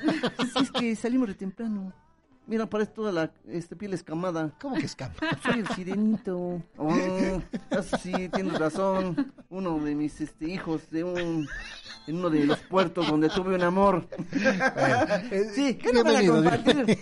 [0.01, 0.07] Sí,
[0.61, 1.91] es que salimos de temprano.
[2.45, 4.51] Mira, parece toda la este, piel escamada.
[4.59, 5.25] ¿Cómo que escapa?
[5.43, 6.61] Soy el sirenito.
[6.77, 7.41] Oh,
[8.01, 9.33] sí, tienes razón.
[9.49, 11.47] Uno de mis este, hijos de un
[12.07, 14.07] en uno de los puertos donde tuve un amor.
[15.53, 16.97] sí, ¿qué nos van a compartir?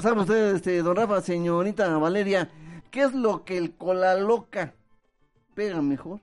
[0.00, 2.48] ¿Sabe usted, este, don Rafa, señorita Valeria,
[2.90, 4.74] qué es lo que el cola loca
[5.54, 6.20] pega mejor?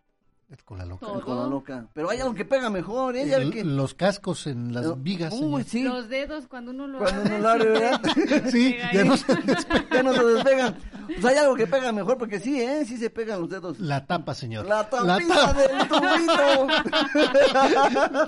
[0.50, 1.08] Es con la loca.
[1.14, 1.88] El cola loca.
[1.94, 3.34] Pero hay algo que pega mejor, ¿eh?
[3.34, 3.66] El- que...
[3.66, 5.34] Los cascos en las vigas.
[5.34, 5.66] Uy, señor.
[5.66, 5.84] sí.
[5.84, 7.34] Los dedos cuando uno lo Cuando abre.
[7.34, 8.02] uno lo abre, ¿verdad?
[8.50, 9.26] Sí, Pega ya no se
[9.94, 10.78] ya no se despegan.
[11.08, 12.86] Pues hay algo que pega mejor, porque sí, ¿eh?
[12.86, 13.78] Sí se pegan los dedos.
[13.80, 14.66] La tapa, señor.
[14.68, 16.68] La tapita del tubito.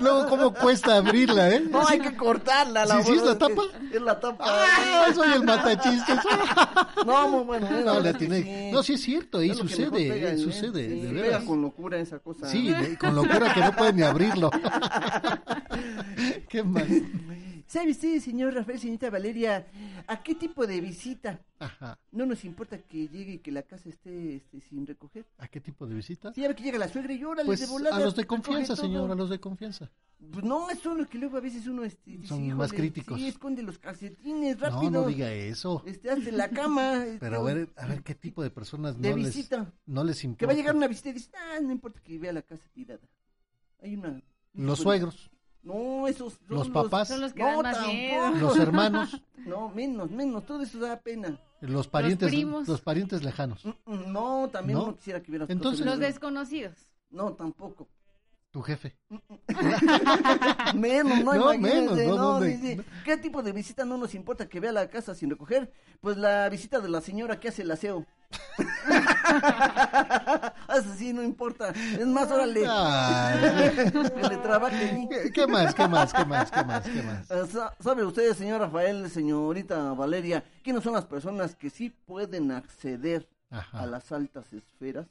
[0.00, 1.60] Luego, ¿cómo cuesta abrirla, eh?
[1.70, 2.84] No, hay que cortarla.
[2.84, 3.62] La ¿Sí, sí es la tapa?
[3.92, 4.44] Es la tapa.
[4.46, 5.06] ¡Ah!
[5.14, 6.18] Soy el matachistes.
[7.06, 7.66] No, muy bueno.
[7.66, 8.42] eh, la No, que atiné.
[8.42, 8.70] sí.
[8.72, 10.38] No, sí es cierto, ahí sucede, pega, eh, ¿eh?
[10.38, 11.44] sucede, Sí, de pega veras.
[11.44, 12.48] con locura esa cosa.
[12.48, 14.50] Sí, con locura que no puede ni abrirlo.
[16.48, 16.84] ¿Qué más?
[17.70, 19.64] ¿Sabe usted, señor Rafael, señorita Valeria,
[20.08, 21.40] a qué tipo de visita?
[21.60, 22.00] Ajá.
[22.10, 25.24] No nos importa que llegue y que la casa esté este, sin recoger.
[25.38, 26.32] ¿A qué tipo de visita?
[26.34, 27.96] Sí, ya ve que llega la suegra y órale Pues de volada.
[27.96, 29.88] a los de confianza, señor, a los de confianza.
[30.32, 33.16] Pues no, son los que luego a veces uno este, dice, Son "Híjole, más críticos".
[33.16, 34.90] Sí, esconde los calcetines, No, rápido.
[34.90, 35.84] no diga eso.
[35.86, 37.04] Este, hazte la cama.
[37.06, 39.72] este, Pero a ver, a ver qué tipo de personas De no les, visita.
[39.86, 40.38] no les importa.
[40.40, 42.64] Que va a llegar una visita y dice, ah, no importa que vea la casa
[42.74, 43.08] tirada.
[43.80, 44.20] Hay una...
[44.54, 45.30] Los suegros,
[45.62, 47.08] No, esos son Los papás.
[47.08, 47.92] Son los que No, dan más tampoco.
[47.94, 48.30] miedo.
[48.40, 51.38] los hermanos, No, menos, menos, todo eso da pena.
[51.60, 52.66] los parientes, primos.
[52.66, 53.64] los parientes lejanos.
[53.64, 54.86] Mm, mm, No, también ¿No?
[54.86, 56.74] no, quisiera que hubiera Entonces- Los desconocidos.
[57.10, 57.88] No, tampoco.
[58.52, 58.96] Tu jefe.
[60.74, 62.04] Menos, no, No, menos, ¿no?
[62.06, 62.56] no, ¿Dónde?
[62.56, 65.72] dice, ¿Qué tipo de visita no nos importa que vea la casa sin recoger?
[66.00, 68.04] Pues la visita de la señora que hace el aseo.
[70.74, 71.70] Eso sí, no importa.
[71.70, 72.62] Es más, órale,
[74.14, 75.06] que le trabaje.
[75.08, 77.30] ¿qué, qué más, qué más, qué más, qué más, qué más?
[77.30, 82.50] Eh, sa- ¿Sabe usted, señor Rafael, señorita Valeria, quiénes son las personas que sí pueden
[82.50, 83.80] acceder Ajá.
[83.82, 85.06] a las altas esferas?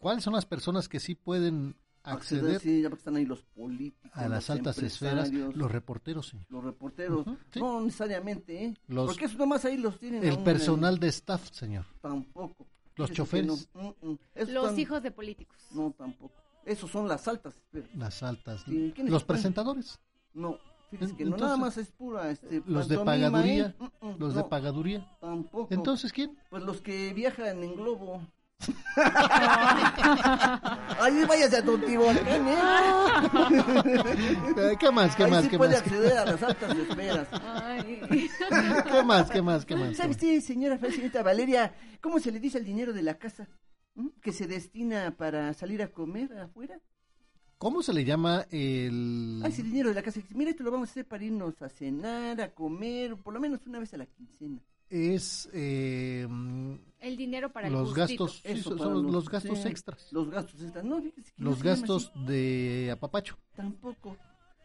[0.00, 4.10] ¿Cuáles son las personas que sí pueden acceder sí, ya porque están ahí los políticos,
[4.14, 5.30] a las los altas esferas?
[5.30, 6.46] Los reporteros, señor.
[6.48, 7.26] los reporteros.
[7.52, 7.60] Sí.
[7.60, 8.74] No necesariamente, ¿eh?
[8.88, 10.24] Los- Porque eso nomás ahí los tienen.
[10.24, 11.84] El personal de staff, señor.
[12.00, 12.66] Tampoco.
[12.96, 13.46] Los choferes.
[13.46, 13.54] no.
[14.02, 14.18] Mm, mm.
[14.34, 15.56] Los están- hijos de políticos.
[15.72, 16.34] No, tampoco.
[16.64, 17.94] Esos son las altas esferas.
[17.94, 18.62] Las altas.
[18.66, 20.00] Sí, ¿quiénes Los presentadores.
[20.34, 20.58] No,
[20.90, 22.30] fíjese En- que no, entonces, nada más es pura.
[22.30, 23.66] Este, Los de pagaduría.
[23.66, 23.74] ¿eh?
[24.00, 25.18] Mm, mm, Los de no, pagaduría.
[25.20, 25.68] Tampoco.
[25.74, 26.38] Entonces, ¿quién?
[26.48, 28.22] Pues los que viajan en globo.
[31.00, 32.58] Ahí váyase a Teotihuacán, ¿eh?
[34.56, 35.80] Eh, ¿Qué más, qué Ahí más, sí qué puede más?
[35.80, 37.28] acceder a las altas esferas.
[37.32, 38.00] Ay.
[38.90, 39.96] ¿Qué más, qué más, qué más?
[39.96, 43.48] ¿Sabe usted, señora señorita Valeria, cómo se le dice al dinero de la casa?
[44.22, 46.78] ¿Que se destina para salir a comer afuera?
[47.58, 49.42] ¿Cómo se le llama el...?
[49.44, 50.20] Ah, ese dinero de la casa.
[50.30, 53.66] Mira, esto lo vamos a hacer para irnos a cenar, a comer, por lo menos
[53.66, 54.60] una vez a la quincena.
[54.90, 56.26] Es eh,
[56.98, 60.08] El dinero para el los gastos, sí, son para los, los gastos sí, extras.
[60.12, 60.84] Los gastos extras.
[60.84, 63.38] No, fíjese que no Los gastos de apapacho.
[63.54, 64.16] Tampoco.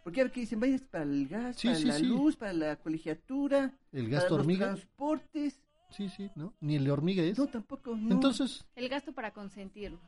[0.03, 2.05] Porque a ver que dicen, vayas para el gas, Sí, para sí, la sí.
[2.05, 4.65] luz, para la colegiatura, El para gasto los hormiga.
[4.73, 5.61] transportes.
[5.91, 6.53] Sí, sí, ¿no?
[6.59, 7.37] Ni el de hormiga es.
[7.37, 7.95] No, tampoco.
[7.95, 8.11] No.
[8.11, 9.99] Entonces, El gasto para consentirlos.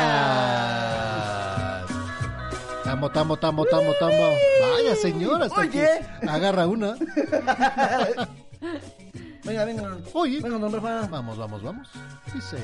[2.96, 4.32] Tamo, tamo, tamo, tamo, tamo.
[4.62, 5.70] Vaya señora, hasta Oye.
[5.70, 5.86] que
[6.30, 6.96] agarra una.
[9.44, 9.98] Venga, venga.
[10.14, 10.40] Oye.
[10.40, 11.06] Venga, don Rafa.
[11.12, 11.90] Vamos, vamos, vamos.
[12.34, 12.58] Dice.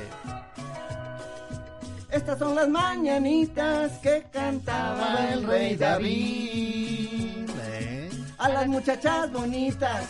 [2.08, 7.50] Estas son las mañanitas que cantaba el rey David.
[7.64, 8.08] ¿Eh?
[8.38, 10.08] A las muchachas bonitas,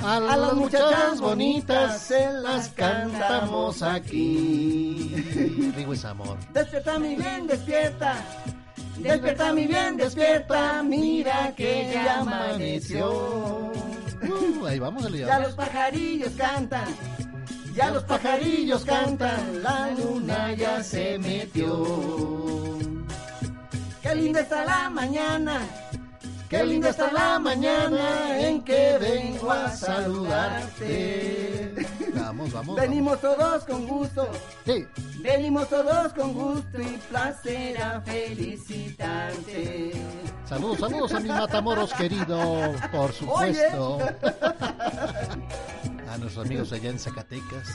[0.00, 5.14] A a las muchachas bonitas se las cantamos aquí.
[5.76, 6.38] Rigo es amor.
[6.54, 8.16] Despierta mi bien, despierta.
[8.98, 10.82] Despierta mi bien, despierta.
[10.82, 13.72] Mira que ya amaneció.
[14.20, 16.88] Uh, ahí vamos, Ya los pajarillos cantan.
[17.74, 19.62] Ya los pajarillos cantan.
[19.62, 21.84] La luna ya se metió.
[24.02, 25.60] Qué linda está la mañana.
[26.48, 31.74] Qué linda está la mañana en que vengo a saludarte.
[32.14, 32.76] Vamos, vamos.
[32.76, 34.30] Venimos todos con gusto.
[34.64, 34.86] Sí.
[35.20, 39.92] Venimos todos con gusto y placer a felicitarte.
[40.46, 43.98] Saludos, saludos a mi Matamoros querido, por supuesto.
[46.08, 47.68] A nuestros amigos allá en Zacatecas.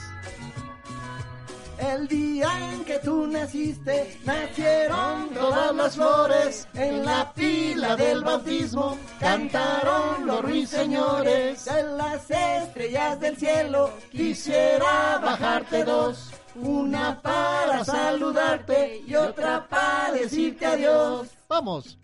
[1.78, 6.68] El día en que tú naciste, nacieron todas las flores.
[6.74, 11.64] En la pila del bautismo cantaron los ruiseñores.
[11.64, 16.30] De las estrellas del cielo quisiera bajarte dos.
[16.56, 21.28] Una para saludarte y otra para decirte adiós.
[21.48, 21.98] Vamos.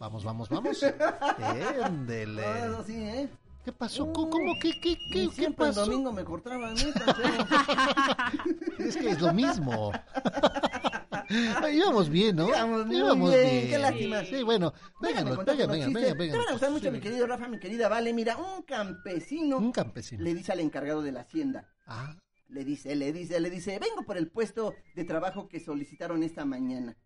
[0.00, 0.82] Vamos, vamos, vamos.
[1.86, 2.42] Éndele.
[2.66, 3.28] Eso sí, ¿eh?
[3.64, 4.12] ¿Qué pasó?
[4.12, 4.30] ¿Cómo?
[4.30, 4.52] cómo?
[4.60, 5.86] ¿Qué, qué, qué, qué siempre el pasó?
[5.86, 6.92] domingo me cortaban, feo.
[8.78, 9.92] Es que es lo mismo.
[11.72, 12.48] Íbamos bien, ¿no?
[12.48, 14.24] Íbamos Íbamos bien, qué lástima.
[14.24, 16.02] Sí, bueno, Déjame venga, contarte venga, unos venga, chistes.
[16.02, 16.32] venga, venga.
[16.32, 18.12] Te van a gustar mucho, Sí, mi querido Rafa, mi querida Vale.
[18.12, 20.22] Mira, un campesino Un campesino.
[20.22, 21.66] le dice al encargado de la hacienda.
[21.86, 22.14] Ah,
[22.48, 26.44] Le dice, le dice, le dice, vengo por el puesto de trabajo que solicitaron esta
[26.44, 26.96] mañana.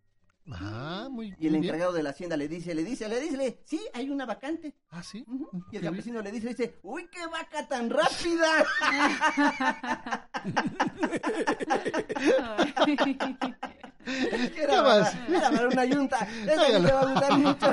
[0.52, 1.64] Ah, muy, Y el bien.
[1.64, 4.74] encargado de la hacienda le dice, le dice, le dice, le- sí, hay una vacante.
[4.90, 5.24] Ah, sí.
[5.72, 8.64] Y el campesino le dice, le dice, uy, qué vaca tan rápida.
[14.04, 15.14] ¿Qué más?
[15.28, 16.18] Era para una yunta.
[16.46, 17.68] Eso te va a gustar mucho.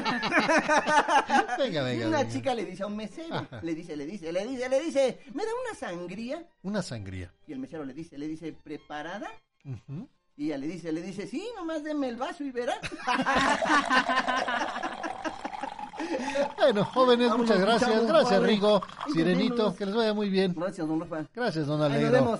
[1.57, 2.27] Venga, venga, Una venga.
[2.29, 3.61] chica le dice a un mesero, Ajá.
[3.61, 6.45] le dice, le dice, le dice, le dice, ¿me da una sangría?
[6.63, 7.33] Una sangría.
[7.47, 9.29] Y el mesero le dice, le dice, ¿preparada?
[9.63, 10.09] Ujú.
[10.37, 12.75] Y ella le dice, le dice, sí, nomás deme el vaso y verá.
[16.57, 18.07] Bueno, jóvenes, Vamos, muchas gracias.
[18.07, 18.59] Gracias, Ay,
[19.13, 20.53] Sirenito, que les vaya muy bien.
[20.55, 21.25] Gracias, don Rafa.
[21.33, 22.11] Gracias, don Ahí nos Alegro.
[22.11, 22.39] vemos.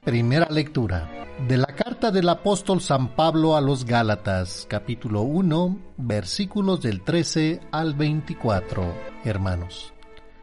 [0.04, 1.08] Primera lectura
[1.48, 7.60] de la carta del apóstol San Pablo a los Gálatas, capítulo 1, versículos del 13
[7.72, 8.94] al 24.
[9.24, 9.92] Hermanos,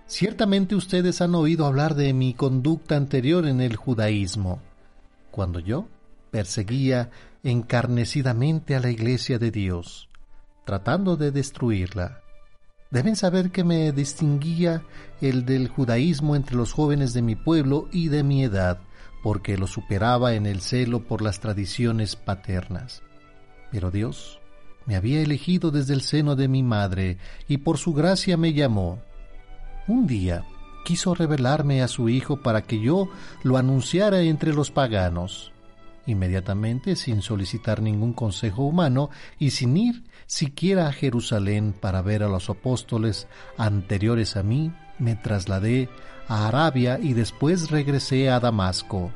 [0.05, 4.61] ciertamente ustedes han oído hablar de mi conducta anterior en el judaísmo,
[5.31, 5.87] cuando yo
[6.29, 7.09] perseguía
[7.43, 10.09] encarnecidamente a la iglesia de Dios,
[10.65, 12.21] tratando de destruirla.
[12.91, 14.83] Deben saber que me distinguía
[15.21, 18.79] el del judaísmo entre los jóvenes de mi pueblo y de mi edad,
[19.23, 23.01] porque lo superaba en el celo por las tradiciones paternas.
[23.71, 24.39] Pero Dios
[24.85, 27.17] me había elegido desde el seno de mi madre
[27.47, 28.99] y por su gracia me llamó.
[29.87, 30.43] Un día
[30.83, 33.09] quiso revelarme a su Hijo para que yo
[33.43, 35.51] lo anunciara entre los paganos.
[36.07, 42.27] Inmediatamente, sin solicitar ningún consejo humano y sin ir siquiera a Jerusalén para ver a
[42.27, 43.27] los apóstoles
[43.57, 45.89] anteriores a mí, me trasladé
[46.27, 49.11] a Arabia y después regresé a Damasco.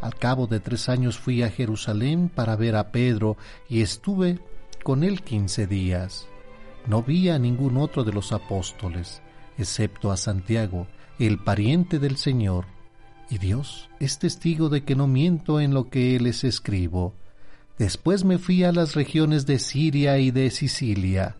[0.00, 3.36] Al cabo de tres años fui a Jerusalén para ver a Pedro
[3.68, 4.38] y estuve
[4.82, 6.28] con él quince días.
[6.86, 9.22] No vi a ningún otro de los apóstoles,
[9.58, 10.86] excepto a Santiago,
[11.18, 12.66] el pariente del Señor.
[13.30, 17.14] Y Dios es testigo de que no miento en lo que les escribo.
[17.78, 21.36] Después me fui a las regiones de Siria y de Sicilia,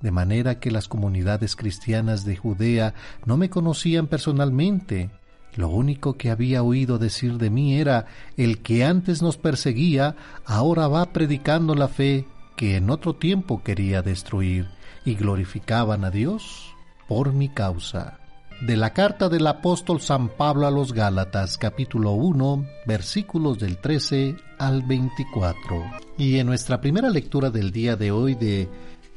[0.00, 2.94] de manera que las comunidades cristianas de Judea
[3.26, 5.10] no me conocían personalmente.
[5.56, 8.06] Lo único que había oído decir de mí era
[8.36, 14.02] el que antes nos perseguía, ahora va predicando la fe que en otro tiempo quería
[14.02, 14.68] destruir,
[15.04, 16.73] y glorificaban a Dios
[17.08, 18.18] por mi causa.
[18.60, 24.36] De la carta del apóstol San Pablo a los Gálatas, capítulo 1, versículos del 13
[24.58, 25.82] al 24.
[26.16, 28.68] Y en nuestra primera lectura del día de hoy de,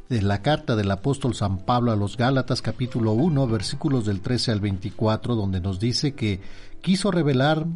[0.10, 4.60] la carta del apóstol San Pablo a los Gálatas, capítulo 1, versículos del 13 al
[4.60, 6.42] 24, donde nos dice que
[6.82, 7.68] quiso revelar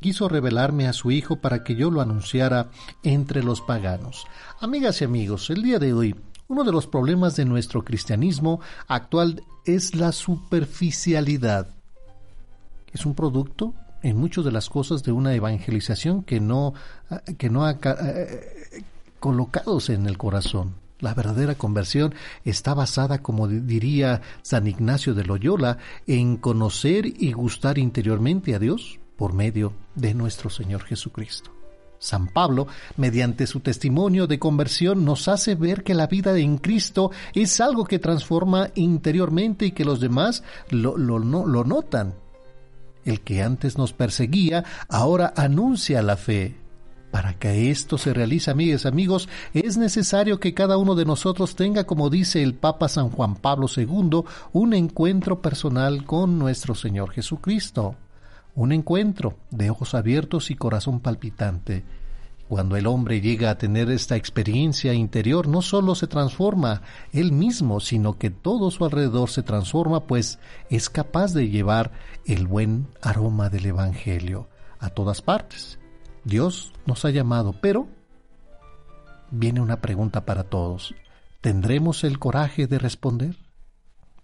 [0.00, 2.70] quiso revelarme a su hijo para que yo lo anunciara
[3.02, 4.26] entre los paganos.
[4.58, 6.14] Amigas y amigos, el día de hoy
[6.50, 11.68] uno de los problemas de nuestro cristianismo actual es la superficialidad.
[12.92, 13.72] Es un producto
[14.02, 16.74] en muchas de las cosas de una evangelización que no,
[17.38, 18.82] que no ha ca- eh,
[19.20, 20.74] colocados en el corazón.
[20.98, 25.78] La verdadera conversión está basada, como diría San Ignacio de Loyola,
[26.08, 31.52] en conocer y gustar interiormente a Dios por medio de nuestro Señor Jesucristo.
[32.00, 37.10] San Pablo, mediante su testimonio de conversión, nos hace ver que la vida en Cristo
[37.34, 42.14] es algo que transforma interiormente y que los demás lo, notan.
[43.04, 46.56] El que antes nos perseguía, ahora anuncia la fe.
[47.10, 51.84] Para que esto se realice, amigas amigos, es necesario que cada uno de nosotros tenga,
[51.84, 54.22] como dice el Papa San Juan Pablo II,
[54.52, 57.96] un encuentro personal con nuestro Señor Jesucristo
[58.54, 61.84] un encuentro de ojos abiertos y corazón palpitante.
[62.48, 66.82] Cuando el hombre llega a tener esta experiencia interior, no solo se transforma
[67.12, 71.92] él mismo, sino que todo su alrededor se transforma, pues es capaz de llevar
[72.26, 74.48] el buen aroma del Evangelio
[74.80, 75.78] a todas partes.
[76.24, 77.86] Dios nos ha llamado, pero
[79.30, 80.94] viene una pregunta para todos.
[81.40, 83.36] ¿Tendremos el coraje de responder?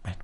[0.02, 0.18] Bueno,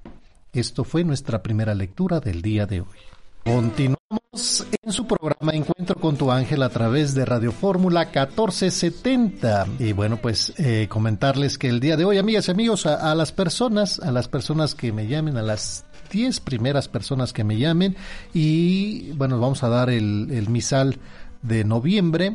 [0.53, 2.99] esto fue nuestra primera lectura del día de hoy.
[3.45, 9.67] Continuamos en su programa Encuentro con tu ángel a través de Radio Fórmula 1470.
[9.81, 13.33] Y bueno, pues eh, comentarles que el día de hoy, amigas y amigos, a, las
[13.33, 17.97] personas, a las personas que me llamen, a las 10 primeras personas que me llamen,
[18.33, 20.99] y bueno, vamos a dar el, el misal
[21.43, 22.33] de noviembre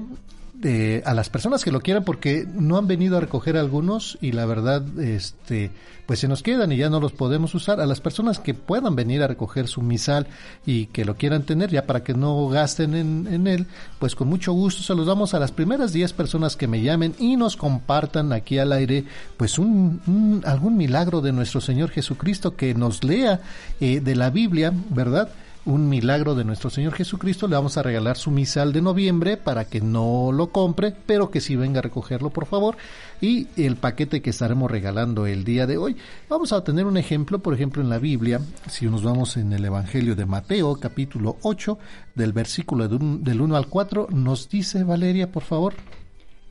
[1.05, 4.45] a las personas que lo quieran porque no han venido a recoger algunos y la
[4.45, 5.71] verdad este
[6.07, 7.81] pues se nos quedan y ya no los podemos usar.
[7.81, 10.25] A las personas que puedan venir a recoger su misal
[10.65, 13.67] y que lo quieran tener ya para que no gasten en, en él
[13.99, 17.13] pues con mucho gusto se los damos a las primeras 10 personas que me llamen
[17.19, 19.03] y nos compartan aquí al aire
[19.35, 23.41] pues un, algún milagro de nuestro Señor Jesucristo que nos lea
[23.81, 25.29] eh, de la Biblia verdad
[25.67, 29.65] un milagro de nuestro Señor Jesucristo, le vamos a regalar su misal de noviembre para
[29.65, 32.77] que no lo compre, pero que sí venga a recogerlo por favor.
[33.19, 35.97] Y el paquete que estaremos regalando el día de hoy.
[36.29, 38.39] Vamos a tener un ejemplo, por ejemplo, en la Biblia,
[38.69, 41.77] si nos vamos en el Evangelio de Mateo, capítulo 8,
[42.15, 45.73] del versículo del 1 al 4, nos dice Valeria, por favor.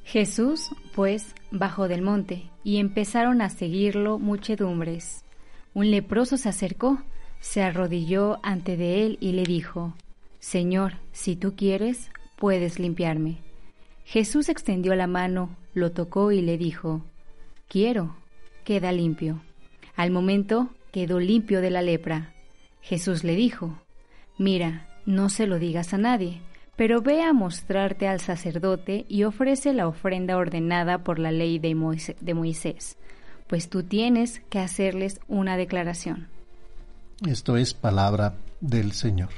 [0.05, 5.25] Jesús, pues, bajó del monte, y empezaron a seguirlo muchedumbres.
[5.73, 6.99] Un leproso se acercó,
[7.41, 9.95] se arrodilló ante de él y le dijo,
[10.39, 13.39] Señor, si tú quieres, puedes limpiarme.
[14.05, 17.05] Jesús extendió la mano, lo tocó y le dijo,
[17.69, 18.17] Quiero,
[18.65, 19.43] queda limpio.
[19.97, 22.33] Al momento quedó limpio de la lepra.
[22.81, 23.81] Jesús le dijo,
[24.39, 26.41] Mira, no se lo digas a nadie,
[26.77, 31.75] pero ve a mostrarte al sacerdote y ofrece la ofrenda ordenada por la ley de,
[31.75, 32.99] Moisés,
[33.47, 36.29] pues tú tienes que hacerles una declaración.
[37.25, 39.31] Esto es palabra del Señor.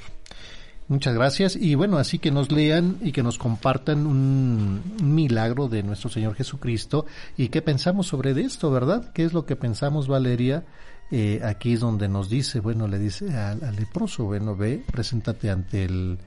[0.89, 5.83] Muchas gracias y bueno, así que nos lean y que nos compartan un, milagro de
[5.83, 7.05] nuestro Señor Jesucristo
[7.37, 9.13] y qué pensamos sobre esto, ¿verdad?
[9.13, 10.65] ¿Qué es lo que pensamos, Valeria?
[11.11, 15.85] Eh, aquí es donde nos dice, bueno, le dice al, leproso, bueno, ve, preséntate ante
[15.85, 16.19] el,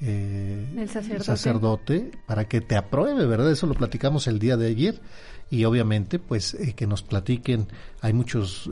[0.00, 0.86] eh,
[1.20, 2.10] sacerdote.
[2.26, 3.52] para que te apruebe, ¿verdad?
[3.52, 5.00] Eso lo platicamos el día de ayer
[5.50, 7.68] y obviamente pues eh, que nos platiquen,
[8.00, 8.68] hay muchos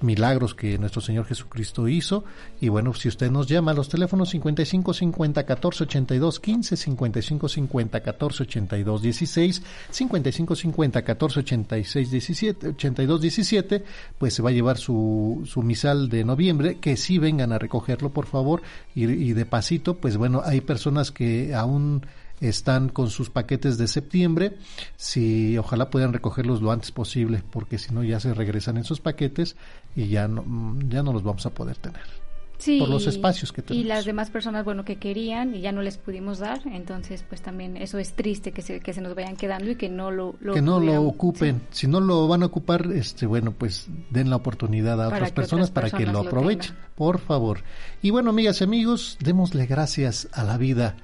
[0.00, 2.24] milagros que nuestro Señor Jesucristo hizo.
[2.60, 7.48] Y bueno, si usted nos llama a los teléfonos 55 50 14 82 15, 55
[7.48, 13.84] 50 14 82 16, 55 50 14 86 17, 82 17,
[14.18, 16.78] pues se va a llevar su, su misal de noviembre.
[16.80, 18.62] Que sí vengan a recogerlo, por favor.
[18.94, 22.02] Y, y de pasito, pues bueno, hay personas que aún
[22.40, 24.56] están con sus paquetes de septiembre,
[24.96, 29.00] si ojalá puedan recogerlos lo antes posible, porque si no ya se regresan en sus
[29.00, 29.56] paquetes
[29.96, 30.44] y ya no,
[30.88, 32.02] ya no los vamos a poder tener.
[32.58, 33.84] Sí, por los espacios que tenemos.
[33.84, 37.40] Y las demás personas, bueno, que querían y ya no les pudimos dar, entonces pues
[37.40, 40.34] también eso es triste que se, que se nos vayan quedando y que no lo,
[40.52, 41.62] que no lo ocupen.
[41.70, 45.70] Si no lo van a ocupar, este bueno, pues den la oportunidad a otras personas,
[45.70, 47.62] para que lo aprovechen, por favor.
[48.02, 50.96] Y bueno, amigas y amigos, démosle gracias a la vida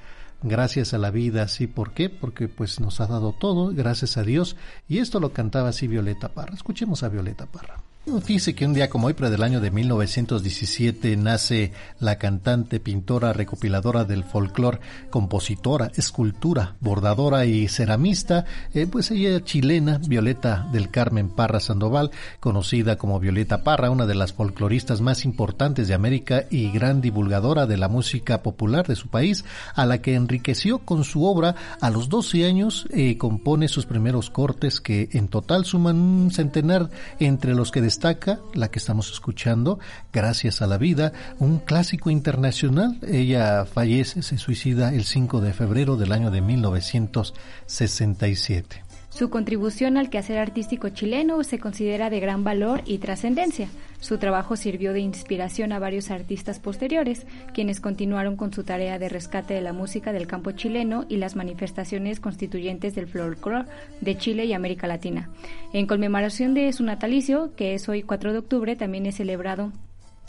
[0.43, 1.67] gracias a la vida, ¿sí?
[1.67, 2.11] ¿Por qué?
[2.11, 4.57] Porque pues nos ha dado todo, gracias a Dios,
[4.89, 6.55] y esto lo cantaba así Violeta Parra.
[6.55, 7.84] Escuchemos a Violeta Parra.
[8.05, 13.33] Fíjese que un día como hoy, pero del año de 1917, nace la cantante, pintora,
[13.33, 14.79] recopiladora del folclore,
[15.09, 18.45] compositora, escultura, bordadora y ceramista,
[18.75, 24.15] eh, pues ella chilena, Violeta del Carmen Parra Sandoval, conocida como Violeta Parra, una de
[24.15, 29.09] las folcloristas más importantes de América y gran divulgadora de la música popular de su
[29.09, 31.55] país, a la que enriqueció con su obra.
[31.81, 36.91] A los 12 años, eh, compone sus primeros cortes que en total suman un centenar
[37.19, 39.79] entre los que destaca la que estamos escuchando,
[40.13, 42.99] Gracias a la Vida, un clásico internacional.
[43.07, 48.84] Ella fallece, se suicida el 5 de febrero del año de 1967.
[49.15, 53.69] Su contribución al quehacer artístico chileno se considera de gran valor y trascendencia.
[54.01, 59.09] Su trabajo sirvió de inspiración a varios artistas posteriores, quienes continuaron con su tarea de
[59.09, 63.69] rescate de la música del campo chileno y las manifestaciones constituyentes del folclore
[64.01, 65.31] de Chile y América Latina.
[65.73, 69.71] En conmemoración de su natalicio, que es hoy 4 de octubre, también es celebrado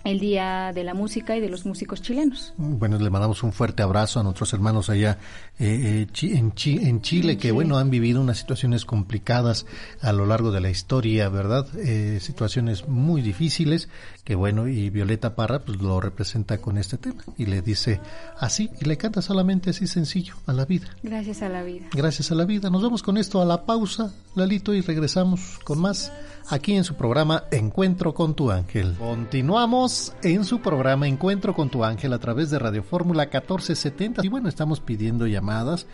[0.06, 2.54] el Día de la Música y de los Músicos Chilenos.
[2.58, 5.18] Bueno, le mandamos un fuerte abrazo a nuestros hermanos allá
[5.60, 9.66] eh, eh en, en, Chile, que bueno, han vivido unas situaciones complicadas
[10.02, 11.68] a lo largo de la historia, ¿verdad?
[11.78, 13.90] Eh, situaciones muy difíciles,
[14.26, 18.02] que bueno, y Violeta Parra pues lo representa con este tema y le dice
[18.40, 20.88] así, y le canta solamente así sencillo, a la vida.
[21.04, 21.86] Gracias a la vida.
[21.94, 22.72] Gracias a la vida.
[22.72, 26.12] Nos vamos con esto a la pausa, Lalito, y regresamos con más
[26.50, 28.96] aquí en su programa Encuentro con tu ángel.
[28.98, 34.26] Continuamos en su programa Encuentro con tu ángel a través de Radio Fórmula 1470.
[34.26, 35.86] Y bueno, estamos pidiendo llamadas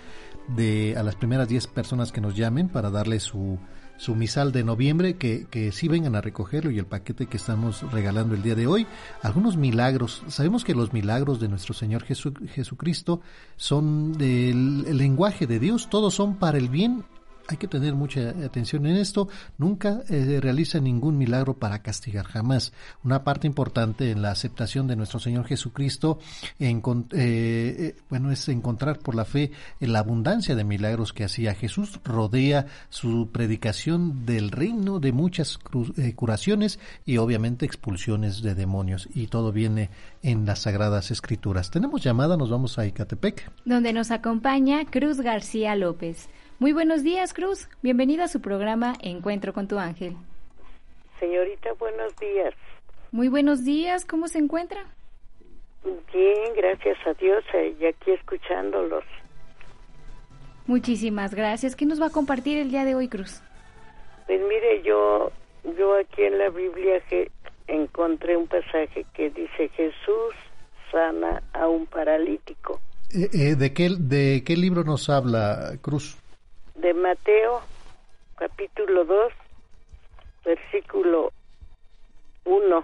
[0.47, 3.59] de a las primeras 10 personas que nos llamen para darle su,
[4.01, 7.83] su misal de noviembre, que, que sí vengan a recogerlo y el paquete que estamos
[7.91, 8.87] regalando el día de hoy.
[9.21, 10.23] Algunos milagros.
[10.27, 13.21] Sabemos que los milagros de nuestro Señor Jesucristo
[13.57, 17.03] son del lenguaje de Dios, todos son para el bien
[17.47, 19.27] hay que tener mucha atención en esto.
[19.57, 22.73] Nunca eh, realiza ningún milagro para castigar, jamás.
[23.03, 26.19] Una parte importante en la aceptación de nuestro Señor Jesucristo,
[26.59, 26.81] eh,
[27.13, 31.99] eh, bueno, es encontrar por la fe la abundancia de milagros que hacía Jesús.
[32.03, 35.57] Rodea su predicación del reino de muchas
[36.15, 39.09] curaciones y obviamente expulsiones de demonios.
[39.13, 39.89] Y todo viene
[40.23, 41.71] en las Sagradas Escrituras.
[41.71, 43.51] Tenemos llamada, nos vamos a Icatepec.
[43.65, 46.29] Donde nos acompaña Cruz García López.
[46.61, 47.67] Muy buenos días, Cruz.
[47.81, 50.15] Bienvenida a su programa Encuentro con tu ángel.
[51.19, 52.53] Señorita, buenos días.
[53.11, 54.05] Muy buenos días.
[54.05, 54.85] ¿Cómo se encuentra?
[55.83, 57.43] Bien, gracias a Dios.
[57.55, 59.03] Eh, y aquí escuchándolos.
[60.67, 61.75] Muchísimas gracias.
[61.75, 63.41] ¿Qué nos va a compartir el día de hoy, Cruz?
[64.27, 65.31] Pues mire, yo,
[65.79, 67.31] yo aquí en la Biblia que
[67.65, 70.35] encontré un pasaje que dice Jesús
[70.91, 72.79] sana a un paralítico.
[73.15, 76.20] Eh, eh, ¿de, qué, ¿De qué libro nos habla, Cruz?
[76.81, 77.61] De Mateo
[78.35, 79.33] capítulo 2
[80.43, 81.31] versículo
[82.45, 82.83] 1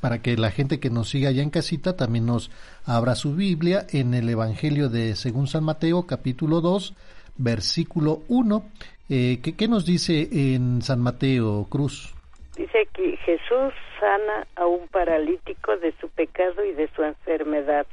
[0.00, 2.50] para que la gente que nos siga allá en casita también nos
[2.84, 6.94] abra su Biblia en el Evangelio de según San Mateo capítulo 2
[7.36, 8.64] versículo 1
[9.08, 12.14] eh, ¿qué, ¿qué, nos dice en San Mateo Cruz?
[12.56, 17.86] Dice que Jesús sana a un paralítico de su pecado y de su enfermedad.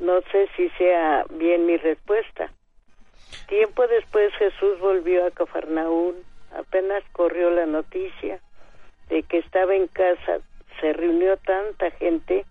[0.00, 2.50] No sé si sea bien mi respuesta.
[3.46, 6.14] Tiempo después Jesús volvió a Cafarnaún.
[6.56, 8.40] Apenas corrió la noticia
[9.08, 10.38] de que estaba en casa.
[10.80, 12.44] Se reunió tanta gente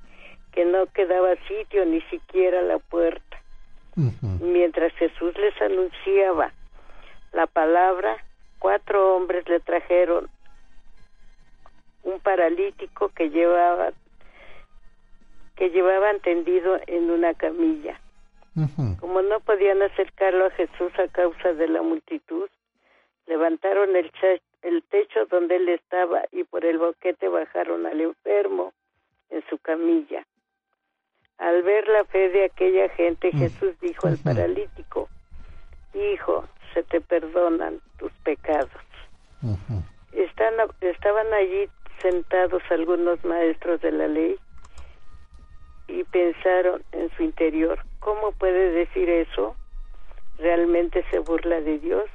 [0.52, 3.42] que no quedaba sitio ni siquiera la puerta.
[4.42, 6.54] Mientras Jesús les anunciaba
[7.34, 8.18] la palabra,
[8.60, 10.30] cuatro hombres le trajeron
[12.04, 13.92] un paralítico que llevaba
[15.60, 18.00] que llevaban tendido en una camilla.
[19.02, 22.50] Como no podían acercarlo a Jesús a causa de la multitud,
[23.28, 24.10] levantaron el,
[24.62, 28.74] el techo donde él estaba y por el boquete bajaron al enfermo
[29.30, 30.26] en su camilla.
[31.38, 35.10] Al ver la fe de aquella gente, Jesús dijo al paralítico,
[35.94, 38.72] Hijo, se te perdonan tus pecados.
[40.14, 41.70] Están, estaban allí
[42.02, 44.40] sentados algunos maestros de la ley
[45.90, 49.56] y pensaron en su interior, ¿cómo puede decir eso?
[50.38, 52.06] ¿Realmente se burla de Dios?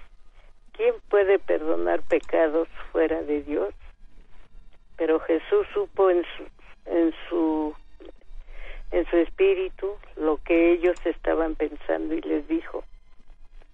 [0.73, 3.75] ¿Quién puede perdonar pecados fuera de Dios?
[4.97, 6.45] Pero Jesús supo en su,
[6.87, 7.75] en su
[8.95, 12.85] en su espíritu lo que ellos estaban pensando y les dijo,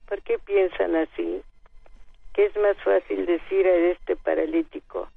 [0.08, 1.42] ¿por qué piensan así?
[2.32, 5.10] ¿Qué es más fácil decir a este paralítico,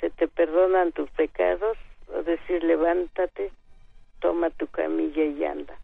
[0.00, 1.76] se te perdonan tus pecados?
[2.14, 3.50] O decir, levántate,
[4.24, 5.76] toma tu camilla y anda.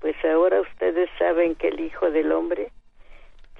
[0.00, 2.72] Pues ahora ustedes saben que el Hijo del Hombre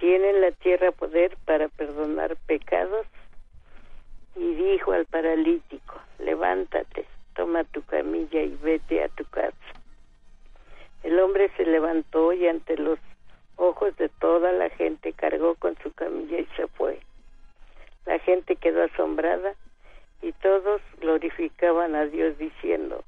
[0.00, 3.06] tiene en la tierra poder para perdonar pecados.
[4.34, 7.04] Y dijo al paralítico, levántate,
[7.36, 9.54] toma tu camilla y vete a tu casa.
[11.04, 12.98] El hombre se levantó y ante los
[13.54, 16.98] ojos de toda la gente cargó con su camilla y se fue.
[18.04, 19.54] La gente quedó asombrada
[20.22, 23.04] y todos glorificaban a Dios diciendo,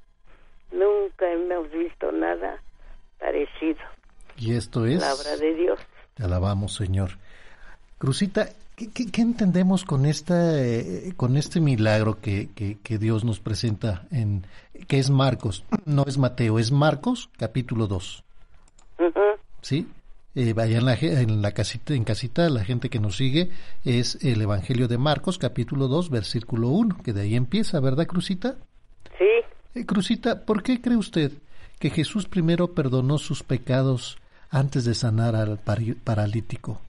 [0.71, 2.61] Nunca hemos visto nada
[3.19, 3.79] parecido.
[4.37, 4.99] Y esto es...
[4.99, 5.79] Palabra de Dios.
[6.13, 7.11] Te alabamos, Señor.
[7.97, 14.45] Crucita, ¿qué, entendemos con, esta, eh, con este milagro que, que, Dios nos presenta, en
[14.87, 15.63] que es Marcos?
[15.85, 18.23] No es Mateo, es Marcos, capítulo 2.
[19.61, 19.87] ¿Sí?
[20.37, 23.49] eh, vaya en la, en la casita, en casita, la gente que nos sigue,
[23.83, 28.55] es el Evangelio de Marcos, capítulo 2, versículo 1, que de ahí empieza, ¿verdad, Crucita?
[29.17, 29.25] Sí.
[29.77, 31.31] Eh, Crucita, ¿por qué cree usted
[31.79, 34.17] que Jesús primero perdonó sus pecados
[34.49, 35.59] antes de sanar al
[36.03, 36.81] paralítico?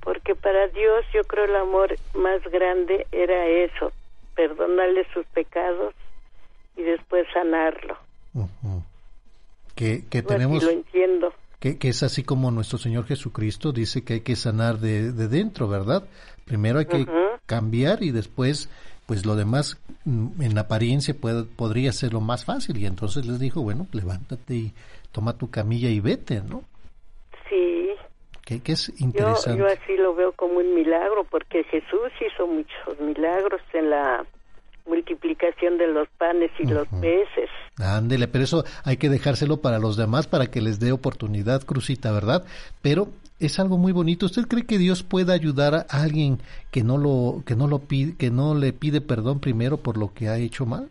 [0.00, 3.92] Porque para Dios yo creo el amor más grande era eso,
[4.34, 5.94] perdonarle sus pecados
[6.74, 7.98] y después sanarlo.
[9.74, 10.62] Que, que tenemos...
[10.62, 11.34] lo entiendo.
[11.60, 15.28] Que, que, es así como nuestro Señor Jesucristo dice que hay que sanar de, de
[15.28, 16.08] dentro, ¿verdad?
[16.46, 17.06] Primero hay que
[17.46, 18.68] cambiar y después,
[19.06, 22.78] pues lo demás mm, en apariencia puede, podría ser lo más fácil.
[22.78, 24.72] Y entonces les dijo, bueno, levántate y
[25.12, 26.62] toma tu camilla y vete, ¿no?
[27.48, 27.90] Sí.
[28.44, 29.58] Que, que es interesante.
[29.58, 34.24] Yo, yo así lo veo como un milagro, porque Jesús hizo muchos milagros en la
[34.86, 37.48] multiplicación de los panes y los peces.
[37.78, 42.12] Ándele, pero eso hay que dejárselo para los demás para que les dé oportunidad, Crucita,
[42.12, 42.44] ¿verdad?
[42.82, 43.08] Pero
[43.42, 44.26] es algo muy bonito.
[44.26, 46.38] ¿Usted cree que Dios puede ayudar a alguien
[46.70, 50.14] que no lo que no lo pide, que no le pide perdón primero por lo
[50.14, 50.88] que ha hecho mal?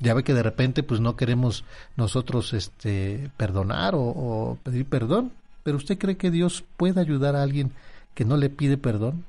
[0.00, 1.64] Ya ve que de repente pues no queremos
[1.96, 7.42] nosotros este perdonar o, o pedir perdón, pero usted cree que Dios puede ayudar a
[7.42, 7.72] alguien
[8.14, 9.24] que no le pide perdón?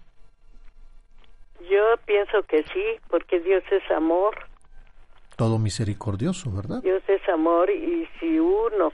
[1.70, 4.36] Yo pienso que sí, porque Dios es amor.
[5.36, 6.82] Todo misericordioso, ¿verdad?
[6.82, 8.94] Dios es amor y si uno,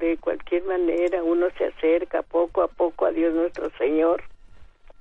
[0.00, 4.22] de cualquier manera, uno se acerca poco a poco a Dios nuestro Señor,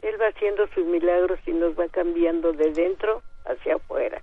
[0.01, 4.21] Él va haciendo sus milagros y nos va cambiando de dentro hacia afuera.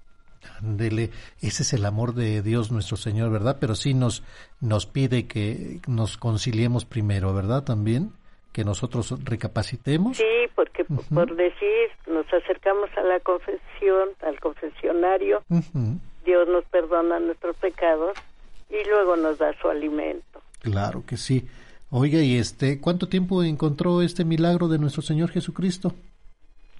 [0.62, 1.10] Ándele,
[1.40, 3.56] ese es el amor de Dios nuestro Señor, ¿verdad?
[3.60, 4.22] Pero sí nos,
[4.60, 7.64] nos pide que nos conciliemos primero, ¿verdad?
[7.64, 8.12] También
[8.52, 10.16] que nosotros recapacitemos.
[10.16, 15.42] Sí, porque por decir, nos acercamos a la confesión, al confesionario,
[16.24, 18.16] Dios nos perdona nuestros pecados
[18.70, 20.40] y luego nos da su alimento.
[20.64, 21.46] Claro que sí.
[21.90, 25.92] Oiga, ¿y este cuánto tiempo encontró este milagro de nuestro Señor Jesucristo?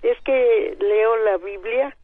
[0.03, 1.95] Es que leo la Biblia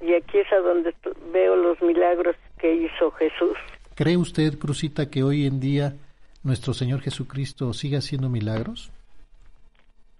[0.00, 0.94] y aquí es a donde
[1.30, 3.56] veo los milagros que hizo Jesús.
[3.94, 5.92] ¿Cree usted, Crucita, que hoy en día
[6.42, 8.90] nuestro Señor Jesucristo sigue haciendo milagros?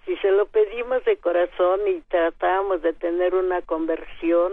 [0.04, 4.52] Si se lo pedimos de corazón y tratamos de tener una conversión,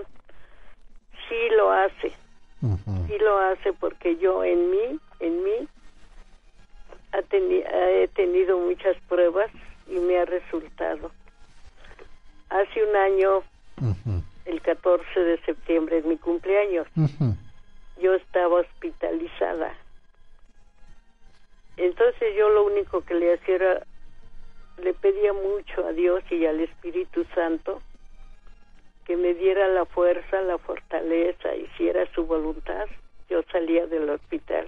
[1.27, 2.13] sí lo hace.
[3.07, 5.67] Sí lo hace porque yo en mí, en mí,
[7.13, 9.49] he tenido muchas pruebas
[9.87, 11.11] y me ha resultado.
[12.49, 13.43] Hace un año,
[14.45, 16.87] el 14 de septiembre, es mi cumpleaños,
[18.01, 19.73] yo estaba hospitalizada
[21.79, 23.85] entonces yo lo único que le hacía era,
[24.83, 27.81] le pedía mucho a Dios y al Espíritu Santo
[29.05, 32.85] que me diera la fuerza, la fortaleza, hiciera su voluntad.
[33.29, 34.67] Yo salía del hospital.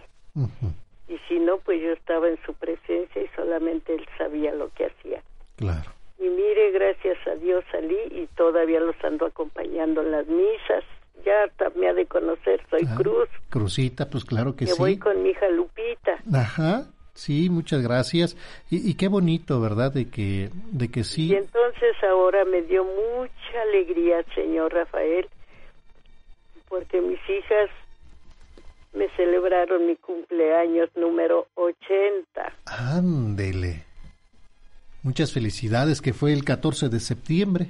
[1.11, 4.85] Y si no, pues yo estaba en su presencia y solamente él sabía lo que
[4.85, 5.21] hacía.
[5.57, 5.91] Claro.
[6.17, 10.83] Y mire, gracias a Dios salí y todavía los ando acompañando en las misas.
[11.25, 13.27] Ya me ha de conocer, soy Ah, Cruz.
[13.49, 14.77] Crucita, pues claro que Que sí.
[14.79, 16.17] voy con mi hija Lupita.
[16.33, 16.85] Ajá.
[17.13, 18.37] Sí, muchas gracias.
[18.69, 19.91] Y, y qué bonito, ¿verdad?
[19.91, 21.27] De que, de que sí.
[21.31, 25.27] Y entonces ahora me dio mucha alegría, señor Rafael,
[26.69, 27.69] porque mis hijas
[28.93, 32.53] me celebraron mi cumpleaños número 80.
[32.65, 33.85] Ándele.
[35.03, 37.67] Muchas felicidades, que fue el 14 de septiembre.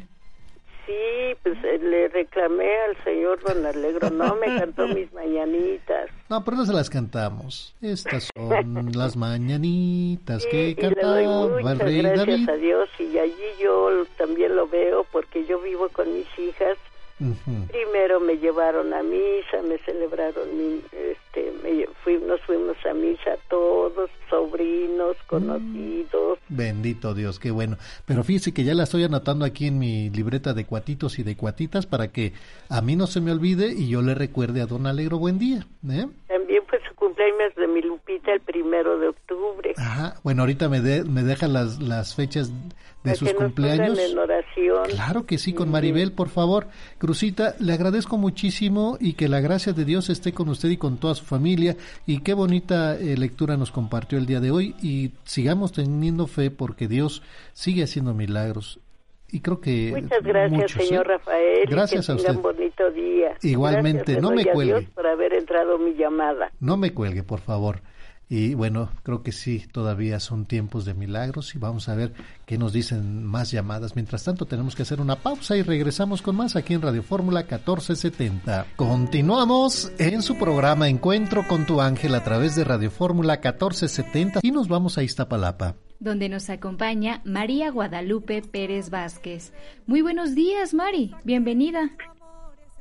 [0.85, 6.09] Sí, pues eh, le reclamé al señor Don Alegro, no me cantó mis mañanitas.
[6.29, 7.73] No, pero no se las cantamos.
[7.81, 12.49] Estas son las mañanitas que y le doy cantaba muchas rey gracias David.
[12.49, 16.77] a Dios y allí yo también lo veo porque yo vivo con mis hijas
[17.69, 23.37] Primero me llevaron a misa, me celebraron, mi, este, me fui, nos fuimos a misa
[23.49, 25.27] todos, sobrinos, Mm.
[25.27, 26.39] conocidos.
[26.49, 27.77] Bendito Dios, qué bueno.
[28.05, 31.35] Pero fíjese que ya la estoy anotando aquí en mi libreta de cuatitos y de
[31.37, 32.33] cuatitas para que
[32.69, 35.65] a mí no se me olvide y yo le recuerde a Don Alegro buen día.
[35.89, 36.07] ¿eh?
[36.27, 36.90] También fue su
[37.21, 39.73] cumpleaños de mi Lupita el primero de octubre.
[39.77, 40.15] Ajá.
[40.23, 42.51] Bueno, ahorita me, de, me deja las, las fechas
[43.03, 43.89] de sus que nos cumpleaños.
[43.97, 44.83] pongan en oración.
[44.89, 46.67] Claro que sí, con Maribel, por favor.
[46.97, 50.97] Crucita, le agradezco muchísimo y que la gracia de Dios esté con usted y con
[50.97, 51.75] toda su familia.
[52.05, 54.75] Y qué bonita eh, lectura nos compartió el día de hoy.
[54.81, 57.21] Y sigamos teniendo fe porque Dios
[57.53, 58.79] sigue haciendo milagros.
[59.31, 59.93] Y creo que.
[60.01, 61.09] Muchas gracias, muchos, señor ¿eh?
[61.09, 61.69] Rafael.
[61.69, 62.35] Gracias que a usted.
[62.35, 63.37] bonito día.
[63.41, 64.79] Igualmente, Gracias, no me doy a cuelgue.
[64.79, 66.51] Dios por haber entrado mi llamada.
[66.59, 67.81] No me cuelgue, por favor.
[68.33, 72.13] Y bueno, creo que sí, todavía son tiempos de milagros y vamos a ver
[72.45, 73.97] qué nos dicen más llamadas.
[73.97, 77.41] Mientras tanto, tenemos que hacer una pausa y regresamos con más aquí en Radio Fórmula
[77.41, 78.67] 1470.
[78.77, 84.51] Continuamos en su programa Encuentro con tu ángel a través de Radio Fórmula 1470 y
[84.51, 89.53] nos vamos a Iztapalapa donde nos acompaña María Guadalupe Pérez Vázquez.
[89.85, 91.11] Muy buenos días, Mari.
[91.23, 91.91] Bienvenida.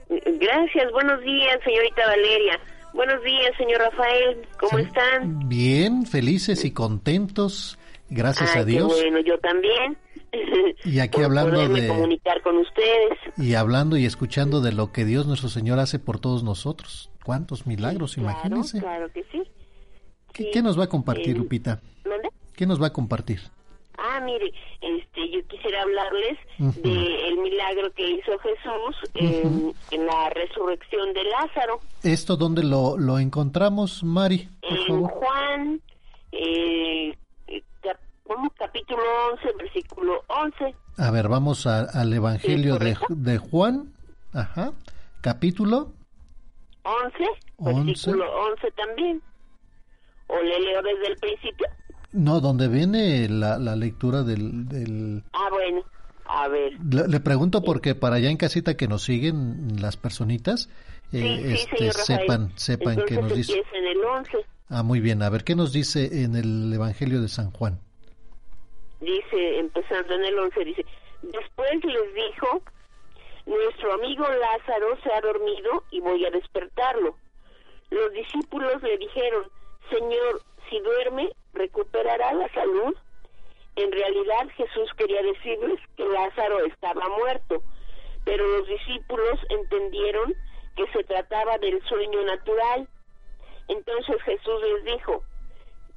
[0.09, 2.59] Gracias, buenos días, señorita Valeria.
[2.95, 4.49] Buenos días, señor Rafael.
[4.59, 5.49] ¿Cómo están?
[5.49, 7.79] Bien, felices y contentos.
[8.09, 8.89] Gracias a Dios.
[8.89, 9.97] bueno, yo también.
[10.85, 13.19] Y aquí hablando de comunicar con ustedes.
[13.37, 17.11] Y hablando y escuchando de lo que Dios nuestro Señor hace por todos nosotros.
[17.23, 18.81] ¿Cuántos milagros, imagínense?
[18.81, 19.43] Claro que sí.
[20.33, 21.83] ¿Qué, nos va a compartir, Lupita?
[22.61, 23.41] ¿Qué nos va a compartir?
[23.97, 31.25] Ah, mire, este, yo quisiera hablarles del milagro que hizo Jesús en, la resurrección de
[31.25, 31.81] Lázaro.
[32.03, 34.51] ¿Esto dónde lo, lo encontramos, Mari?
[34.61, 35.81] en Juan,
[36.33, 37.17] eh,
[38.59, 39.01] capítulo
[39.33, 40.75] 11, versículo 11.
[40.99, 43.95] A ver, vamos al Evangelio de, de, Juan,
[44.35, 44.75] ajá,
[45.23, 45.93] capítulo
[46.83, 47.25] 11,
[47.57, 49.23] 11, versículo 11 también.
[50.27, 51.67] ¿O le leo desde el principio?
[52.13, 55.85] No, donde viene la, la lectura del, Ah, bueno,
[56.27, 56.73] a ver.
[56.83, 60.69] Le, pregunto porque para allá en casita que nos siguen las personitas,
[61.13, 63.63] eh, este, sepan, sepan que nos dice.
[63.73, 64.39] En el 11.
[64.69, 65.23] Ah, muy bien.
[65.23, 67.79] A ver, ¿qué nos dice en el Evangelio de San Juan?
[69.01, 70.85] Dice, empezando en el 11, dice,
[71.23, 72.63] después les dijo,
[73.47, 77.17] nuestro amigo Lázaro se ha dormido y voy a despertarlo.
[77.91, 79.45] Los discípulos le dijeron,
[79.89, 82.95] Señor, si duerme, recuperará la salud.
[83.77, 87.63] En realidad Jesús quería decirles que Lázaro estaba muerto,
[88.25, 90.35] pero los discípulos entendieron
[90.77, 92.89] que se trataba del sueño natural.
[93.69, 95.23] Entonces Jesús les dijo,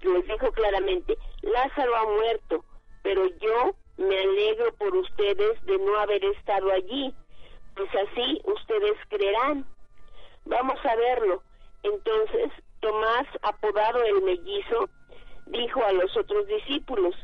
[0.02, 2.66] les dijo claramente, Lázaro ha muerto,
[3.02, 7.14] pero yo me alegro por ustedes de no haber estado allí,
[7.76, 9.66] pues así ustedes creerán.
[10.46, 11.42] Vamos a verlo.
[11.84, 12.52] Entonces
[12.84, 14.90] Tomás, apodado el mellizo,
[15.46, 17.16] dijo a los otros discípulos,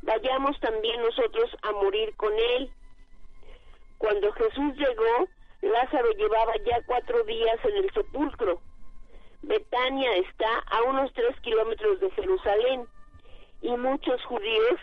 [0.00, 2.70] vayamos también nosotros a morir con él.
[3.98, 5.28] Cuando Jesús llegó,
[5.60, 8.62] Lázaro llevaba ya cuatro días en el sepulcro.
[9.42, 12.86] Betania está a unos tres kilómetros de Jerusalén
[13.60, 14.80] y muchos judíos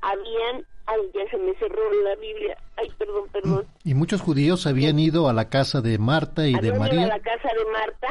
[0.00, 4.98] habían ay ya se me cerró la Biblia ay perdón perdón y muchos judíos habían
[4.98, 8.08] ido a la casa de Marta y de María a la casa de Marta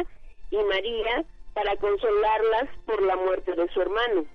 [0.52, 1.26] y María
[1.58, 4.26] para consolarlas por la muerte de su hermano.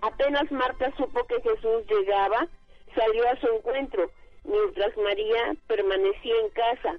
[0.00, 2.48] Apenas Marta supo que Jesús llegaba,
[2.96, 4.10] salió a su encuentro,
[4.42, 6.96] mientras María permanecía en casa.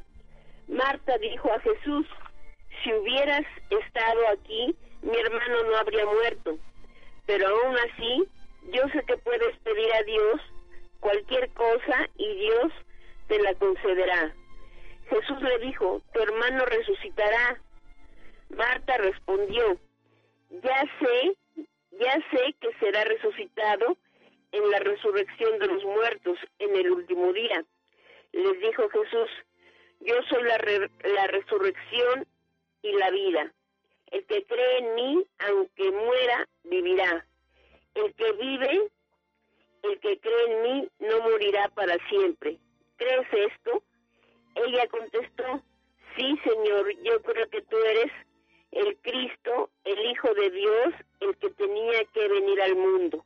[0.70, 2.08] Marta dijo a Jesús,
[2.82, 6.58] si hubieras estado aquí, mi hermano no habría muerto.
[7.26, 8.24] Pero aún así,
[8.72, 10.42] yo sé que puedes pedir a Dios
[11.02, 12.72] cualquier cosa y Dios
[13.28, 14.34] te la concederá.
[15.10, 17.60] Jesús le dijo, tu hermano resucitará.
[18.56, 19.80] Marta respondió,
[20.50, 21.38] ya sé,
[21.92, 23.98] ya sé que será resucitado
[24.52, 27.64] en la resurrección de los muertos en el último día.
[28.34, 29.30] Les dijo Jesús,
[30.02, 30.58] yo soy la,
[31.10, 32.28] la resurrección
[32.82, 33.54] y la vida.
[34.12, 37.26] El que cree en mí, aunque muera, vivirá.
[37.96, 38.90] El que vive,
[39.84, 42.58] el que cree en mí, no morirá para siempre.
[42.98, 43.84] ¿Crees esto?
[44.56, 45.64] Ella contestó,
[46.16, 48.12] sí, Señor, yo creo que tú eres
[48.72, 53.26] el Cristo, el Hijo de Dios, el que tenía que venir al mundo.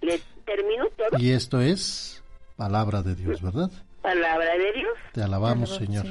[0.00, 1.18] ¿Le termino todo?
[1.18, 2.22] Y esto es
[2.56, 3.70] palabra de Dios, ¿verdad?
[4.02, 4.98] Palabra de Dios.
[5.12, 6.06] Te alabamos, Señor.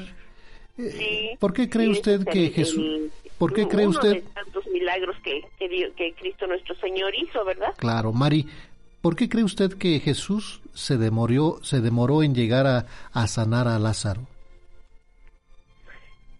[0.77, 3.11] Eh, ¿Por qué cree usted que Jesús...
[3.37, 4.13] ¿Por qué cree usted...
[4.13, 7.73] De tantos milagros que, que, Cristo nuestro Señor hizo, ¿verdad?
[7.77, 8.47] Claro, Mari.
[9.01, 13.67] ¿Por qué cree usted que Jesús se demoró, se demoró en llegar a, a sanar
[13.67, 14.21] a Lázaro?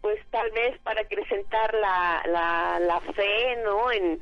[0.04, 3.92] Pues tal vez para acrecentar la, la, la fe, ¿no?
[3.92, 4.22] En,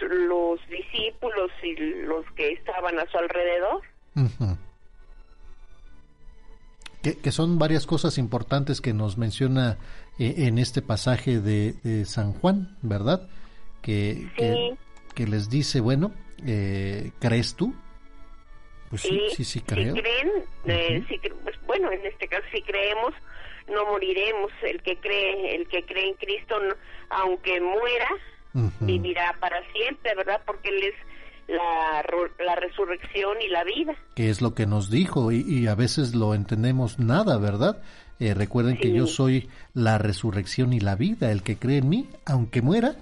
[0.00, 3.82] los discípulos y los que estaban a su alrededor.
[7.02, 9.76] que, son varias cosas importantes que nos menciona
[10.20, 13.28] eh, en este pasaje de, San Juan, ¿verdad?
[13.82, 14.28] Que,
[15.16, 16.12] que, les dice, bueno,
[16.46, 17.74] eh, ¿crees tú?
[18.90, 19.92] Pues sí, sí, sí, creo.
[19.92, 20.30] creen,
[20.66, 21.04] eh,
[21.42, 23.12] pues, bueno, en este caso sí creemos,
[23.68, 24.52] no moriremos.
[24.62, 26.56] El que cree, el que cree en Cristo,
[27.10, 28.08] aunque muera,
[28.80, 30.40] vivirá para siempre, ¿verdad?
[30.46, 30.94] Porque Él es
[31.48, 32.04] la,
[32.44, 33.94] la resurrección y la vida.
[34.14, 37.82] Que es lo que nos dijo y, a veces lo entendemos nada, ¿verdad?
[38.20, 41.32] Eh, recuerden que yo soy la resurrección y la vida.
[41.32, 42.96] El que cree en mí, aunque muera,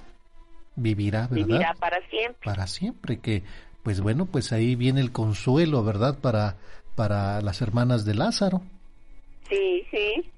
[0.75, 1.47] vivirá, ¿verdad?
[1.47, 2.41] Vivirá para siempre.
[2.45, 3.43] Para siempre, que
[3.83, 6.19] pues bueno, pues ahí viene el consuelo, ¿verdad?
[6.21, 6.57] Para,
[6.95, 8.63] para las hermanas de Lázaro.
[9.49, 10.31] Sí, sí.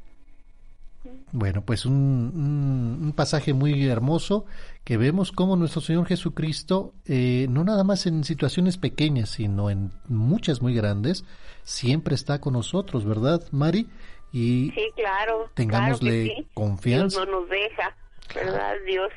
[1.32, 4.47] Bueno, pues un, un, pasaje muy hermoso
[4.85, 9.90] que vemos cómo nuestro Señor Jesucristo, eh, no nada más en situaciones pequeñas, sino en
[10.09, 11.24] muchas muy grandes,
[11.62, 13.89] siempre está con nosotros, ¿verdad, Mari?
[14.32, 15.51] Y sí, claro.
[15.55, 17.20] Tengámosle confianza.
[17.20, 17.97] Dios no nos deja,
[18.35, 18.74] ¿verdad?
[18.86, 19.12] Dios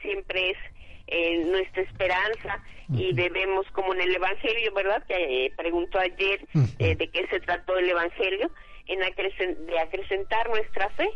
[0.00, 0.56] siempre es
[1.08, 5.02] eh, nuestra esperanza y debemos, como en el Evangelio, ¿verdad?
[5.06, 6.46] Que eh, preguntó ayer
[6.78, 8.50] eh, de qué se trató el Evangelio,
[8.86, 11.10] en de acrecentar nuestra fe.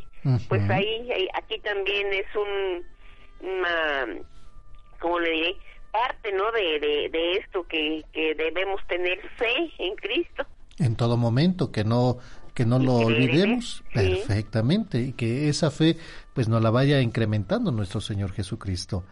[0.48, 4.06] Pues ahí, aquí también es un, una,
[5.00, 5.56] ¿cómo le diré?
[5.92, 6.50] Parte, ¿no?
[6.52, 10.44] De, de, esto que, que debemos tener fe en Cristo.
[10.78, 12.18] En todo momento, que no
[12.56, 15.98] que no lo olvidemos perfectamente y que esa fe
[16.32, 19.04] pues nos la vaya incrementando nuestro Señor Jesucristo.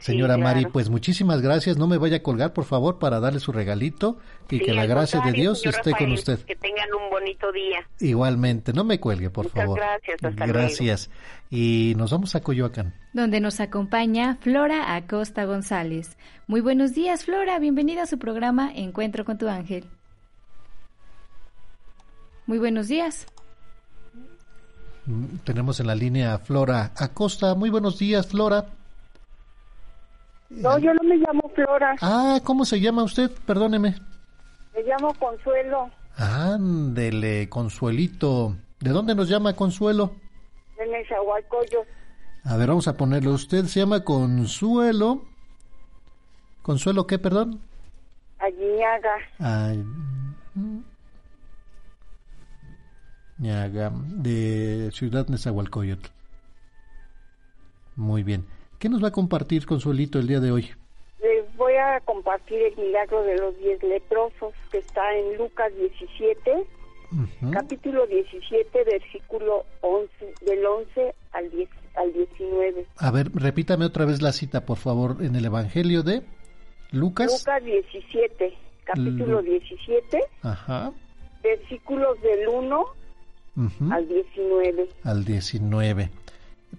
[0.00, 1.76] Señora Mari, pues muchísimas gracias.
[1.76, 4.18] No me vaya a colgar, por favor, para darle su regalito
[4.48, 6.38] y que la gracia de Dios esté con usted.
[6.40, 7.86] Que tengan un bonito día.
[8.00, 9.78] Igualmente, no me cuelgue, por Muchas favor.
[9.78, 11.10] Gracias, hasta Gracias.
[11.50, 12.94] Y nos vamos a Coyoacán.
[13.12, 16.16] Donde nos acompaña Flora Acosta González.
[16.46, 17.58] Muy buenos días, Flora.
[17.58, 19.84] Bienvenida a su programa Encuentro con tu ángel.
[22.46, 23.26] Muy buenos días.
[25.04, 27.54] Mm, tenemos en la línea a Flora Acosta.
[27.54, 28.66] Muy buenos días, Flora.
[30.50, 31.94] No, yo no me llamo Flora.
[32.00, 33.30] Ah, ¿cómo se llama usted?
[33.46, 33.94] Perdóneme.
[34.74, 35.90] Me llamo Consuelo.
[36.16, 38.56] Ándele, Consuelito.
[38.80, 40.16] ¿De dónde nos llama Consuelo?
[40.76, 41.88] De Nezahualcóyotl.
[42.44, 43.30] A ver, vamos a ponerle.
[43.30, 45.22] Usted se llama Consuelo.
[46.62, 47.60] ¿Consuelo qué, perdón?
[48.38, 49.84] Aguiñaga.
[53.38, 56.08] Aguiñaga, de Ciudad Nezahualcóyotl.
[57.96, 58.46] Muy bien.
[58.80, 60.70] ¿Qué nos va a compartir Consuelito el día de hoy?
[61.20, 66.64] Les voy a compartir el milagro de los diez leprosos que está en Lucas 17,
[67.52, 72.86] capítulo 17, versículo 11, del 11 al, 10, al 19.
[72.96, 76.22] A ver, repítame otra vez la cita, por favor, en el Evangelio de
[76.90, 77.30] Lucas.
[77.38, 78.54] Lucas 17,
[78.84, 80.90] capítulo 17, Ajá.
[81.42, 82.84] versículos del 1
[83.90, 84.88] al 19.
[85.04, 86.10] Al 19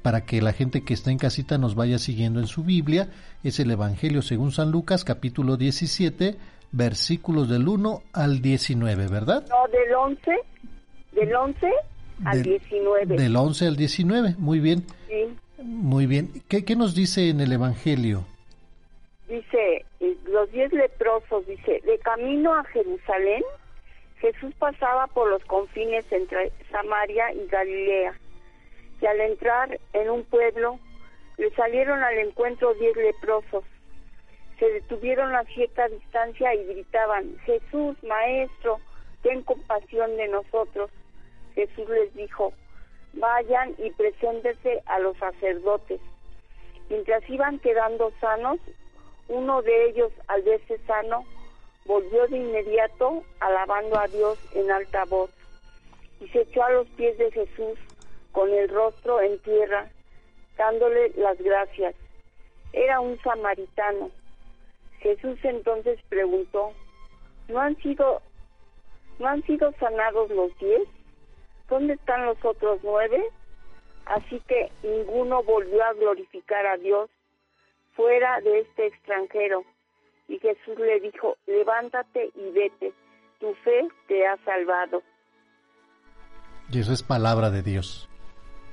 [0.02, 3.10] para que la gente que está en casita nos vaya siguiendo en su Biblia,
[3.44, 6.36] es el Evangelio según San Lucas, capítulo 17,
[6.72, 9.46] versículos del 1 al 19, ¿verdad?
[9.50, 10.32] No, del 11,
[11.12, 11.72] del 11
[12.26, 13.16] al 19.
[13.16, 14.86] Del 11 al 19, muy bien.
[15.08, 15.38] Sí.
[15.64, 16.30] Muy bien.
[16.48, 18.26] ¿Qué, qué nos dice en el Evangelio?
[19.30, 23.44] Dice, eh, los diez leprosos, dice, de camino a Jerusalén,
[24.20, 28.14] Jesús pasaba por los confines entre Samaria y Galilea
[29.02, 30.80] y al entrar en un pueblo
[31.38, 33.64] le salieron al encuentro diez leprosos.
[34.60, 38.80] Se detuvieron a cierta distancia y gritaban, Jesús, Maestro,
[39.24, 40.92] ten compasión de nosotros.
[41.56, 42.54] Jesús les dijo,
[43.14, 46.00] vayan y preséntense a los sacerdotes.
[46.90, 48.60] Mientras iban quedando sanos,
[49.28, 51.26] uno de ellos, al verse sano,
[51.86, 55.32] volvió de inmediato alabando a Dios en alta voz
[56.20, 57.80] y se echó a los pies de Jesús
[58.32, 59.90] con el rostro en tierra,
[60.58, 61.96] dándole las gracias.
[62.74, 64.12] Era un samaritano.
[65.00, 66.74] Jesús entonces preguntó,
[67.48, 68.22] ¿no han sido,
[69.20, 70.88] no han sido sanados los diez?
[71.70, 73.24] ¿Dónde están los otros nueve?
[74.06, 77.10] Así que ninguno volvió a glorificar a Dios
[77.96, 79.64] fuera de este extranjero.
[80.28, 82.94] Y Jesús le dijo, levántate y vete,
[83.40, 85.02] tu fe te ha salvado.
[86.72, 88.08] Y eso es palabra de Dios.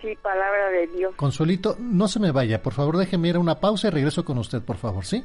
[0.01, 1.15] Sí, palabra de Dios.
[1.17, 4.39] Consuelito, no se me vaya, por favor déjeme ir a una pausa y regreso con
[4.39, 5.25] usted, por favor, ¿sí?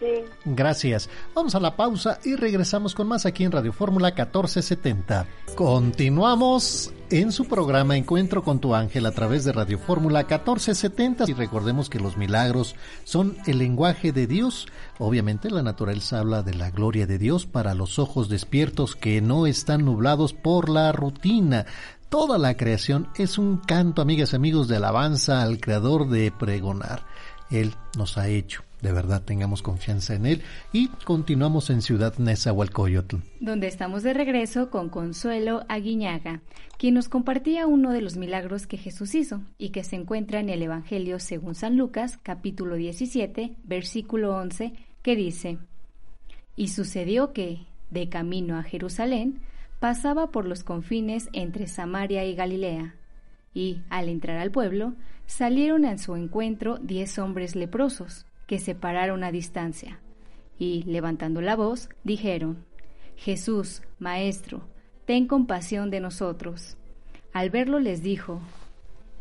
[0.00, 0.24] Sí.
[0.44, 1.10] Gracias.
[1.34, 5.26] Vamos a la pausa y regresamos con más aquí en Radio Fórmula 1470.
[5.56, 11.32] Continuamos en su programa Encuentro con tu ángel a través de Radio Fórmula 1470 y
[11.32, 14.68] recordemos que los milagros son el lenguaje de Dios.
[14.98, 19.46] Obviamente la naturaleza habla de la gloria de Dios para los ojos despiertos que no
[19.46, 21.66] están nublados por la rutina.
[22.08, 27.02] Toda la creación es un canto, amigas y amigos, de alabanza al Creador de pregonar.
[27.50, 28.62] Él nos ha hecho.
[28.80, 30.42] De verdad, tengamos confianza en Él.
[30.72, 33.16] Y continuamos en Ciudad Nezahualcóyotl.
[33.40, 36.40] Donde estamos de regreso con Consuelo Aguiñaga,
[36.78, 40.48] quien nos compartía uno de los milagros que Jesús hizo y que se encuentra en
[40.48, 44.72] el Evangelio según San Lucas, capítulo 17, versículo 11,
[45.02, 45.58] que dice:
[46.56, 49.42] Y sucedió que, de camino a Jerusalén,
[49.78, 52.94] pasaba por los confines entre Samaria y Galilea,
[53.54, 54.94] y, al entrar al pueblo,
[55.26, 60.00] salieron a su encuentro diez hombres leprosos, que se pararon a distancia,
[60.58, 62.64] y, levantando la voz, dijeron,
[63.16, 64.62] Jesús, Maestro,
[65.04, 66.76] ten compasión de nosotros.
[67.32, 68.40] Al verlo les dijo,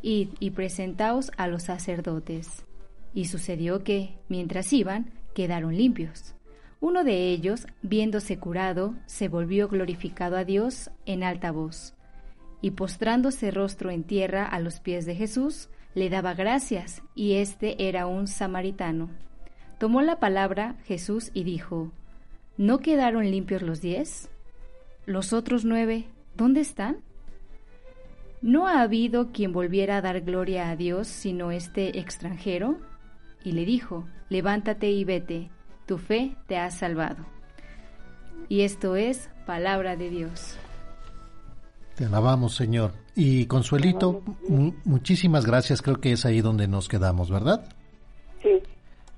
[0.01, 2.65] Id y presentaos a los sacerdotes.
[3.13, 6.36] Y sucedió que, mientras iban, quedaron limpios.
[6.79, 11.95] Uno de ellos, viéndose curado, se volvió glorificado a Dios en alta voz,
[12.61, 17.87] y postrándose rostro en tierra a los pies de Jesús, le daba gracias, y éste
[17.87, 19.09] era un samaritano.
[19.79, 21.91] Tomó la palabra Jesús y dijo,
[22.57, 24.29] ¿No quedaron limpios los diez?
[25.05, 26.05] ¿Los otros nueve,
[26.35, 26.97] dónde están?
[28.41, 32.77] ¿No ha habido quien volviera a dar gloria a Dios sino este extranjero?
[33.43, 35.49] Y le dijo, levántate y vete,
[35.87, 37.25] tu fe te ha salvado.
[38.49, 40.57] Y esto es palabra de Dios.
[41.95, 42.93] Te alabamos, Señor.
[43.15, 44.21] Y Consuelito,
[44.85, 45.81] muchísimas gracias.
[45.81, 47.67] Creo que es ahí donde nos quedamos, ¿verdad?
[48.43, 48.61] Sí.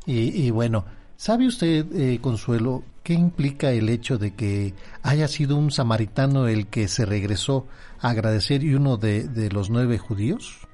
[0.05, 0.85] Y, bueno,
[1.17, 4.73] ¿sabe usted, eh, Consuelo, qué implica el hecho de que
[5.03, 7.67] haya sido un samaritano el que se regresó
[7.99, 10.67] a agradecer y uno de, de los nueve judíos?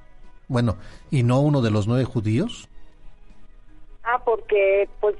[0.47, 0.77] Bueno,
[1.09, 2.69] ¿y no uno de los nueve judíos?
[4.05, 5.15] Ah, porque pues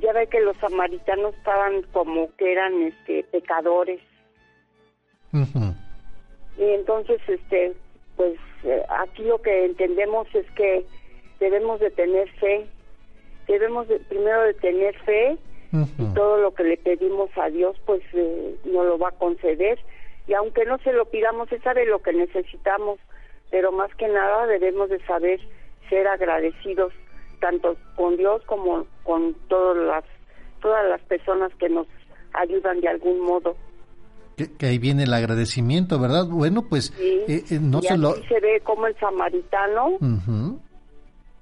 [0.00, 4.00] ya ve que los samaritanos estaban como que eran este pecadores.
[5.32, 7.74] Y entonces este
[8.16, 10.86] pues eh, aquí lo que entendemos es que
[11.38, 12.66] debemos de tener fe.
[13.46, 15.36] Debemos de, primero de tener fe
[15.72, 19.78] y todo lo que le pedimos a Dios pues eh, nos lo va a conceder
[20.26, 22.98] y aunque no se lo pidamos, Él sabe lo que necesitamos,
[23.50, 25.40] pero más que nada debemos de saber
[25.90, 26.92] ser agradecidos
[27.44, 30.04] tanto con Dios como con todas las
[30.62, 31.86] todas las personas que nos
[32.32, 33.54] ayudan de algún modo.
[34.34, 36.24] Que, ahí viene el agradecimiento, ¿verdad?
[36.26, 38.14] Bueno, pues eh, eh, no se lo...
[38.14, 39.98] se ve como el samaritano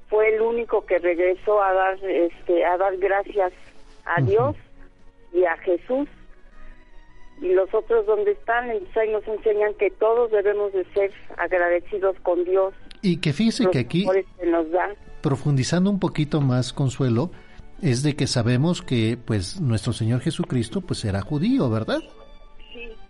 [0.09, 3.53] fue el único que regresó a dar, este, a dar gracias
[4.05, 4.57] a Dios
[5.33, 6.09] y a Jesús.
[7.41, 12.17] Y los otros donde están, entonces ahí nos enseñan que todos debemos de ser agradecidos
[12.25, 12.75] con Dios.
[13.03, 14.05] Y que fíjese que aquí...
[14.39, 14.91] Que nos da
[15.23, 17.31] profundizando un poquito más, Consuelo,
[17.81, 22.01] es de que sabemos que pues nuestro Señor Jesucristo pues era judío, ¿verdad?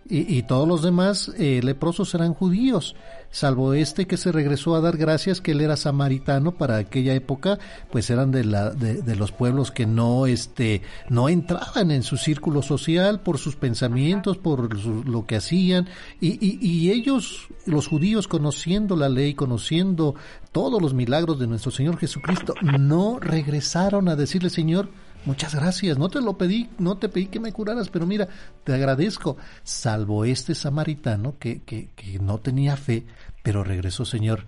[0.09, 2.93] Y, todos los demás eh, leprosos eran judíos,
[3.31, 7.57] salvo este que se regresó a dar gracias que él era samaritano para aquella época,
[7.89, 12.61] pues eran de, la, de, los pueblos que no, este, no entraban en su círculo
[12.61, 14.75] social por sus pensamientos, por
[15.07, 15.87] lo que hacían,
[16.19, 20.15] y, y ellos, los judíos, conociendo la ley, conociendo
[20.51, 24.89] todos los milagros de nuestro Señor Jesucristo, no regresaron a decirle, Señor,
[25.25, 28.27] Muchas gracias, no te lo pedí, no te pedí que me curaras, pero mira,
[28.63, 29.37] te agradezco.
[29.63, 33.03] Salvo este samaritano que, que, que no tenía fe,
[33.41, 34.45] pero regresó, Señor,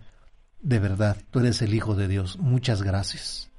[0.62, 3.50] de verdad, tú eres el Hijo de Dios, muchas gracias.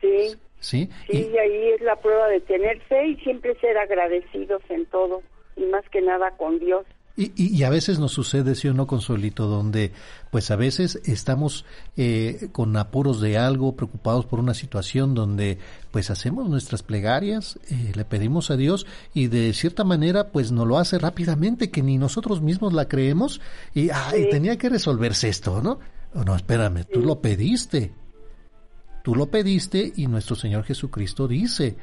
[0.00, 0.34] Sí.
[0.60, 4.86] Sí, sí y, ahí es la prueba de tener fe y siempre ser agradecidos en
[4.86, 5.22] todo,
[5.56, 6.86] y más que nada con Dios.
[7.16, 9.92] Y, y, a veces nos sucede, sí o no, Consuelito, donde
[10.32, 11.64] pues a veces estamos
[11.96, 15.58] eh, con apuros de algo, preocupados por una situación donde
[15.92, 18.84] pues hacemos nuestras plegarias, eh, le pedimos a Dios
[19.14, 23.40] y de cierta manera pues nos lo hace rápidamente, que ni nosotros mismos la creemos
[23.74, 25.78] y, ay, tenía que resolverse esto, ¿no?
[26.22, 27.92] no, espérame, tú lo pediste.
[29.04, 31.76] Tú lo pediste y nuestro Señor Jesucristo dice,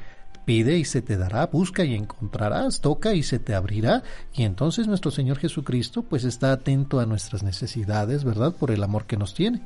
[0.44, 4.02] Pide y se te dará, busca y encontrarás, toca y se te abrirá.
[4.34, 8.54] Y entonces nuestro Señor Jesucristo pues está atento a nuestras necesidades, ¿verdad?
[8.58, 9.62] Por el amor que nos tiene.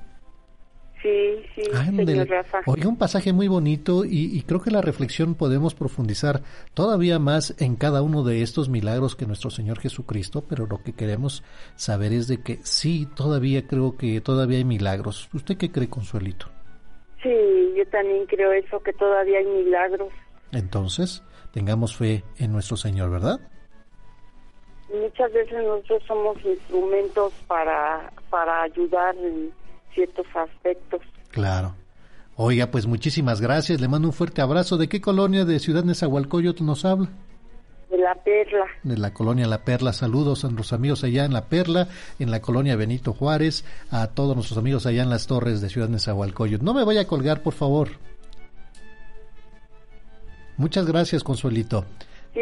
[1.02, 2.60] Sí, sí, señor Rafa.
[2.66, 6.40] Oye, un pasaje muy bonito y, creo que la reflexión podemos profundizar
[6.74, 10.94] todavía más en cada uno de estos milagros que nuestro Señor Jesucristo, pero lo que
[10.94, 11.44] queremos
[11.76, 15.28] saber es de que sí, todavía creo que todavía hay milagros.
[15.32, 16.46] ¿Usted qué cree, Consuelito?
[17.22, 20.12] Sí, yo también creo eso, que todavía hay milagros.
[20.56, 21.22] Entonces,
[21.52, 23.40] tengamos fe en nuestro Señor, ¿verdad?
[24.92, 29.52] Muchas veces nosotros somos instrumentos para, para ayudar en
[29.92, 31.02] ciertos aspectos.
[31.30, 31.74] Claro.
[32.36, 33.80] Oiga, pues muchísimas gracias.
[33.80, 34.76] Le mando un fuerte abrazo.
[34.76, 37.08] ¿De qué colonia de Ciudad Nezahualcóyotl nos habla?
[37.90, 38.66] De La Perla.
[38.82, 39.92] De la colonia La Perla.
[39.92, 41.88] Saludos a los amigos allá en La Perla,
[42.18, 45.88] en la colonia Benito Juárez, a todos nuestros amigos allá en las torres de Ciudad
[45.88, 46.64] Nezahualcóyotl.
[46.64, 47.88] No me vaya a colgar, por favor.
[50.56, 51.84] Muchas gracias, Consuelito.
[52.34, 52.40] Sí,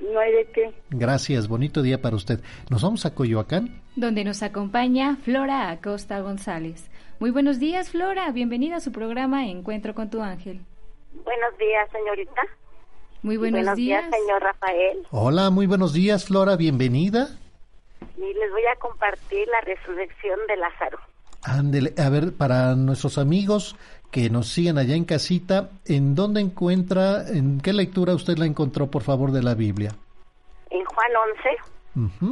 [0.00, 0.74] no hay de qué.
[0.90, 2.40] Gracias, bonito día para usted.
[2.70, 3.82] Nos vamos a Coyoacán.
[3.96, 6.90] Donde nos acompaña Flora Acosta González.
[7.20, 8.30] Muy buenos días, Flora.
[8.32, 10.60] Bienvenida a su programa Encuentro con tu ángel.
[11.24, 12.42] Buenos días, señorita.
[13.22, 14.04] Muy buenos, buenos días.
[14.10, 15.06] señor Rafael.
[15.10, 16.56] Hola, muy buenos días, Flora.
[16.56, 17.28] Bienvenida.
[18.16, 20.98] Y les voy a compartir la resurrección de Lázaro.
[21.42, 23.76] Ándele, a ver, para nuestros amigos
[24.14, 28.88] que nos siguen allá en casita, ¿en dónde encuentra, en qué lectura usted la encontró,
[28.88, 29.90] por favor, de la Biblia?
[30.70, 31.10] En Juan
[31.96, 32.30] 11.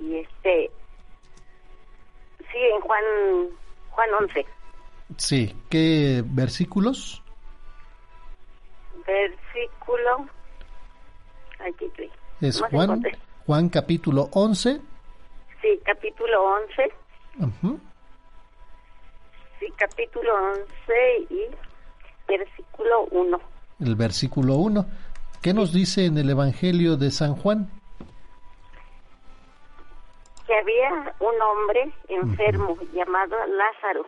[0.00, 0.70] Y este,
[2.38, 3.04] sí, en Juan,
[3.90, 4.46] Juan 11.
[5.18, 7.22] Sí, ¿qué versículos?
[9.06, 10.26] Versículo,
[11.58, 12.10] aquí estoy.
[12.40, 13.02] Es Juan,
[13.44, 14.80] Juan capítulo 11.
[15.60, 16.92] Sí, capítulo 11.
[19.64, 21.46] Sí, capítulo 11 y
[22.28, 23.40] versículo 1.
[23.80, 24.84] El versículo 1.
[25.42, 27.70] ¿Qué nos dice en el Evangelio de San Juan?
[30.46, 34.06] Que había un hombre enfermo llamado Lázaro.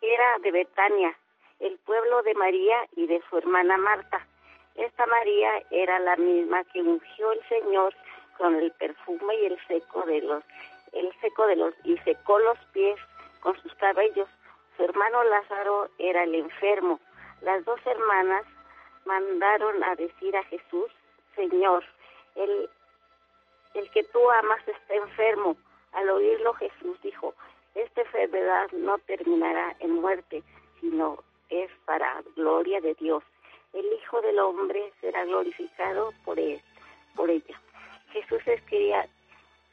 [0.00, 1.16] Era de Betania,
[1.60, 4.26] el pueblo de María y de su hermana Marta.
[4.74, 7.94] Esta María era la misma que ungió el Señor
[8.36, 10.42] con el perfume y el seco de los
[10.92, 12.98] el seco de los y secó los pies
[13.40, 14.28] con sus cabellos.
[14.76, 17.00] Su hermano Lázaro era el enfermo.
[17.40, 18.44] Las dos hermanas
[19.04, 20.90] mandaron a decir a Jesús,
[21.34, 21.84] Señor,
[22.34, 22.68] el,
[23.74, 25.56] el que tú amas está enfermo.
[25.92, 27.34] Al oírlo Jesús dijo,
[27.74, 30.42] esta enfermedad no terminará en muerte,
[30.80, 31.18] sino
[31.48, 33.22] es para gloria de Dios.
[33.72, 36.60] El Hijo del Hombre será glorificado por él,
[37.16, 37.60] por ella.
[38.12, 39.06] Jesús quería,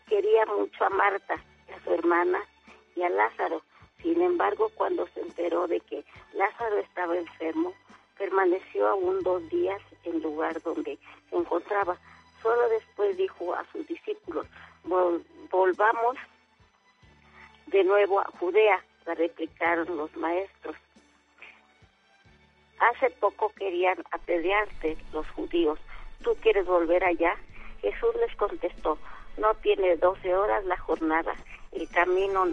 [0.08, 2.42] quería mucho a Marta, a su hermana
[2.96, 3.62] y a Lázaro.
[4.02, 6.04] Sin embargo, cuando se enteró de que
[6.34, 7.74] Lázaro estaba enfermo,
[8.18, 10.98] permaneció aún dos días en lugar donde
[11.30, 11.98] se encontraba.
[12.42, 14.48] Solo después dijo a sus discípulos,
[14.84, 16.16] volvamos
[17.68, 20.76] de nuevo a Judea, la replicaron los maestros.
[22.80, 25.80] Hace poco querían apedrearte los judíos.
[26.24, 27.36] ¿Tú quieres volver allá?
[27.82, 28.98] Jesús les contestó,
[29.38, 31.34] no tiene doce horas la jornada,
[31.72, 32.48] el camino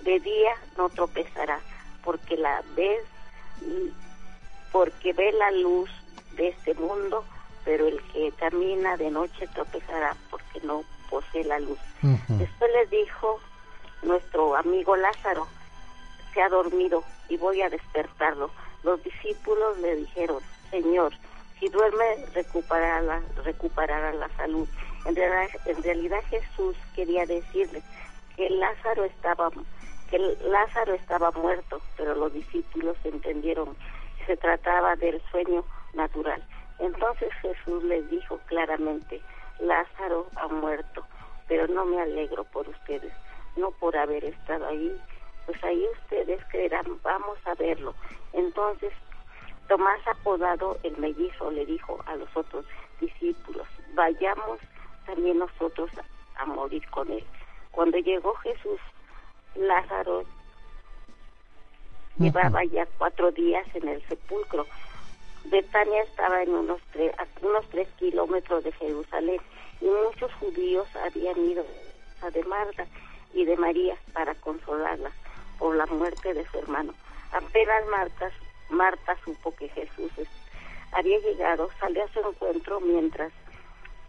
[0.00, 1.60] de día no tropezará,
[2.04, 3.02] porque la ves,
[4.72, 5.90] porque ve la luz
[6.36, 7.24] de este mundo,
[7.64, 11.78] pero el que camina de noche tropezará porque no posee la luz.
[12.28, 13.40] Después les dijo
[14.02, 15.46] nuestro amigo Lázaro,
[16.32, 18.50] se ha dormido y voy a despertarlo.
[18.82, 21.12] Los discípulos le dijeron, Señor,
[21.58, 22.04] si duerme
[22.34, 24.68] recuperará la, recuperará la salud.
[25.04, 27.82] En realidad, en realidad Jesús quería decirle
[28.36, 29.50] que Lázaro estaba
[30.10, 33.76] que Lázaro estaba muerto, pero los discípulos entendieron
[34.18, 35.64] que se trataba del sueño
[35.94, 36.42] natural.
[36.78, 39.20] Entonces Jesús les dijo claramente,
[39.60, 41.04] Lázaro ha muerto,
[41.46, 43.12] pero no me alegro por ustedes,
[43.56, 44.96] no por haber estado ahí,
[45.46, 47.94] pues ahí ustedes creerán, vamos a verlo.
[48.32, 48.92] Entonces
[49.68, 52.64] Tomás apodado el mellizo le dijo a los otros
[53.02, 54.58] discípulos, vayamos
[55.04, 55.90] también nosotros
[56.36, 57.22] a morir con él.
[57.70, 58.80] Cuando llegó Jesús
[59.56, 60.24] Lázaro
[62.18, 64.66] llevaba ya cuatro días en el sepulcro.
[65.44, 69.40] Betania estaba en unos tres, a unos tres kilómetros de Jerusalén
[69.80, 71.64] y muchos judíos habían ido
[72.22, 72.86] a de Marta
[73.32, 75.12] y de María para consolarlas
[75.58, 76.92] por la muerte de su hermano.
[77.32, 78.30] Apenas Marta,
[78.70, 80.10] Marta supo que Jesús
[80.92, 83.32] había llegado, salió a su encuentro mientras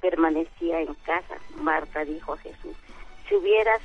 [0.02, 1.36] permanecía en casa.
[1.56, 2.76] Marta dijo a Jesús,
[3.28, 3.82] si hubieras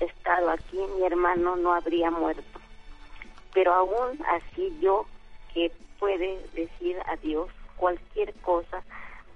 [0.00, 2.60] estado aquí, mi hermano no habría muerto.
[3.54, 5.06] Pero aún así yo,
[5.52, 8.82] que puede decir a Dios cualquier cosa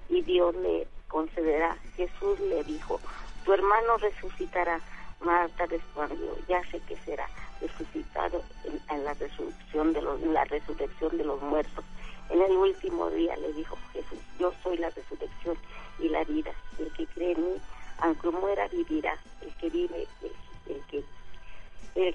[0.08, 3.00] y Dios le concederá, Jesús le dijo,
[3.44, 4.80] tu hermano resucitará.
[5.20, 7.28] Marta respondió, ya sé que será
[7.60, 8.42] resucitado
[8.90, 11.84] en, la resurrección de los, la resurrección de los muertos.
[12.30, 15.56] En el último día le dijo Jesús, yo soy la resurrección
[16.00, 16.50] y la vida.
[16.78, 17.60] El que cree en mí,
[17.98, 19.16] aunque muera, vivirá.
[19.40, 20.08] El que vive,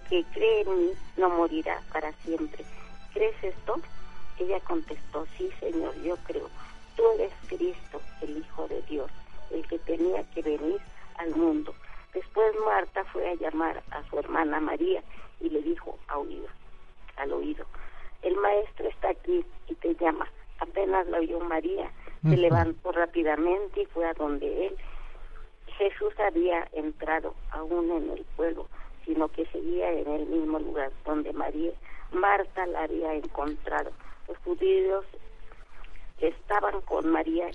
[0.09, 2.63] que cree en mí no morirá para siempre.
[3.13, 3.79] ¿Crees esto?
[4.39, 6.49] Ella contestó, sí, Señor, yo creo.
[6.95, 9.09] Tú eres Cristo, el Hijo de Dios,
[9.51, 10.79] el que tenía que venir
[11.17, 11.73] al mundo.
[12.13, 15.03] Después Marta fue a llamar a su hermana María
[15.39, 16.47] y le dijo a oído,
[17.17, 17.65] al oído,
[18.23, 20.27] el maestro está aquí y te llama.
[20.59, 21.91] Apenas lo oyó María,
[22.23, 24.77] se levantó rápidamente y fue a donde él
[25.77, 28.56] Jesús había entrado aún en el pueblo,
[29.81, 31.71] en el mismo lugar donde María,
[32.11, 33.91] Marta la había encontrado.
[34.27, 35.05] Los judíos
[36.19, 37.49] estaban con María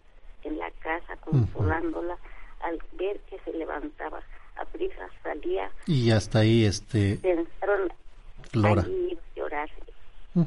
[0.45, 2.17] en la casa consolándola
[2.61, 4.21] al ver que se levantaba
[4.57, 7.93] a prisa salía y hasta ahí este pensaron
[8.51, 9.71] Flora iba a llorar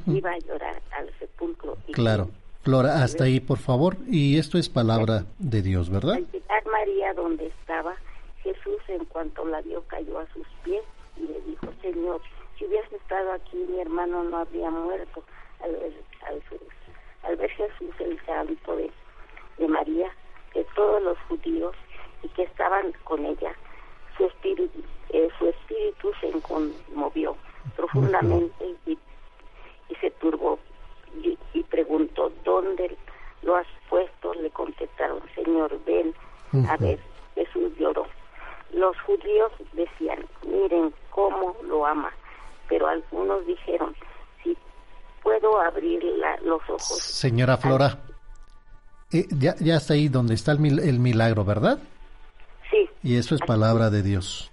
[0.08, 2.30] iba a llorar al sepulcro claro
[2.66, 3.96] Flora, hasta ahí, por favor.
[4.10, 6.16] Y esto es palabra de Dios, ¿verdad?
[6.16, 7.94] Al llegar María donde estaba,
[8.42, 10.82] Jesús en cuanto la vio cayó a sus pies
[11.16, 12.20] y le dijo, Señor,
[12.60, 15.24] si hubieras estado aquí mi hermano no habría muerto.
[15.64, 15.94] Al ver,
[16.28, 16.44] al,
[17.24, 18.92] al ver Jesús el santo de,
[19.58, 20.12] de María,
[20.54, 21.74] de todos los judíos
[22.22, 23.56] y que estaban con ella,
[24.18, 27.38] su espíritu, eh, su espíritu se conmovió
[27.78, 28.92] profundamente y,
[29.88, 30.60] y se turbó
[31.24, 32.98] y, y preguntó, ¿dónde
[33.42, 34.34] lo has puesto?
[34.34, 36.14] Le contestaron, Señor, ven
[36.68, 37.00] a ver.
[37.36, 38.06] Jesús lloró.
[38.72, 42.12] Los judíos decían, miren cómo lo ama,
[42.68, 43.96] pero algunos dijeron,
[44.44, 44.56] si
[45.24, 46.98] puedo abrir la, los ojos.
[47.00, 47.98] Señora Flora,
[49.14, 51.80] eh, ya, ya está ahí donde está el, mil- el milagro, ¿verdad?
[52.70, 54.52] Sí, Y eso es palabra de Dios.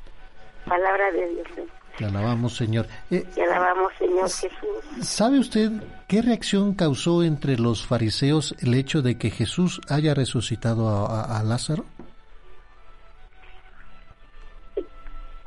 [0.66, 1.46] palabra de Dios.
[1.56, 1.62] sí.
[1.98, 2.86] Te alabamos, Señor.
[3.10, 5.06] Eh, Te alabamos, Señor Jesús.
[5.06, 5.70] ¿Sabe usted
[6.08, 11.40] qué reacción causó entre los fariseos el hecho de que Jesús haya resucitado a, a-
[11.40, 11.84] a Lázaro?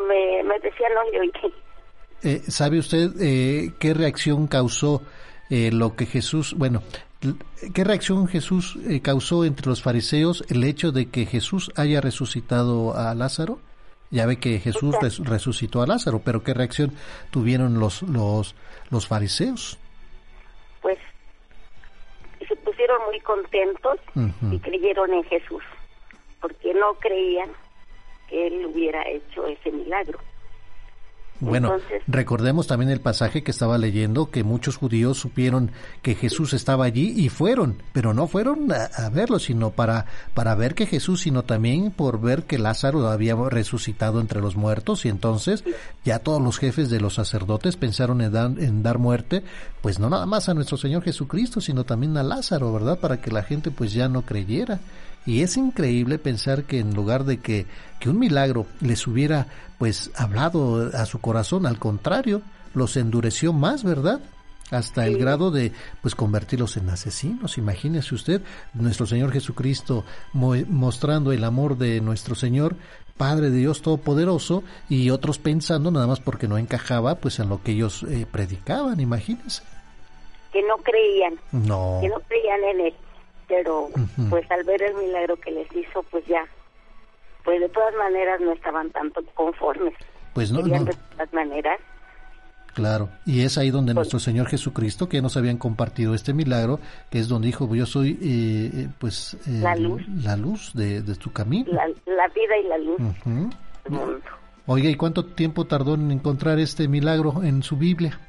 [0.07, 1.31] Me, me decía, no oí.
[2.23, 5.01] Eh, ¿Sabe usted eh, qué reacción causó
[5.49, 6.81] eh, lo que Jesús, bueno,
[7.73, 12.95] qué reacción Jesús eh, causó entre los fariseos el hecho de que Jesús haya resucitado
[12.97, 13.59] a Lázaro?
[14.11, 16.93] Ya ve que Jesús res- resucitó a Lázaro, pero qué reacción
[17.31, 18.55] tuvieron los los
[18.91, 19.77] los fariseos?
[20.81, 20.97] Pues
[22.47, 23.97] se pusieron muy contentos
[24.51, 25.63] y creyeron en Jesús,
[26.39, 27.49] porque no creían
[28.35, 30.19] él hubiera hecho ese milagro.
[31.41, 35.71] Bueno, Entonces- recordemos también el pasaje que estaba leyendo, que muchos judíos supieron
[36.01, 40.55] que Jesús estaba allí y fueron, pero no fueron a, a verlo, sino para, para
[40.55, 45.09] ver que Jesús, sino también por ver que Lázaro había resucitado entre los muertos y
[45.09, 45.65] entonces
[46.05, 49.43] ya todos los jefes de los sacerdotes pensaron en dar, en dar muerte,
[49.81, 52.97] pues no nada más a nuestro Señor Jesucristo, sino también a Lázaro, ¿verdad?
[52.99, 54.79] Para que la gente pues ya no creyera.
[55.25, 57.65] Y es increíble pensar que en lugar de que,
[57.99, 59.47] que un milagro les hubiera
[59.79, 62.41] pues hablado a su corazón, al contrario,
[62.73, 64.19] los endureció más, ¿verdad?
[64.71, 65.71] Hasta el grado de
[66.01, 67.57] pues convertirlos en asesinos.
[67.57, 68.41] Imagínese usted,
[68.73, 70.03] nuestro Señor Jesucristo
[70.33, 72.75] mo- mostrando el amor de nuestro Señor,
[73.17, 77.61] Padre de Dios Todopoderoso, y otros pensando nada más porque no encajaba pues en lo
[77.63, 79.61] que ellos eh, predicaban, imagínense.
[80.51, 81.99] Que no creían, No.
[82.01, 82.93] que no creían en él.
[83.55, 84.29] Pero Ujú.
[84.29, 86.45] pues al ver el milagro que les hizo, pues ya,
[87.43, 89.93] pues de todas maneras no estaban tanto conformes.
[90.33, 90.83] Pues no, no.
[90.85, 91.79] de todas maneras
[92.73, 96.81] Claro, y es ahí donde nuestro Señor Jesucristo, que ya nos habían compartido este milagro,
[97.09, 100.01] que es donde dijo, yo soy, eh, eh, pues, eh, La luz.
[100.21, 101.71] la luz de, de tu camino.
[101.71, 103.49] la, la vida y la luz Ujú.
[103.85, 104.19] del mundo.
[104.67, 108.19] Oiga, ¿y cuánto tiempo tardó en encontrar este milagro en su Biblia?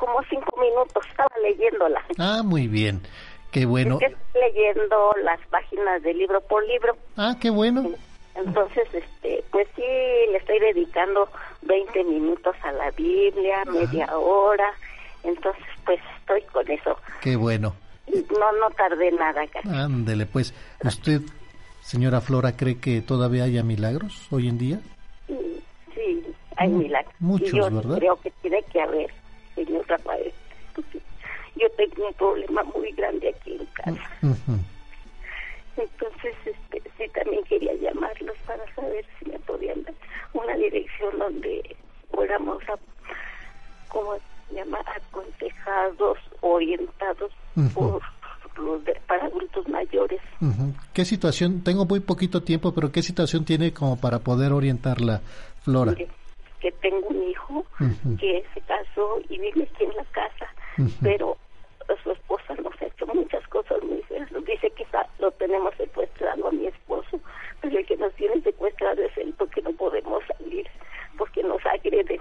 [0.00, 2.02] Como, cinco minutos estaba leyéndola.
[2.18, 3.02] Ah, muy bien,
[3.52, 3.98] qué bueno.
[4.00, 6.96] Estoy leyendo las páginas de libro por libro.
[7.16, 7.90] Ah, qué bueno.
[8.34, 11.28] Entonces, este, pues sí, le estoy dedicando
[11.62, 14.72] 20 minutos a la Biblia, media hora.
[15.22, 16.96] Entonces, pues estoy con eso.
[17.20, 17.74] Qué bueno.
[18.06, 19.68] No, no tardé nada casi.
[19.68, 21.20] Ándele, pues, ¿usted,
[21.82, 24.80] señora Flora, cree que todavía haya milagros hoy en día?
[25.94, 26.24] Sí,
[26.56, 27.14] hay milagros.
[27.18, 27.98] muchos, y yo ¿verdad?
[27.98, 29.12] creo que tiene que haber,
[29.64, 30.32] señor Rafael.
[31.56, 34.00] Yo tengo un problema muy grande aquí en casa.
[35.76, 39.94] Entonces, este, sí, también quería llamarlos para saber si me podían dar
[40.34, 41.76] una dirección donde
[42.10, 42.74] fuéramos a,
[43.88, 44.14] ¿cómo
[44.48, 44.78] se llama?
[44.96, 47.32] Aconsejados, orientados
[47.74, 48.00] por
[48.56, 50.20] los de- para adultos mayores.
[50.92, 55.20] ¿Qué situación, tengo muy poquito tiempo, pero qué situación tiene como para poder orientarla,
[55.62, 55.92] Flora?
[55.92, 56.08] Mire,
[56.60, 57.64] que tengo un hijo
[58.18, 60.46] que se casó y vive aquí en la casa,
[61.02, 61.36] pero
[62.04, 64.30] su esposa nos ha hecho muchas cosas muy feas.
[64.30, 67.18] Nos dice que está- lo tenemos secuestrado a mi esposo,
[67.60, 70.66] pero el que nos tiene secuestrado es él porque no podemos salir,
[71.18, 72.20] porque nos agreden.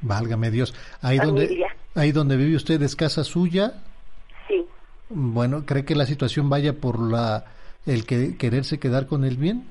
[0.00, 0.74] Válgame Dios.
[1.02, 3.72] Ahí donde, ahí donde vive usted es casa suya.
[4.46, 4.64] Sí,
[5.10, 7.44] Bueno, ¿cree que la situación vaya por la
[7.86, 9.64] el que quererse quedar con el bien?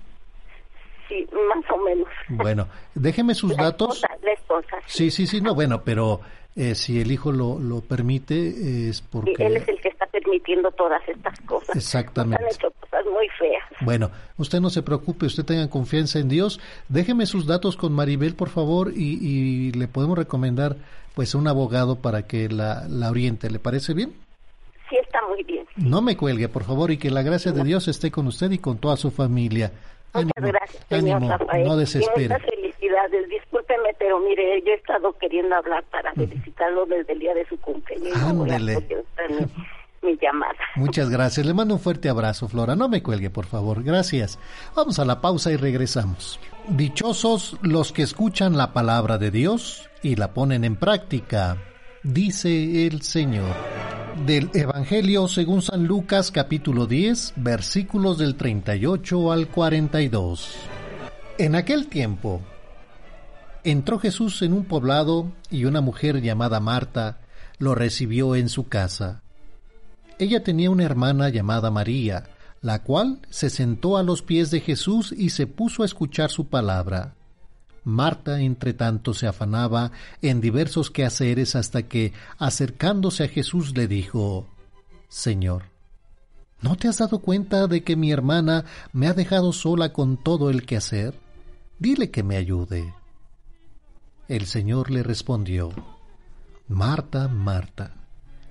[1.07, 2.07] sí, más o menos.
[2.29, 3.95] Bueno, déjeme sus La datos.
[3.95, 6.21] esposa, la esposa, Sí, sí, sí, no, bueno, pero
[6.55, 9.45] eh, si el hijo lo, lo permite es sí, porque...
[9.45, 11.75] él es el que está permitiendo todas estas cosas.
[11.75, 12.43] Exactamente.
[12.43, 13.63] Nos han hecho cosas muy feas.
[13.81, 16.59] Bueno, usted no se preocupe, usted tenga confianza en Dios.
[16.89, 20.77] Déjeme sus datos con Maribel, por favor, y, y le podemos recomendar
[21.13, 23.49] pues un abogado para que la, la oriente.
[23.49, 24.13] ¿Le parece bien?
[24.89, 25.65] Sí, está muy bien.
[25.75, 28.57] No me cuelgue, por favor, y que la gracia de Dios esté con usted y
[28.57, 29.71] con toda su familia.
[30.13, 31.67] Muchas Ánimo, gracias, señor ánimo, Rafael.
[31.67, 32.29] no desespere.
[32.29, 33.29] muchas felicidades.
[33.29, 37.57] Discúlpeme, pero mire, yo he estado queriendo hablar para felicitarlo desde el día de su
[37.59, 38.07] cumpleaños.
[38.15, 38.87] y no voy a Ándele.
[40.01, 40.53] mi llamada.
[40.75, 41.45] Muchas gracias.
[41.45, 42.75] Le mando un fuerte abrazo, Flora.
[42.75, 43.83] No me cuelgue, por favor.
[43.83, 44.39] Gracias.
[44.75, 46.39] Vamos a la pausa y regresamos.
[46.67, 51.57] Dichosos los que escuchan la palabra de Dios y la ponen en práctica,
[52.07, 53.53] dice el Señor.
[54.25, 60.55] Del Evangelio según San Lucas capítulo 10 versículos del 38 al 42.
[61.37, 62.41] En aquel tiempo,
[63.63, 67.19] entró Jesús en un poblado y una mujer llamada Marta
[67.59, 69.21] lo recibió en su casa.
[70.17, 72.29] Ella tenía una hermana llamada María,
[72.61, 76.47] la cual se sentó a los pies de Jesús y se puso a escuchar su
[76.47, 77.16] palabra.
[77.87, 84.45] Marta, entre tanto, se afanaba en diversos quehaceres hasta que, acercándose a Jesús, le dijo
[85.07, 85.63] Señor,
[86.61, 90.49] ¿no te has dado cuenta de que mi hermana me ha dejado sola con todo
[90.49, 91.17] el quehacer?
[91.79, 92.93] Dile que me ayude.
[94.27, 95.69] El Señor le respondió
[96.67, 97.93] Marta, Marta,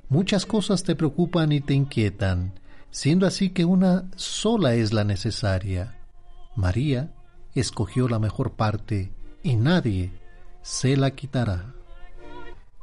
[0.08, 2.58] muchas cosas te preocupan y te inquietan,
[2.90, 5.98] siendo así que una sola es la necesaria.
[6.54, 7.12] María
[7.54, 9.12] escogió la mejor parte
[9.46, 10.10] y nadie
[10.60, 11.72] se la quitará.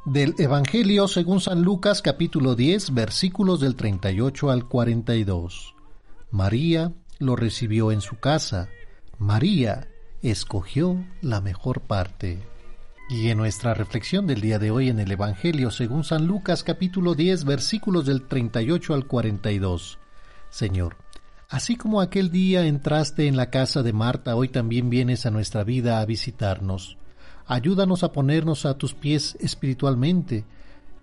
[0.06, 5.74] Del Evangelio según San Lucas capítulo 10 versículos del 38 al 42.
[6.30, 8.70] María lo recibió en su casa.
[9.18, 9.88] María
[10.22, 12.38] escogió la mejor parte.
[13.10, 17.14] Y en nuestra reflexión del día de hoy en el Evangelio según San Lucas capítulo
[17.14, 19.98] 10 versículos del 38 al 42.
[20.48, 20.96] Señor,
[21.54, 25.62] así como aquel día entraste en la casa de Marta, hoy también vienes a nuestra
[25.62, 26.98] vida a visitarnos.
[27.46, 30.44] Ayúdanos a ponernos a tus pies espiritualmente.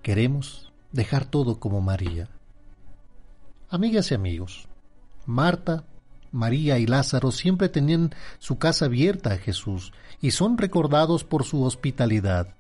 [0.02, 2.28] Queremos dejar todo como María.
[3.70, 4.68] Amigas y amigos,
[5.26, 5.86] Marta
[6.34, 11.64] María y Lázaro siempre tenían su casa abierta a Jesús y son recordados por su
[11.64, 12.56] hospitalidad.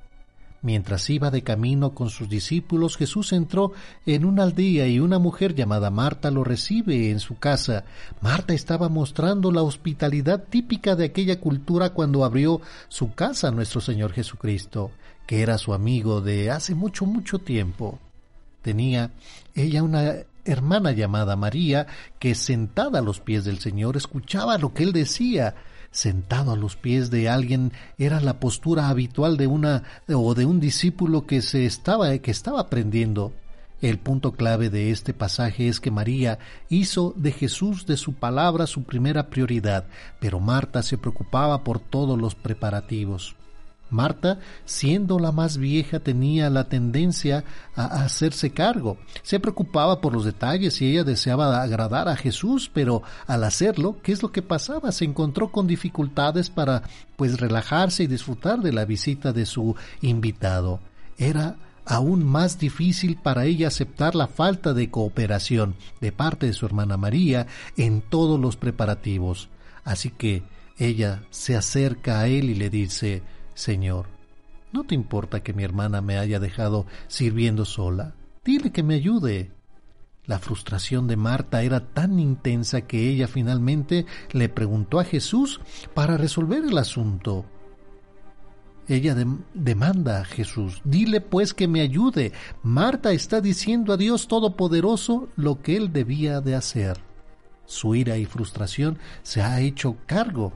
[0.63, 3.73] Mientras iba de camino con sus discípulos, Jesús entró
[4.05, 7.83] en una aldea y una mujer llamada Marta lo recibe en su casa.
[8.21, 13.81] Marta estaba mostrando la hospitalidad típica de aquella cultura cuando abrió su casa a nuestro
[13.81, 14.91] Señor Jesucristo,
[15.25, 17.97] que era su amigo de hace mucho, mucho tiempo.
[18.61, 19.09] Tenía
[19.55, 20.13] ella una
[20.45, 21.87] hermana llamada María,
[22.19, 25.55] que sentada a los pies del Señor escuchaba lo que él decía.
[25.91, 30.61] Sentado a los pies de alguien era la postura habitual de una o de un
[30.61, 33.33] discípulo que se estaba que estaba aprendiendo.
[33.81, 36.39] El punto clave de este pasaje es que María
[36.69, 39.85] hizo de Jesús de su palabra su primera prioridad,
[40.19, 43.35] pero Marta se preocupaba por todos los preparativos.
[43.91, 47.43] Marta, siendo la más vieja, tenía la tendencia
[47.75, 48.97] a hacerse cargo.
[49.21, 54.11] Se preocupaba por los detalles y ella deseaba agradar a Jesús, pero al hacerlo, ¿qué
[54.11, 54.91] es lo que pasaba?
[54.91, 56.83] Se encontró con dificultades para
[57.15, 60.79] pues relajarse y disfrutar de la visita de su invitado.
[61.17, 66.65] Era aún más difícil para ella aceptar la falta de cooperación de parte de su
[66.65, 67.47] hermana María
[67.77, 69.49] en todos los preparativos.
[69.83, 70.43] Así que
[70.77, 73.23] ella se acerca a él y le dice
[73.53, 74.07] Señor,
[74.71, 78.15] ¿no te importa que mi hermana me haya dejado sirviendo sola?
[78.43, 79.51] Dile que me ayude.
[80.25, 85.59] La frustración de Marta era tan intensa que ella finalmente le preguntó a Jesús
[85.93, 87.45] para resolver el asunto.
[88.87, 89.15] Ella
[89.53, 92.33] demanda a Jesús, dile pues que me ayude.
[92.61, 96.99] Marta está diciendo a Dios Todopoderoso lo que él debía de hacer.
[97.65, 100.51] Su ira y frustración se ha hecho cargo.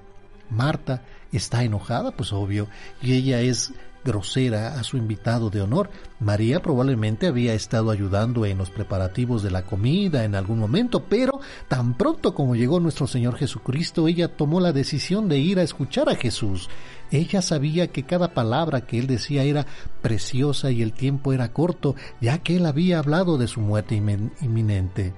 [0.50, 1.02] Marta
[1.38, 2.68] está enojada, pues obvio,
[3.02, 3.74] y ella es
[4.06, 5.90] grosera a su invitado de honor.
[6.20, 11.41] María probablemente había estado ayudando en los preparativos de la comida en algún momento, pero
[11.68, 16.07] tan pronto como llegó nuestro Señor Jesucristo, ella tomó la decisión de ir a escuchar
[16.07, 16.70] a Jesús.
[17.12, 19.66] Ella sabía que cada palabra que él decía era
[20.02, 25.14] preciosa y el tiempo era corto, ya que él había hablado de su muerte inminente.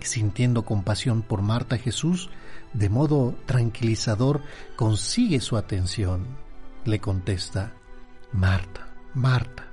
[0.00, 2.28] Sintiendo compasión por Marta, Jesús
[2.72, 4.42] de modo tranquilizador,
[4.76, 6.26] consigue su atención.
[6.84, 7.72] Le contesta,
[8.32, 9.66] Marta, Marta,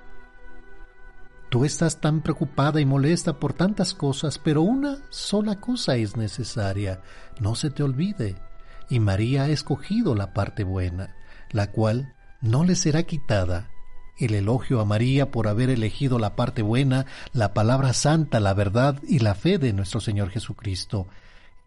[1.49, 7.01] tú estás tan preocupada y molesta por tantas cosas, pero una sola cosa es necesaria,
[7.39, 8.35] no se te olvide.
[8.89, 11.15] Y María ha escogido la parte buena,
[11.51, 13.69] la cual no le será quitada.
[14.17, 19.01] El elogio a María por haber elegido la parte buena, la palabra santa, la verdad
[19.07, 21.07] y la fe de nuestro Señor Jesucristo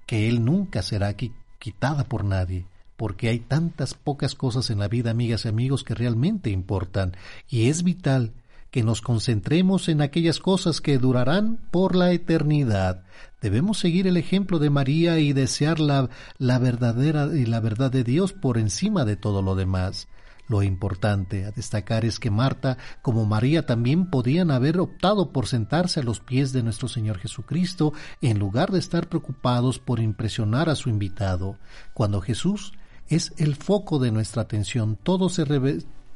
[0.09, 1.15] que Él nunca será
[1.59, 2.65] quitada por nadie,
[2.97, 7.15] porque hay tantas pocas cosas en la vida, amigas y amigos, que realmente importan,
[7.47, 8.33] y es vital
[8.71, 13.05] que nos concentremos en aquellas cosas que durarán por la eternidad.
[13.43, 16.09] Debemos seguir el ejemplo de María y desear la,
[16.39, 20.09] la verdadera y la verdad de Dios por encima de todo lo demás.
[20.49, 26.01] Lo importante a destacar es que Marta, como María, también podían haber optado por sentarse
[26.01, 27.93] a los pies de nuestro Señor Jesucristo
[28.23, 31.59] en lugar de estar preocupados por impresionar a su invitado.
[31.93, 32.73] Cuando Jesús
[33.09, 35.45] es el foco de nuestra atención, todo se,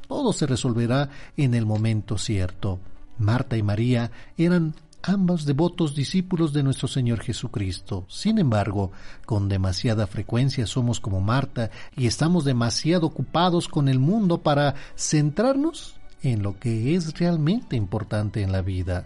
[0.09, 2.81] todo se resolverá en el momento cierto.
[3.19, 8.05] Marta y María eran ambos devotos discípulos de nuestro Señor Jesucristo.
[8.09, 8.93] Sin embargo,
[9.27, 15.97] con demasiada frecuencia somos como Marta y estamos demasiado ocupados con el mundo para centrarnos
[16.23, 19.05] en lo que es realmente importante en la vida.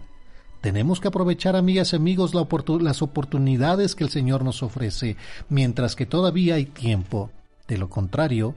[0.61, 5.17] Tenemos que aprovechar, amigas y amigos, las oportunidades que el Señor nos ofrece
[5.49, 7.31] mientras que todavía hay tiempo.
[7.69, 8.55] De lo contrario,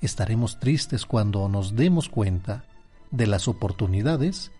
[0.00, 2.64] estaremos tristes cuando nos demos cuenta
[3.10, 4.50] de las oportunidades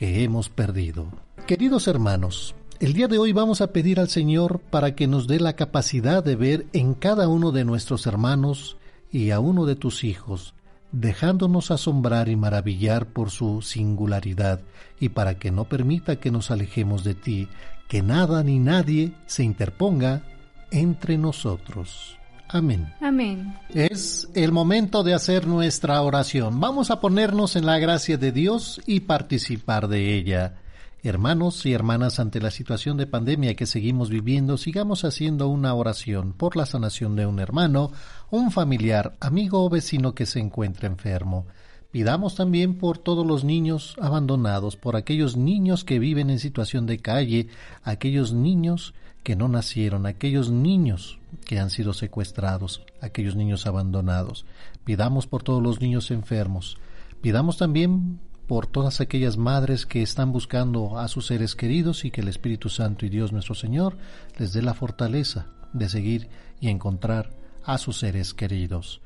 [0.00, 1.06] hemos perdido.
[1.46, 5.40] Queridos hermanos, el día de hoy vamos a pedir al Señor para que nos dé
[5.40, 8.78] la capacidad de ver en cada uno de nuestros hermanos
[9.12, 10.54] y a uno de tus hijos,
[10.92, 14.60] dejándonos asombrar y maravillar por su singularidad,
[14.98, 17.48] y para que no permita que nos alejemos de ti,
[17.88, 20.22] que nada ni nadie se interponga
[20.70, 22.19] entre nosotros.
[22.52, 22.92] Amén.
[23.00, 23.54] Amén.
[23.68, 26.58] Es el momento de hacer nuestra oración.
[26.58, 30.56] Vamos a ponernos en la gracia de Dios y participar de ella.
[31.04, 36.32] Hermanos y hermanas, ante la situación de pandemia que seguimos viviendo, sigamos haciendo una oración
[36.32, 37.92] por la sanación de un hermano,
[38.30, 41.46] un familiar, amigo o vecino que se encuentre enfermo.
[41.92, 46.98] Pidamos también por todos los niños abandonados, por aquellos niños que viven en situación de
[46.98, 47.46] calle,
[47.84, 54.46] aquellos niños que no nacieron, aquellos niños que han sido secuestrados, aquellos niños abandonados.
[54.84, 56.78] Pidamos por todos los niños enfermos.
[57.20, 62.20] Pidamos también por todas aquellas madres que están buscando a sus seres queridos y que
[62.20, 63.96] el Espíritu Santo y Dios nuestro Señor
[64.38, 66.28] les dé la fortaleza de seguir
[66.60, 67.30] y encontrar
[67.64, 69.00] a sus seres queridos.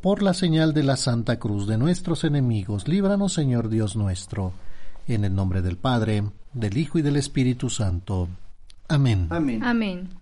[0.00, 4.52] Por la señal de la Santa Cruz de nuestros enemigos, líbranos Señor Dios nuestro,
[5.06, 6.24] en el nombre del Padre,
[6.54, 8.28] del Hijo y del Espíritu Santo.
[8.88, 9.28] Amén.
[9.30, 9.62] Amén.
[9.62, 10.21] Amén.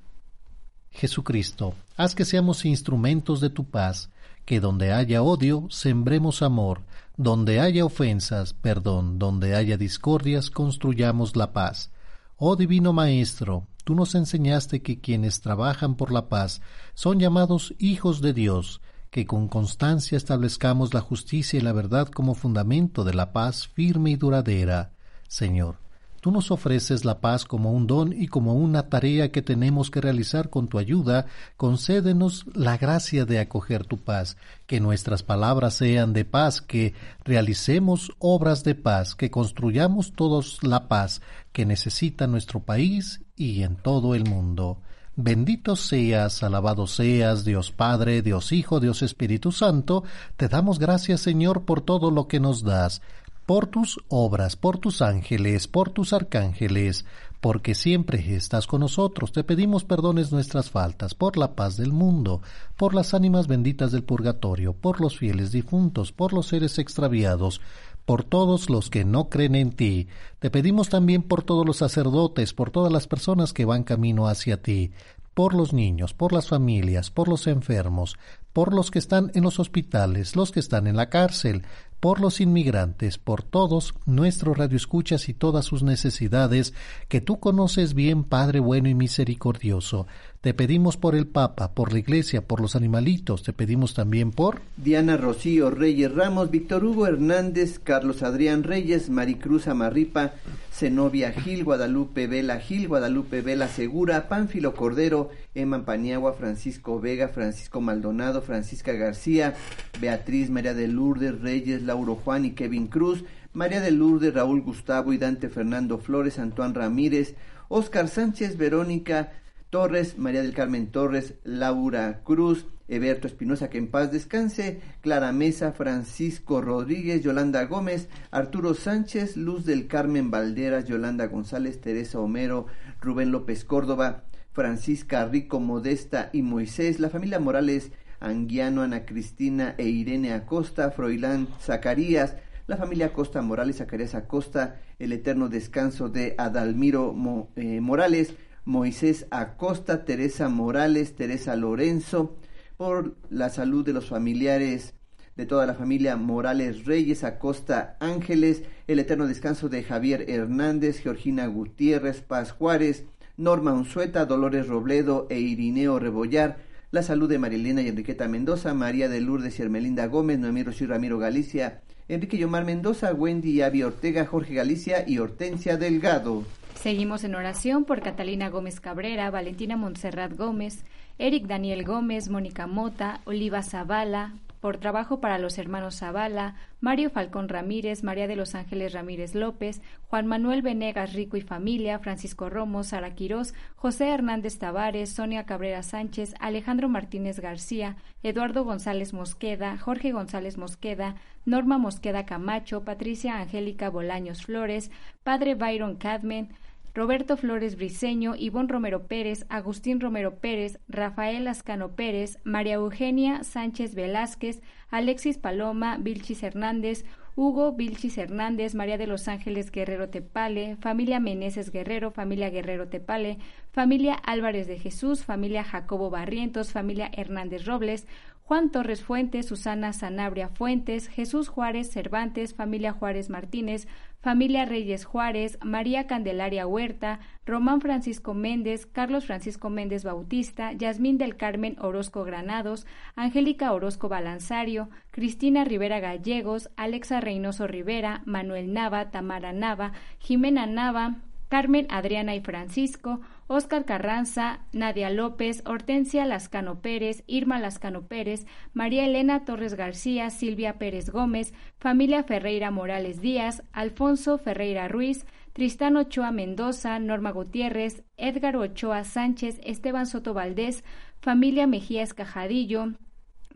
[0.90, 4.10] Jesucristo, haz que seamos instrumentos de tu paz,
[4.44, 6.82] que donde haya odio, sembremos amor,
[7.16, 11.90] donde haya ofensas, perdón, donde haya discordias, construyamos la paz.
[12.36, 16.62] Oh Divino Maestro, tú nos enseñaste que quienes trabajan por la paz
[16.94, 18.80] son llamados hijos de Dios,
[19.10, 24.10] que con constancia establezcamos la justicia y la verdad como fundamento de la paz firme
[24.10, 24.92] y duradera.
[25.28, 25.76] Señor,
[26.20, 30.02] Tú nos ofreces la paz como un don y como una tarea que tenemos que
[30.02, 31.26] realizar con tu ayuda.
[31.56, 34.36] Concédenos la gracia de acoger tu paz,
[34.66, 36.92] que nuestras palabras sean de paz, que
[37.24, 41.22] realicemos obras de paz, que construyamos todos la paz
[41.52, 44.82] que necesita nuestro país y en todo el mundo.
[45.16, 50.04] Bendito seas, alabado seas, Dios Padre, Dios Hijo, Dios Espíritu Santo,
[50.36, 53.02] te damos gracias, Señor, por todo lo que nos das
[53.50, 57.04] por tus obras, por tus ángeles, por tus arcángeles,
[57.40, 59.32] porque siempre estás con nosotros.
[59.32, 62.42] Te pedimos perdones nuestras faltas, por la paz del mundo,
[62.76, 67.60] por las ánimas benditas del purgatorio, por los fieles difuntos, por los seres extraviados,
[68.04, 70.06] por todos los que no creen en ti.
[70.38, 74.62] Te pedimos también por todos los sacerdotes, por todas las personas que van camino hacia
[74.62, 74.92] ti,
[75.34, 78.16] por los niños, por las familias, por los enfermos,
[78.52, 81.64] por los que están en los hospitales, los que están en la cárcel,
[82.00, 86.72] por los inmigrantes, por todos nuestros radioescuchas y todas sus necesidades,
[87.08, 90.06] que tú conoces bien, Padre bueno y misericordioso.
[90.40, 94.62] Te pedimos por el Papa, por la Iglesia, por los animalitos, te pedimos también por
[94.78, 100.32] Diana Rocío Reyes Ramos, Víctor Hugo Hernández, Carlos Adrián Reyes, Maricruz Amarripa,
[100.72, 107.82] Zenobia Gil, Guadalupe Vela Gil, Guadalupe Vela Segura, Pánfilo Cordero, Emma Paniagua, Francisco Vega, Francisco
[107.82, 109.56] Maldonado, Francisca García,
[110.00, 115.12] Beatriz María de Lourdes Reyes, Lauro Juan y Kevin Cruz, María de Lourdes, Raúl Gustavo
[115.12, 117.34] y Dante Fernando Flores, Antoine Ramírez,
[117.68, 119.32] Oscar Sánchez, Verónica
[119.70, 125.72] Torres, María del Carmen Torres, Laura Cruz, Eberto Espinosa, que en paz descanse, Clara Mesa,
[125.72, 132.66] Francisco Rodríguez, Yolanda Gómez, Arturo Sánchez, Luz del Carmen Valderas, Yolanda González, Teresa Homero,
[133.00, 139.84] Rubén López Córdoba, Francisca Rico Modesta y Moisés, la familia Morales, Anguiano, Ana Cristina e
[139.88, 142.34] Irene Acosta, Froilán Zacarías,
[142.66, 147.14] la familia Acosta Morales, Zacarías Acosta, el eterno descanso de Adalmiro
[147.54, 148.34] eh, Morales,
[148.64, 152.36] Moisés Acosta, Teresa Morales, Teresa Lorenzo,
[152.76, 154.94] por la salud de los familiares
[155.36, 161.46] de toda la familia Morales Reyes, Acosta Ángeles, el eterno descanso de Javier Hernández, Georgina
[161.46, 163.04] Gutiérrez, Paz Juárez,
[163.36, 166.58] Norma Unzueta, Dolores Robledo e Irineo Rebollar,
[166.90, 170.88] la salud de Marilena y Enriqueta Mendoza, María de Lourdes y Hermelinda Gómez, Noemí Rocío
[170.88, 176.44] Ramiro Galicia, Enrique Yomar Mendoza, Wendy y Avi Ortega, Jorge Galicia y Hortensia Delgado.
[176.80, 180.86] Seguimos en oración por Catalina Gómez Cabrera, Valentina Montserrat Gómez,
[181.18, 187.50] Eric Daniel Gómez, Mónica Mota, Oliva Zavala, por trabajo para los hermanos Zavala, Mario Falcón
[187.50, 192.82] Ramírez, María de los Ángeles Ramírez López, Juan Manuel Venegas Rico y familia, Francisco Romo,
[192.82, 200.12] Sara Quirós, José Hernández Tavares, Sonia Cabrera Sánchez, Alejandro Martínez García, Eduardo González Mosqueda, Jorge
[200.12, 204.90] González Mosqueda, Norma Mosqueda Camacho, Patricia Angélica Bolaños Flores,
[205.22, 206.48] Padre Byron Cadmen,
[206.94, 213.94] Roberto Flores Briceño, Ivón Romero Pérez, Agustín Romero Pérez, Rafael Ascano Pérez, María Eugenia Sánchez
[213.94, 214.60] Velázquez,
[214.90, 217.04] Alexis Paloma, Vilchis Hernández,
[217.36, 223.38] Hugo Vilchis Hernández, María de los Ángeles Guerrero Tepale, familia Meneses Guerrero, familia Guerrero Tepale,
[223.70, 228.06] familia Álvarez de Jesús, familia Jacobo Barrientos, familia Hernández Robles,
[228.42, 233.86] Juan Torres Fuentes, Susana Sanabria Fuentes, Jesús Juárez Cervantes, familia Juárez Martínez,
[234.20, 241.36] familia Reyes Juárez, María Candelaria Huerta, Román Francisco Méndez, Carlos Francisco Méndez Bautista, Yasmín del
[241.36, 242.86] Carmen Orozco Granados,
[243.16, 251.16] Angélica Orozco Balanzario, Cristina Rivera Gallegos, Alexa Reynoso Rivera, Manuel Nava, Tamara Nava, Jimena Nava,
[251.48, 253.20] Carmen Adriana y Francisco,
[253.52, 260.78] Óscar Carranza, Nadia López, Hortensia Lascano Pérez, Irma Lascano Pérez, María Elena Torres García, Silvia
[260.78, 268.56] Pérez Gómez, familia Ferreira Morales Díaz, Alfonso Ferreira Ruiz, Tristán Ochoa Mendoza, Norma Gutiérrez, Edgar
[268.56, 270.84] Ochoa Sánchez, Esteban Soto Valdés,
[271.20, 272.92] familia Mejía Escajadillo,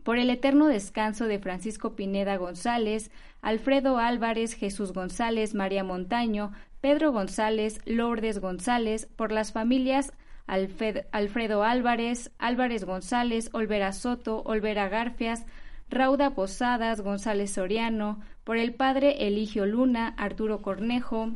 [0.03, 3.11] por el eterno descanso de Francisco Pineda González,
[3.41, 6.51] Alfredo Álvarez, Jesús González, María Montaño,
[6.85, 10.13] Pedro González, Lourdes González, por las familias
[10.45, 15.47] Alfredo Álvarez, Álvarez González, Olvera Soto, Olvera Garfias,
[15.89, 21.31] Rauda Posadas, González Soriano, por el padre Eligio Luna, Arturo Cornejo,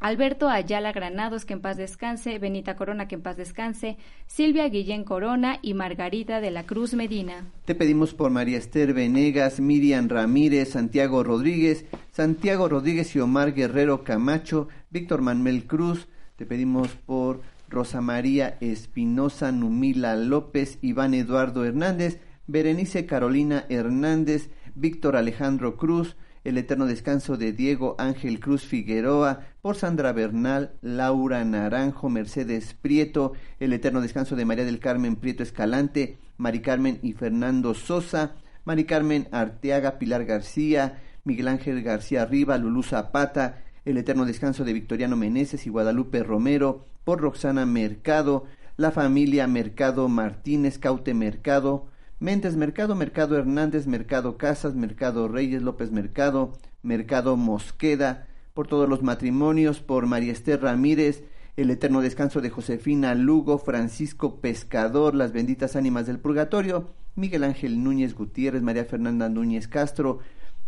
[0.00, 3.96] Alberto Ayala Granados, que en paz descanse, Benita Corona, que en paz descanse,
[4.26, 7.46] Silvia Guillén Corona y Margarita de la Cruz Medina.
[7.64, 14.04] Te pedimos por María Esther Venegas, Miriam Ramírez, Santiago Rodríguez, Santiago Rodríguez y Omar Guerrero
[14.04, 22.20] Camacho, Víctor Manuel Cruz, te pedimos por Rosa María Espinosa Numila López, Iván Eduardo Hernández,
[22.46, 26.16] Berenice Carolina Hernández, Víctor Alejandro Cruz,
[26.48, 33.34] el eterno descanso de Diego Ángel Cruz Figueroa, por Sandra Bernal, Laura Naranjo, Mercedes Prieto,
[33.60, 38.84] el eterno descanso de María del Carmen Prieto Escalante, Mari Carmen y Fernando Sosa, Mari
[38.84, 45.18] Carmen Arteaga, Pilar García, Miguel Ángel García Riva, Lulú Zapata, el eterno descanso de Victoriano
[45.18, 48.46] Meneses y Guadalupe Romero, por Roxana Mercado,
[48.78, 51.88] la familia Mercado Martínez, Caute Mercado,
[52.20, 59.04] Mentes Mercado, Mercado Hernández, Mercado Casas, Mercado Reyes, López Mercado, Mercado Mosqueda, por todos los
[59.04, 61.22] matrimonios, por María Esther Ramírez,
[61.56, 67.84] el eterno descanso de Josefina Lugo, Francisco Pescador, las benditas ánimas del purgatorio, Miguel Ángel
[67.84, 70.18] Núñez Gutiérrez, María Fernanda Núñez Castro,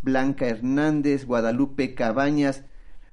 [0.02, 2.62] Blanca Hernández, Guadalupe Cabañas,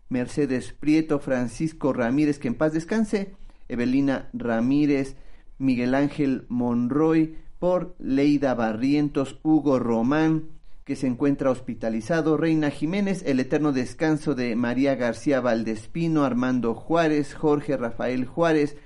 [0.10, 3.34] Mercedes Prieto, Francisco Ramírez, que en paz descanse,
[3.68, 5.16] Evelina Ramírez,
[5.58, 10.50] Miguel Ángel Monroy, por Leida Barrientos, Hugo Román,
[10.86, 17.34] que se encuentra hospitalizado, Reina Jiménez, el eterno descanso de María García Valdespino, Armando Juárez,
[17.34, 18.78] Jorge Rafael Juárez,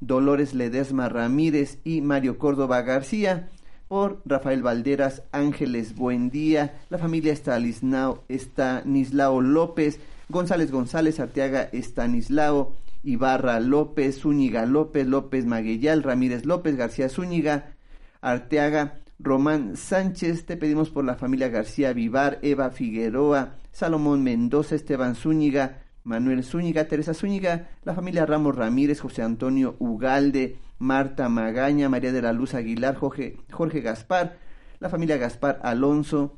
[0.00, 3.48] Dolores Ledesma Ramírez y Mario Córdoba García,
[3.88, 13.60] por Rafael Valderas, Ángeles Buendía, la familia Estanislao, Estanislao López, González González, Arteaga Estanislao, Ibarra
[13.60, 17.75] López, Zúñiga López, López Maguellal, Ramírez López, García Zúñiga,
[18.26, 25.14] Arteaga, Román Sánchez, te pedimos por la familia García Vivar, Eva Figueroa, Salomón Mendoza, Esteban
[25.14, 32.10] Zúñiga, Manuel Zúñiga, Teresa Zúñiga, la familia Ramos Ramírez, José Antonio Ugalde, Marta Magaña, María
[32.10, 34.38] de la Luz Aguilar, Jorge, Jorge Gaspar,
[34.80, 36.36] la familia Gaspar Alonso,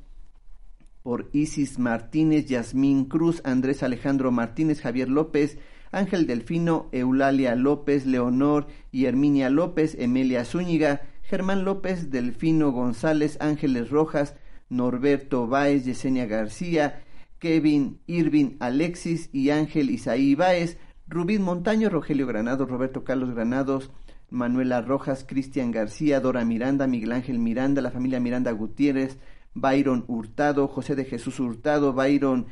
[1.03, 5.57] por Isis Martínez, Yasmín Cruz, Andrés Alejandro Martínez, Javier López,
[5.91, 13.91] Ángel Delfino, Eulalia López, Leonor y Herminia López, Emilia Zúñiga, Germán López, Delfino González, Ángeles
[13.91, 14.35] Rojas,
[14.71, 17.03] Norberto Báez, Yesenia García,
[17.39, 23.91] Kevin Irvin Alexis y Ángel Isaí Báez, Rubín Montaño, Rogelio Granados, Roberto Carlos Granados,
[24.31, 29.19] Manuela Rojas, Cristian García, Dora Miranda, Miguel Ángel Miranda, la familia Miranda Gutiérrez,
[29.53, 32.47] Byron Hurtado, José de Jesús Hurtado, Byron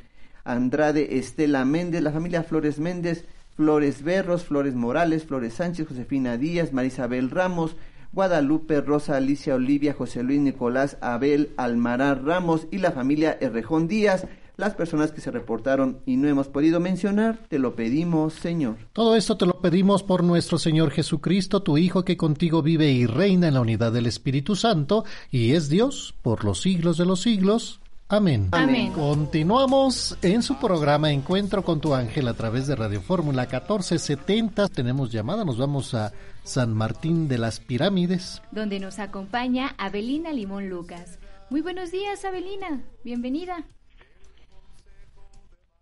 [0.45, 3.25] Andrade, Estela Méndez, la familia Flores Méndez,
[3.57, 7.75] Flores Berros, Flores Morales, Flores Sánchez, Josefina Díaz, Marisabel Ramos,
[8.13, 14.27] Guadalupe, Rosa, Alicia, Olivia, José Luis, Nicolás, Abel, Almarar, Ramos y la familia Errejón Díaz
[14.57, 18.77] las personas que se reportaron y no hemos podido mencionar, te lo pedimos, Señor.
[18.93, 23.07] Todo esto te lo pedimos por nuestro Señor Jesucristo, tu Hijo, que contigo vive y
[23.07, 27.21] reina en la unidad del Espíritu Santo, y es Dios por los siglos de los
[27.21, 27.81] siglos.
[28.09, 28.51] Amén.
[28.53, 28.93] Amén.
[28.93, 34.69] Continuamos en su programa Encuentro con tu ángel a través de Radio Fórmula 1470.
[34.69, 36.13] Tenemos llamada, nos vamos a
[36.45, 38.41] San Martín de las Pirámides.
[38.53, 41.19] Donde nos acompaña Abelina Limón Lucas.
[41.51, 42.85] Muy buenos días, Abelina.
[43.03, 43.65] Bienvenida.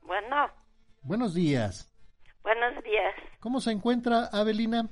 [0.03, 0.49] Bueno,
[1.03, 1.93] Buenos días.
[2.43, 3.15] buenos días.
[3.41, 4.89] ¿Cómo se encuentra Abelina?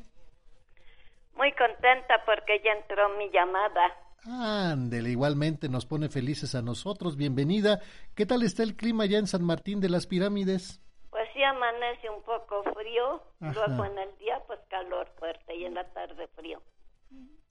[1.35, 3.81] Muy contenta porque ya entró mi llamada.
[4.25, 7.17] Ándele, igualmente nos pone felices a nosotros.
[7.17, 7.81] Bienvenida.
[8.15, 10.81] ¿Qué tal está el clima ya en San Martín de las Pirámides?
[11.11, 13.53] Pues sí amanece un poco frío, Ajá.
[13.53, 16.63] luego en el día pues calor fuerte y en la tarde frío.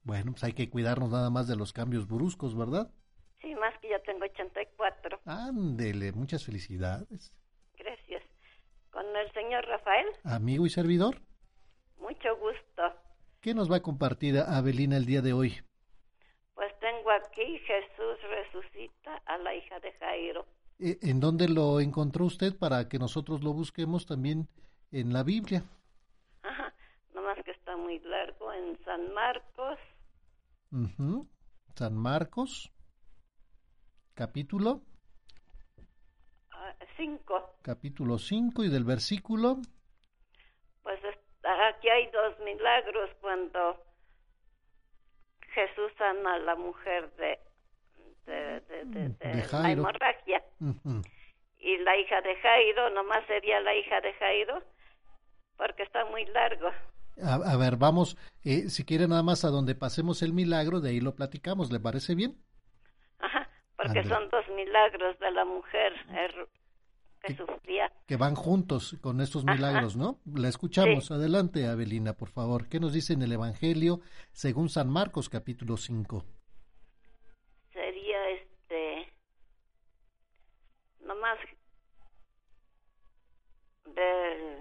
[0.04, 2.90] Bueno, pues hay que cuidarnos nada más de los cambios bruscos, ¿verdad?
[3.42, 5.20] Sí, más que yo tengo 84.
[5.26, 7.34] Ándele, muchas felicidades.
[7.78, 8.24] Gracias.
[8.92, 11.22] Con el señor Rafael, Amigo y servidor,
[12.00, 12.82] mucho gusto.
[13.42, 15.62] ¿qué nos va a compartir Abelina el día de hoy?
[17.16, 20.46] Aquí Jesús resucita a la hija de Jairo.
[20.80, 24.48] ¿En dónde lo encontró usted para que nosotros lo busquemos también
[24.92, 25.64] en la Biblia?
[26.44, 26.74] Ajá,
[27.14, 29.78] nomás que está muy largo en San Marcos
[30.72, 31.28] Ujú.
[31.76, 32.72] San Marcos,
[34.14, 34.82] capítulo,
[36.98, 37.56] 5.
[37.62, 39.58] capítulo 5 y del versículo.
[40.84, 43.84] Pues es- aquí hay dos milagros cuando
[45.54, 47.40] Jesús sana a la mujer de,
[48.26, 50.44] de, la hemorragia.
[51.60, 54.64] Y la hija de Jairo, nomás sería la hija de Jairo,
[55.58, 56.70] porque está muy largo.
[57.24, 60.90] A, a ver, vamos, eh, si quiere nada más a donde pasemos el milagro, de
[60.90, 62.36] ahí lo platicamos, ¿le parece bien?
[63.20, 65.94] Ajá, porque son dos milagros de la mujer
[67.24, 67.92] que sufría.
[68.08, 69.54] Que van juntos con estos Ajá.
[69.56, 70.20] milagros, ¿no?
[70.26, 71.12] La escuchamos.
[71.12, 72.68] Adelante, Abelina, por favor.
[72.68, 76.26] ¿Qué nos dice en el Evangelio según San Marcos, capítulo 5?
[77.74, 79.08] Sería este.
[81.06, 81.38] Nomás.
[83.86, 84.58] Del.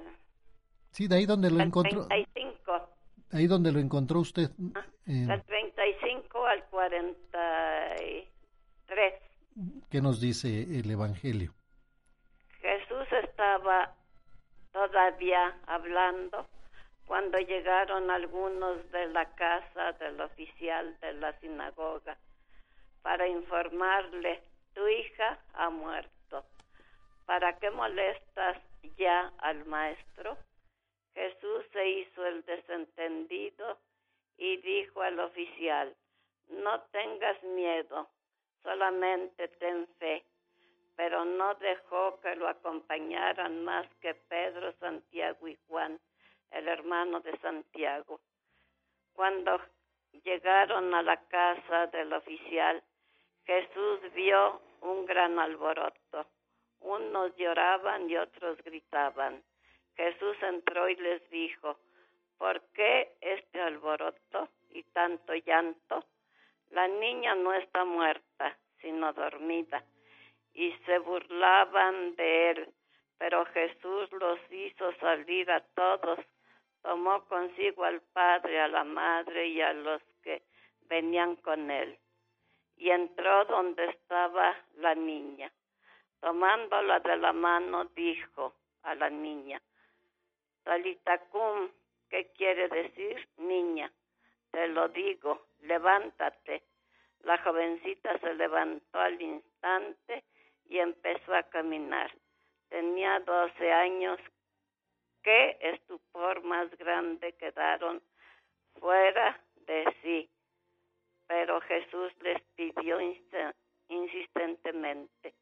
[0.91, 2.91] Sí, de ahí donde lo encontró, 35.
[3.33, 4.51] ahí donde lo encontró usted.
[5.07, 9.15] eh, Del 35 al 43.
[9.89, 11.55] ¿Qué nos dice el Evangelio?
[13.41, 13.95] Estaba
[14.71, 16.47] todavía hablando
[17.07, 22.19] cuando llegaron algunos de la casa del oficial de la sinagoga
[23.01, 24.43] para informarle,
[24.75, 26.45] tu hija ha muerto.
[27.25, 28.59] ¿Para qué molestas
[28.99, 30.37] ya al maestro?
[31.15, 33.79] Jesús se hizo el desentendido
[34.37, 35.97] y dijo al oficial,
[36.51, 38.07] no tengas miedo,
[38.63, 40.27] solamente ten fe.
[41.01, 45.99] Pero no dejó que lo acompañaran más que Pedro, Santiago y Juan,
[46.51, 48.21] el hermano de Santiago.
[49.15, 49.63] Cuando
[50.25, 52.83] llegaron a la casa del oficial,
[53.47, 56.27] Jesús vio un gran alboroto.
[56.81, 59.43] Unos lloraban y otros gritaban.
[59.97, 61.79] Jesús entró y les dijo,
[62.37, 66.05] ¿por qué este alboroto y tanto llanto?
[66.69, 69.83] La niña no está muerta, sino dormida.
[70.55, 72.69] Y se burlaban de él,
[73.19, 76.19] pero Jesús los hizo salir a todos.
[76.83, 80.43] Tomó consigo al padre, a la madre y a los que
[80.89, 81.99] venían con él.
[82.77, 85.53] Y entró donde estaba la niña.
[86.21, 89.61] Tomándola de la mano, dijo a la niña,
[90.65, 91.71] Talitacum,
[92.09, 93.91] ¿qué quiere decir, niña?
[94.51, 96.63] Te lo digo, levántate.
[97.23, 100.25] La jovencita se levantó al instante
[100.71, 102.11] y empezó a caminar.
[102.69, 104.19] Tenía doce años.
[105.23, 108.01] Qué estupor más grande quedaron
[108.79, 110.31] fuera de sí.
[111.27, 112.99] Pero Jesús les pidió
[113.89, 115.35] insistentemente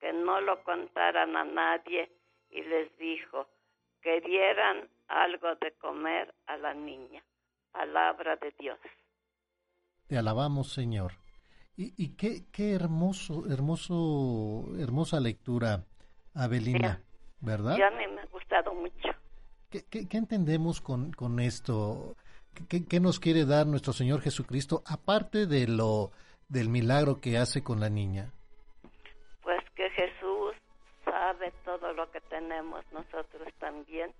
[0.00, 2.10] que no lo contaran a nadie
[2.50, 3.48] y les dijo
[4.00, 7.22] que dieran algo de comer a la niña.
[7.72, 8.78] Palabra de Dios.
[10.06, 11.27] Te alabamos, Señor.
[11.78, 15.84] Y, y qué, qué hermoso, hermoso, hermosa lectura,
[16.34, 17.00] Abelina,
[17.40, 17.76] ¿verdad?
[17.78, 19.08] Ya me, me ha gustado mucho.
[19.70, 22.16] ¿Qué, qué- qué entendemos con, con esto?
[22.54, 26.10] ¿Qué- ¿Qué, qué nos quiere dar nuestro Señor Jesucristo, aparte de lo
[26.48, 28.32] del milagro que hace con la niña?
[29.42, 30.54] Pues que Jesús
[31.04, 34.12] sabe todo lo que tenemos nosotros también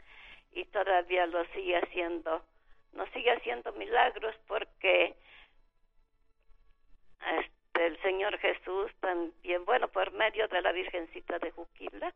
[0.55, 2.40] y todavía lo sigue haciendo
[2.94, 5.14] nos sigue haciendo milagros porque
[7.39, 12.12] este, el Señor Jesús también, bueno, por medio de la Virgencita de Juquila,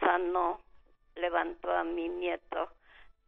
[0.00, 0.60] sanó,
[1.16, 2.70] levantó a mi nieto,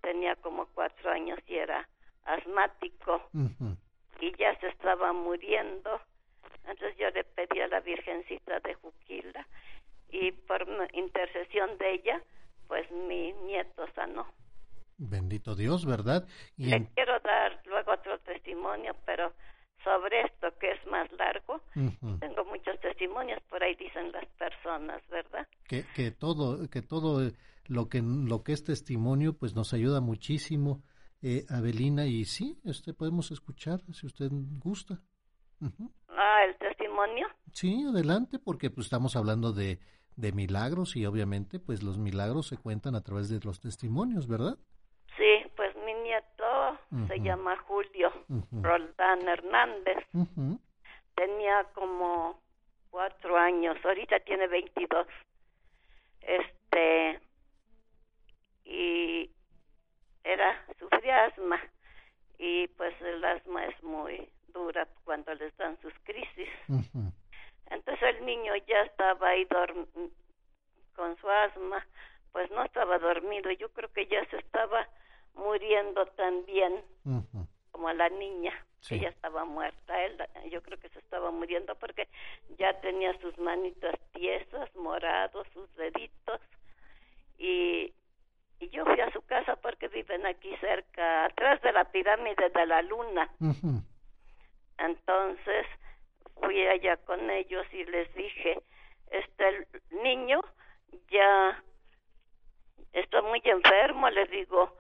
[0.01, 1.89] tenía como cuatro años y era
[2.25, 3.23] asmático
[4.21, 6.01] y ya se estaba muriendo.
[6.67, 9.47] Entonces yo le pedí a la Virgencita de Juquila
[10.11, 12.23] y por intercesión de ella,
[12.69, 14.27] pues mi nieto sanó.
[14.99, 16.27] Bendito Dios, ¿verdad?
[16.57, 19.33] Y Le quiero dar luego otro testimonio, pero
[19.87, 21.61] sobre esto que es más largo,
[22.19, 25.47] tengo muchos testimonios, por ahí dicen las personas, ¿verdad?
[25.69, 27.31] Que, que todo, que todo
[27.69, 30.83] lo que, lo que es testimonio, pues nos ayuda muchísimo,
[31.23, 35.01] eh, Abelina, y sí, este podemos escuchar, si usted gusta.
[36.09, 37.29] Ah, el testimonio.
[37.53, 39.79] Sí, adelante, porque pues estamos hablando de,
[40.17, 44.59] de milagros y obviamente pues los milagros se cuentan a través de los testimonios, ¿verdad?
[45.17, 46.66] Sí, pues mi nieto
[47.09, 48.13] se llama Julio
[48.63, 49.99] Roldán Hernández.
[51.15, 52.41] Tenía como
[52.91, 55.07] cuatro años, ahorita tiene veintidós.
[56.21, 57.21] Este,
[58.65, 59.31] y
[60.25, 61.61] era, sufría asma.
[62.39, 66.49] Y pues el asma es muy dura cuando les dan sus crisis.
[67.71, 71.87] Entonces el niño ya estaba ahí con su asma,
[72.33, 73.51] pues no estaba dormido.
[73.53, 74.87] Yo creo que ya se estaba
[75.37, 76.83] muriendo también,
[77.71, 78.53] como la niña,
[78.89, 80.03] que ya estaba muerta.
[80.05, 80.17] Él,
[80.51, 82.09] yo creo que se estaba muriendo porque
[82.59, 86.41] ya tenía sus manitas tiesas, morados, sus deditos.
[87.39, 87.93] Y,
[88.61, 92.67] y yo fui a su casa porque viven aquí cerca, atrás de la pirámide de
[92.67, 93.31] la luna.
[94.79, 95.67] Entonces
[96.41, 98.61] fui allá con ellos y les dije,
[99.11, 99.67] este el
[100.03, 100.41] niño
[101.11, 101.63] ya
[102.93, 104.77] está muy enfermo, les digo,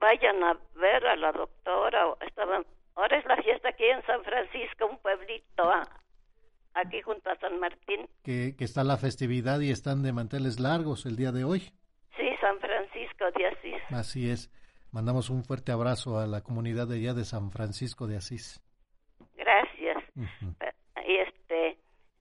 [0.00, 2.14] vayan a ver a la doctora.
[2.20, 2.64] Estaban,
[2.94, 5.88] ahora es la fiesta aquí en San Francisco, un pueblito ah,
[6.74, 8.08] aquí junto a San Martín.
[8.22, 11.72] Que, que está la festividad y están de manteles largos el día de hoy.
[12.16, 13.82] Sí, San Francisco de Asís.
[13.90, 14.50] Así es.
[14.92, 18.62] Mandamos un fuerte abrazo a la comunidad de allá de San Francisco de Asís.
[19.34, 20.04] Gracias.
[20.14, 21.76] Y este,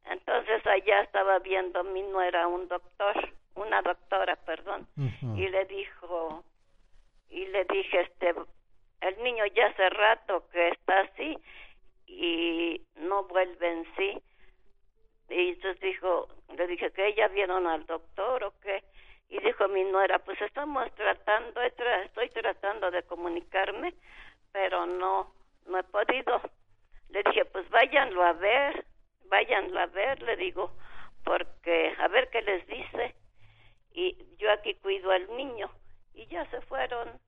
[0.06, 6.44] entonces allá estaba viendo mi nuera un doctor, una doctora, perdón, y le dijo,
[7.34, 8.34] y le dije, este,
[9.02, 11.36] el niño ya hace rato que está así
[12.06, 14.22] y no vuelve en sí.
[15.30, 18.84] Y entonces dijo, le dije que ella vieron al doctor o qué.
[19.30, 23.96] Y dijo mi nuera, pues estamos tratando, estoy tratando de comunicarme,
[24.52, 25.34] pero no,
[25.66, 26.40] no he podido.
[27.10, 28.86] Le dije, pues váyanlo a ver,
[29.26, 30.72] váyanlo a ver, le digo,
[31.24, 33.16] porque a ver qué les dice.
[33.92, 35.72] Y yo aquí cuido al niño
[36.14, 37.20] y ya se fueron,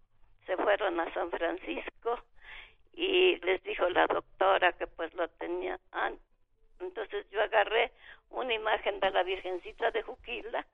[0.46, 2.20] se fueron a San Francisco
[2.94, 5.80] y les dijo la doctora que pues lo tenía.
[6.80, 7.92] Entonces yo agarré
[8.30, 10.66] una imagen de la Virgencita de Juquila.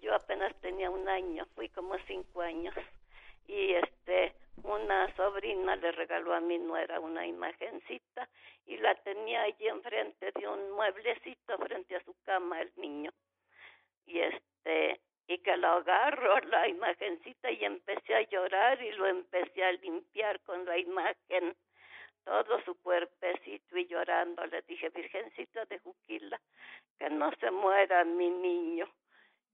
[0.00, 2.74] Yo apenas tenía un año, fui como cinco años.
[3.46, 8.28] Y este, una sobrina le regaló a mi nuera una imagencita
[8.66, 13.10] y la tenía allí enfrente de un mueblecito frente a su cama el niño.
[14.06, 15.00] Y este,
[15.30, 20.40] y que lo agarro la imagencita y empecé a llorar y lo empecé a limpiar
[20.40, 21.56] con la imagen.
[22.24, 26.40] Todo su cuerpecito y llorando le dije Virgencita de Juquila
[26.98, 28.88] que no se muera mi niño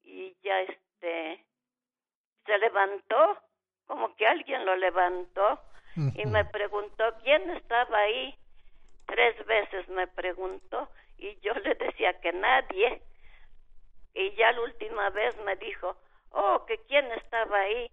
[0.02, 1.44] y ya este
[2.46, 3.38] se levantó
[3.84, 5.60] como que alguien lo levantó
[6.14, 8.34] y me preguntó quién estaba ahí
[9.06, 10.88] tres veces me preguntó
[11.18, 13.02] y yo le decía que nadie
[14.16, 15.94] y ya la última vez me dijo,
[16.30, 17.90] oh, que quién estaba ahí,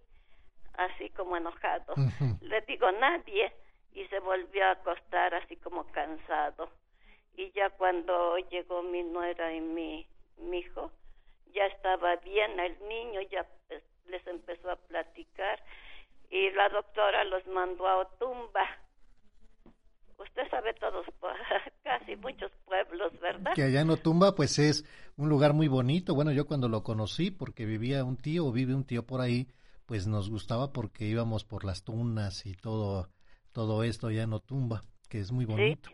[0.72, 1.94] así como enojado.
[2.40, 3.52] Le digo, nadie,
[3.92, 6.70] y se volvió a acostar así como cansado.
[7.36, 10.06] Y ya cuando llegó mi nuera y mi,
[10.38, 10.90] mi hijo,
[11.52, 15.62] ya estaba bien el niño, ya pues, les empezó a platicar
[16.30, 18.66] y la doctora los mandó a Otumba
[20.18, 21.06] usted sabe todos,
[21.82, 23.52] casi muchos pueblos, ¿verdad?
[23.54, 24.84] Que allá en Otumba, pues es
[25.16, 26.14] un lugar muy bonito.
[26.14, 29.48] Bueno, yo cuando lo conocí, porque vivía un tío o vive un tío por ahí,
[29.86, 33.08] pues nos gustaba porque íbamos por las tunas y todo,
[33.52, 35.90] todo esto allá en Otumba, que es muy bonito.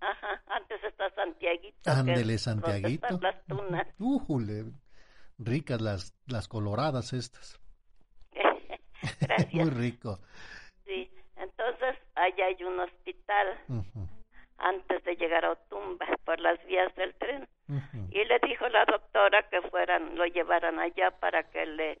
[0.00, 1.90] Ajá, antes está Santiaguito.
[1.90, 3.20] Ándele, Santiaguito.
[3.20, 3.86] Las tunas.
[5.38, 7.60] ricas las, las coloradas estas.
[9.20, 9.54] Gracias.
[9.54, 10.20] muy rico.
[10.86, 13.58] Sí, entonces allá hay un hospital
[14.58, 17.48] antes de llegar a Otumba por las vías del tren.
[18.10, 21.98] Y le dijo la doctora que fueran, lo llevaran allá para que le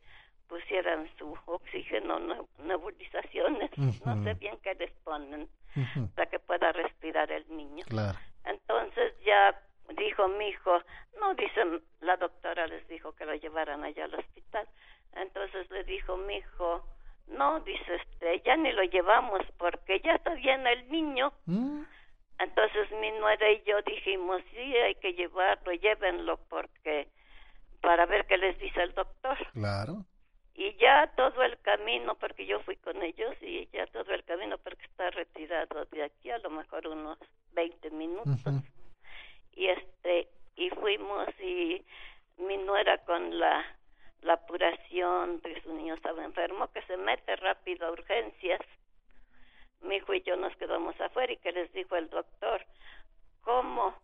[0.48, 2.20] pusieran su oxígeno,
[2.58, 3.70] nebulizaciones,
[4.04, 5.48] no sé bien qué les ponen,
[6.14, 7.84] para que pueda respirar el niño.
[8.44, 9.58] Entonces ya
[9.96, 10.82] dijo mi hijo,
[11.18, 11.62] no, dice
[12.00, 14.68] la doctora les dijo que lo llevaran allá al hospital.
[15.14, 16.84] Entonces le dijo mi hijo,
[17.28, 21.32] no, dice este, ya ni lo llevamos porque ya está bien el niño.
[21.46, 21.82] ¿Mm?
[22.38, 27.08] Entonces mi nuera y yo dijimos, sí, hay que llevarlo, llévenlo porque
[27.80, 29.36] para ver qué les dice el doctor.
[29.52, 30.04] Claro.
[30.54, 34.56] Y ya todo el camino, porque yo fui con ellos y ya todo el camino
[34.58, 37.18] porque está retirado de aquí a lo mejor unos
[37.52, 38.40] 20 minutos.
[39.52, 41.84] Y este y fuimos y
[42.38, 43.64] mi nuera con la
[44.24, 48.60] la apuración de que su niño estaba enfermo, que se mete rápido a urgencias.
[49.82, 52.64] Mi hijo y yo nos quedamos afuera y que les dijo el doctor,
[53.42, 53.94] ¿cómo?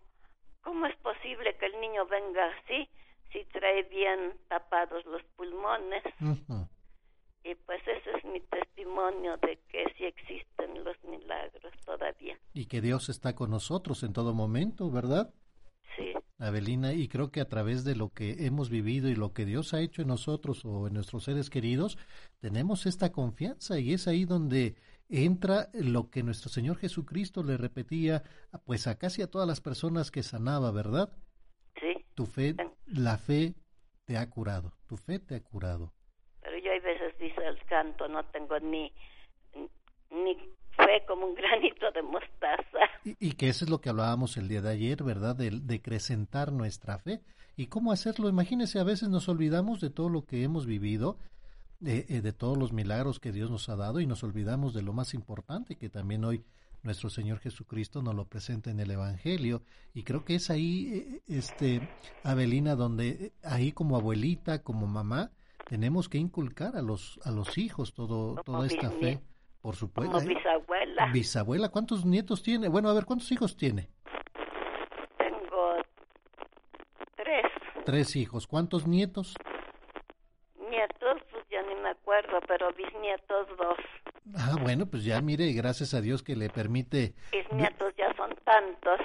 [0.60, 2.88] ¿Cómo es posible que el niño venga así
[3.32, 6.04] si trae bien tapados los pulmones?
[7.42, 12.38] Y pues ese es mi testimonio de que sí existen los milagros todavía.
[12.52, 15.32] Y que Dios está con nosotros en todo momento, ¿verdad?
[15.96, 16.12] Sí.
[16.38, 19.74] Abelina, y creo que a través de lo que hemos vivido y lo que Dios
[19.74, 21.98] ha hecho en nosotros o en nuestros seres queridos,
[22.40, 24.76] tenemos esta confianza y es ahí donde
[25.08, 28.22] entra lo que nuestro Señor Jesucristo le repetía
[28.64, 31.12] pues a casi a todas las personas que sanaba, ¿verdad?
[31.80, 32.04] Sí.
[32.14, 32.54] Tu fe,
[32.86, 33.54] la fe
[34.06, 35.92] te ha curado, tu fe te ha curado.
[36.40, 38.92] Pero yo hay veces dice el canto, no tengo ni
[40.10, 40.36] ni
[40.82, 42.78] fue como un granito de mostaza.
[43.04, 45.36] Y, que eso es lo que hablábamos el día de ayer, ¿verdad?
[45.36, 47.20] De, de acrecentar nuestra fe.
[47.56, 48.28] ¿Y cómo hacerlo?
[48.28, 51.18] Imagínese, a veces nos olvidamos de todo lo que hemos vivido,
[51.78, 54.82] de, eh, de todos los milagros que Dios nos ha dado y nos olvidamos de
[54.82, 56.44] lo más importante que también hoy
[56.82, 59.62] nuestro Señor Jesucristo nos lo presenta en el Evangelio
[59.92, 61.88] y creo que es ahí, eh, este,
[62.22, 65.30] Abelina, donde eh, ahí como abuelita, como mamá,
[65.68, 69.20] tenemos que inculcar a los a los hijos todo toda esta fe.
[69.60, 70.12] Por supuesto.
[70.12, 71.06] Como bisabuela.
[71.12, 72.68] Bisabuela, ¿cuántos nietos tiene?
[72.68, 73.88] Bueno, a ver, ¿cuántos hijos tiene?
[75.18, 75.74] Tengo
[77.16, 77.44] tres.
[77.84, 78.46] Tres hijos.
[78.46, 79.34] ¿Cuántos nietos?
[80.70, 83.76] Nietos, pues ya ni me acuerdo, pero bisnietos dos.
[84.34, 87.14] Ah, bueno, pues ya mire, gracias a Dios que le permite.
[87.32, 89.00] Bisnietos ya son tantos.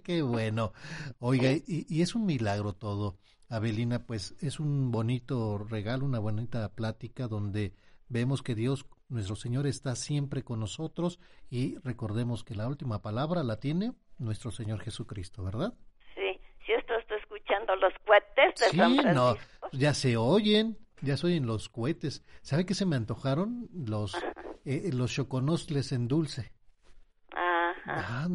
[0.04, 0.72] Qué bueno.
[1.18, 3.18] Oiga, y, y es un milagro todo.
[3.50, 7.74] Abelina, pues es un bonito regalo, una bonita plática donde
[8.08, 11.18] vemos que Dios nuestro Señor está siempre con nosotros
[11.50, 15.74] y recordemos que la última palabra la tiene nuestro Señor Jesucristo, ¿verdad?
[16.14, 19.12] Sí, si esto está escuchando los cohetes de San Francisco.
[19.12, 19.36] no,
[19.72, 22.24] ya se oyen, ya se oyen los cohetes.
[22.42, 23.68] ¿Sabe qué se me antojaron?
[23.74, 24.16] Los,
[24.64, 26.52] eh, los choconosles en dulce.
[27.86, 28.26] Ajá.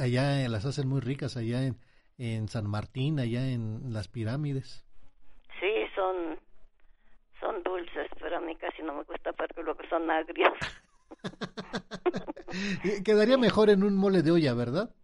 [0.00, 1.78] allá las hacen muy ricas, allá en,
[2.18, 4.84] en San Martín, allá en las pirámides.
[5.60, 6.38] Sí, son
[7.44, 10.52] son dulces, pero a mí casi no me gusta porque que son agrios.
[13.04, 14.94] Quedaría mejor en un mole de olla, ¿verdad?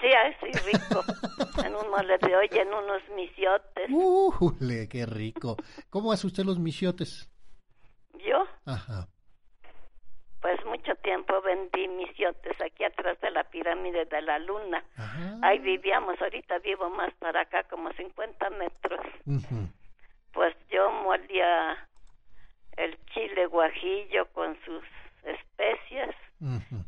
[0.00, 1.02] Sí, así rico.
[1.64, 3.90] en un mole de olla, en unos misiotes.
[3.90, 5.56] ¡Uh, qué rico!
[5.90, 7.30] ¿Cómo hace usted los misiotes?
[8.26, 8.46] ¿Yo?
[8.64, 9.08] Ajá.
[10.40, 14.82] Pues mucho tiempo vendí misiotes aquí atrás de la pirámide de la luna.
[15.42, 19.00] Ahí vivíamos, ahorita vivo más para acá, como 50 metros.
[20.32, 21.89] Pues yo molía
[22.76, 24.84] el chile guajillo con sus
[25.24, 26.14] especias,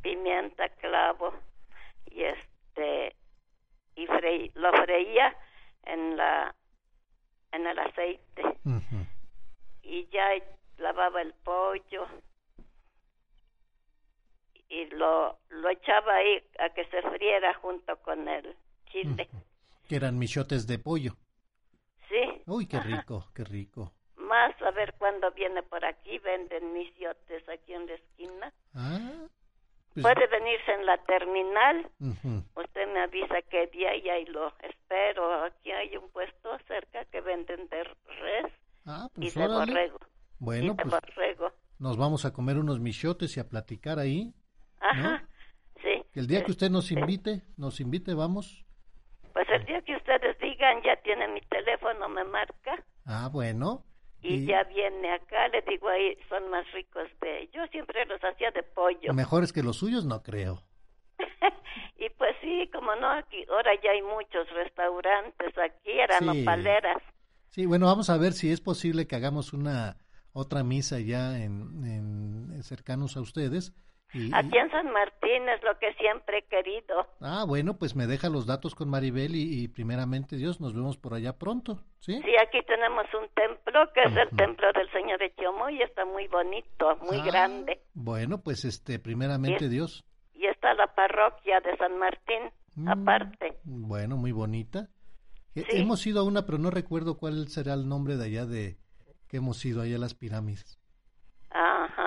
[0.03, 1.35] pimienta, clavo
[2.07, 3.15] y este
[3.95, 4.07] y
[4.55, 5.37] lo freía
[5.85, 6.55] en la
[7.53, 8.43] en el aceite
[9.83, 10.29] y ya
[10.79, 12.07] lavaba el pollo
[14.69, 18.57] y lo lo echaba ahí a que se friera junto con el
[18.91, 19.29] chile.
[19.89, 21.13] Que eran michotes de pollo.
[22.09, 22.43] Sí.
[22.47, 23.93] Uy, qué rico, qué rico
[24.33, 28.53] más a ver cuándo viene por aquí, venden mis yotes aquí en la esquina.
[28.75, 29.27] Ah,
[29.93, 31.91] pues Puede venirse en la terminal,
[32.55, 35.45] usted me avisa qué día y ahí lo espero.
[35.45, 38.53] Aquí hay un puesto cerca que venden de res
[38.87, 39.99] ah, pues y de borrego.
[40.39, 41.37] Bueno, pues
[41.79, 44.33] nos vamos a comer unos michotes y a platicar ahí.
[44.81, 45.29] Ajá,
[45.83, 46.03] sí.
[46.15, 48.65] El día que usted nos invite, nos invite, vamos.
[49.35, 52.83] Pues el día que ustedes digan, ya tiene mi teléfono, me marca.
[53.05, 53.85] Ah, bueno
[54.23, 57.49] y, ya viene acá, le digo ahí, son más ricos de...
[57.53, 59.13] Yo siempre los hacía de pollo.
[59.15, 60.63] Mejores que los suyos, no creo.
[61.99, 66.45] y pues sí, como no, aquí, ahora ya hay muchos restaurantes aquí, eran sí.
[66.45, 67.03] paleras
[67.49, 69.99] Sí, bueno, vamos a ver si es posible que hagamos una
[70.33, 73.75] otra misa ya en, en cercanos a ustedes
[74.35, 77.07] Aquí en San Martín es lo que siempre he querido.
[77.21, 81.15] Ah, bueno, pues me deja los datos con Maribel y, primeramente Dios, nos vemos por
[81.15, 82.21] allá pronto, ¿sí?
[82.23, 86.05] Sí, aquí tenemos un templo que es el templo del Señor de Chomo y está
[86.05, 87.81] muy bonito, muy ah, grande.
[87.95, 90.05] Bueno, pues este, primeramente Dios.
[90.35, 93.59] Y está la parroquia de San Martín, mm, aparte.
[93.65, 94.89] Bueno, muy bonita.
[95.55, 98.77] Hemos ido a una, pero no recuerdo cuál será el nombre de allá de
[99.29, 100.79] que hemos ido allá a las pirámides.
[101.51, 102.02] Ajá,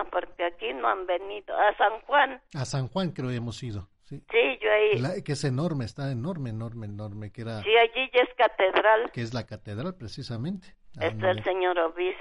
[0.66, 1.56] aquí no han venido.
[1.56, 2.42] A San Juan.
[2.54, 3.88] A San Juan creo que hemos ido.
[4.04, 5.24] Sí, sí yo ahí.
[5.24, 7.32] que es enorme, está enorme, enorme, enorme.
[7.32, 9.12] Que era, sí, allí ya es catedral.
[9.12, 10.76] Que es la catedral, precisamente.
[11.00, 12.20] Está el señor obispo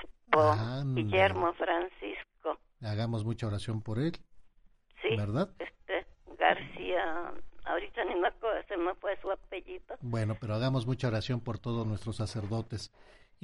[0.95, 2.59] Guillermo Francisco.
[2.83, 4.12] Hagamos mucha oración por él.
[5.03, 5.16] Sí.
[5.16, 5.51] ¿Verdad?
[5.59, 6.07] Este,
[6.39, 7.33] García.
[7.66, 9.97] Ahorita ni me acuerdo, se me fue su apellido.
[10.01, 12.93] Bueno, pero hagamos mucha oración por todos nuestros sacerdotes.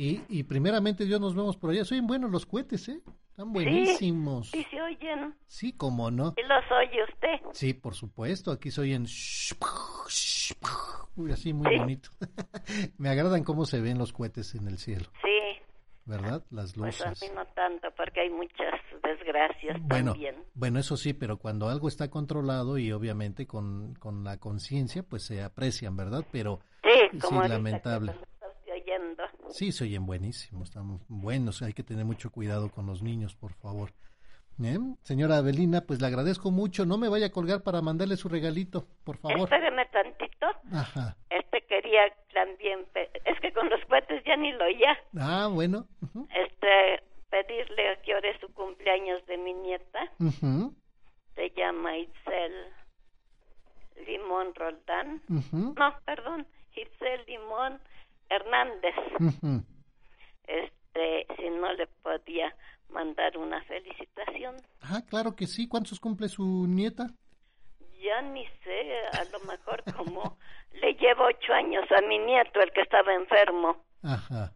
[0.01, 1.85] Y, y primeramente Dios nos vemos por allá.
[1.85, 3.03] Son buenos los cohetes, ¿eh?
[3.29, 4.49] Están buenísimos.
[4.49, 5.35] Sí, se oyen.
[5.47, 6.33] Sí, cómo no.
[6.39, 7.51] ¿Y los oye usted?
[7.53, 8.51] Sí, por supuesto.
[8.51, 9.05] Aquí se oyen...
[11.17, 12.09] Uy, así muy bonito.
[12.97, 15.05] Me agradan cómo se ven los cohetes en el cielo.
[15.23, 15.61] Sí.
[16.07, 16.47] ¿Verdad?
[16.51, 17.03] Las luces.
[17.05, 20.37] Pues a mí no tanto, porque hay muchas desgracias bueno, también.
[20.55, 25.27] Bueno, eso sí, pero cuando algo está controlado y obviamente con, con la conciencia, pues
[25.27, 26.25] se aprecian, ¿verdad?
[26.33, 28.15] Pero sí, como lamentable.
[29.51, 33.53] Sí, se oyen buenísimos, están buenos, hay que tener mucho cuidado con los niños, por
[33.55, 33.93] favor.
[34.63, 34.79] ¿Eh?
[35.03, 38.87] Señora Avelina, pues le agradezco mucho, no me vaya a colgar para mandarle su regalito,
[39.05, 39.41] por favor.
[39.41, 40.47] Espéreme tantito.
[40.71, 41.17] Ajá.
[41.31, 42.03] Este quería
[42.35, 42.81] también,
[43.25, 44.99] es que con los cohetes ya ni lo oía.
[45.19, 45.87] Ah, bueno.
[46.29, 50.13] Este, pedirle a que ore su cumpleaños de mi nieta.
[51.35, 52.53] Se llama Itzel
[54.07, 55.23] Limón Roldán.
[55.29, 57.81] No, perdón, Itzel Limón
[58.31, 58.95] Hernández.
[60.47, 62.55] Este, si no le podía
[62.89, 64.57] mandar una felicitación.
[64.83, 65.69] Ah, claro que sí.
[65.69, 67.11] ¿Cuántos cumple su nieta?
[68.03, 70.39] Ya ni sé, a lo mejor como
[70.73, 73.85] le llevo ocho años a mi nieto, el que estaba enfermo.
[74.03, 74.53] Ajá.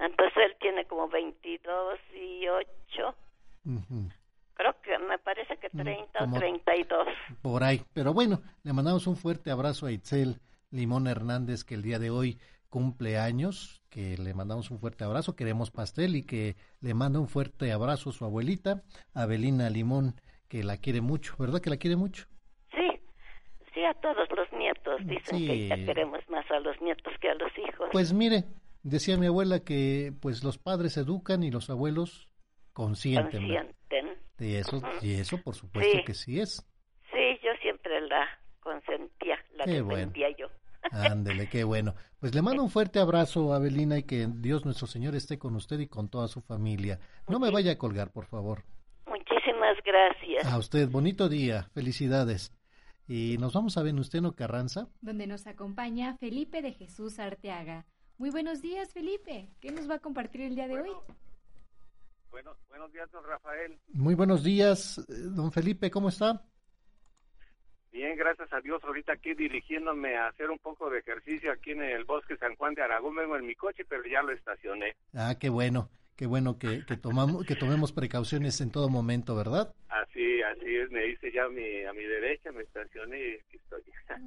[0.00, 3.14] Entonces él tiene como veintidós y ocho.
[4.54, 7.08] Creo que me parece que 30 o 32.
[7.42, 7.82] Por ahí.
[7.92, 10.40] Pero bueno, le mandamos un fuerte abrazo a Itzel
[10.70, 12.38] Limón Hernández, que el día de hoy
[12.76, 17.72] cumpleaños, que le mandamos un fuerte abrazo, queremos pastel y que le manda un fuerte
[17.72, 18.82] abrazo a su abuelita,
[19.14, 22.26] Abelina Limón, que la quiere mucho, ¿verdad que la quiere mucho?
[22.74, 23.00] Sí,
[23.72, 27.34] sí, a todos los nietos, dicen que ya queremos más a los nietos que a
[27.36, 27.88] los hijos.
[27.92, 28.44] Pues mire,
[28.82, 32.28] decía mi abuela que pues los padres educan y los abuelos
[32.74, 33.40] consienten.
[33.40, 34.18] Consienten.
[34.38, 36.62] Y eso, y eso por supuesto que sí es.
[37.10, 38.28] Sí, yo siempre la
[38.60, 40.48] consentía, la consentía yo.
[40.90, 41.94] Ándele, qué bueno.
[42.18, 45.78] Pues le mando un fuerte abrazo, Abelina, y que Dios nuestro Señor esté con usted
[45.80, 46.98] y con toda su familia.
[47.28, 48.64] No me vaya a colgar, por favor.
[49.06, 50.46] Muchísimas gracias.
[50.46, 52.52] A usted, bonito día, felicidades.
[53.08, 54.88] Y nos vamos a Venustiano Carranza.
[55.00, 57.86] Donde nos acompaña Felipe de Jesús Arteaga.
[58.18, 59.50] Muy buenos días, Felipe.
[59.60, 60.90] ¿Qué nos va a compartir el día de hoy?
[62.30, 63.78] Bueno, buenos días, don Rafael.
[63.92, 66.44] Muy buenos días, eh, don Felipe, ¿cómo está?
[67.96, 68.84] Bien, gracias a Dios.
[68.84, 72.74] Ahorita aquí dirigiéndome a hacer un poco de ejercicio aquí en el bosque San Juan
[72.74, 73.16] de Aragón.
[73.16, 74.94] Vengo en mi coche, pero ya lo estacioné.
[75.14, 75.88] Ah, qué bueno.
[76.14, 79.74] Qué bueno que, que, tomamos, que tomemos precauciones en todo momento, ¿verdad?
[79.88, 80.90] Así, así es.
[80.90, 83.80] Me hice ya a mi, a mi derecha, me estacioné y aquí estoy.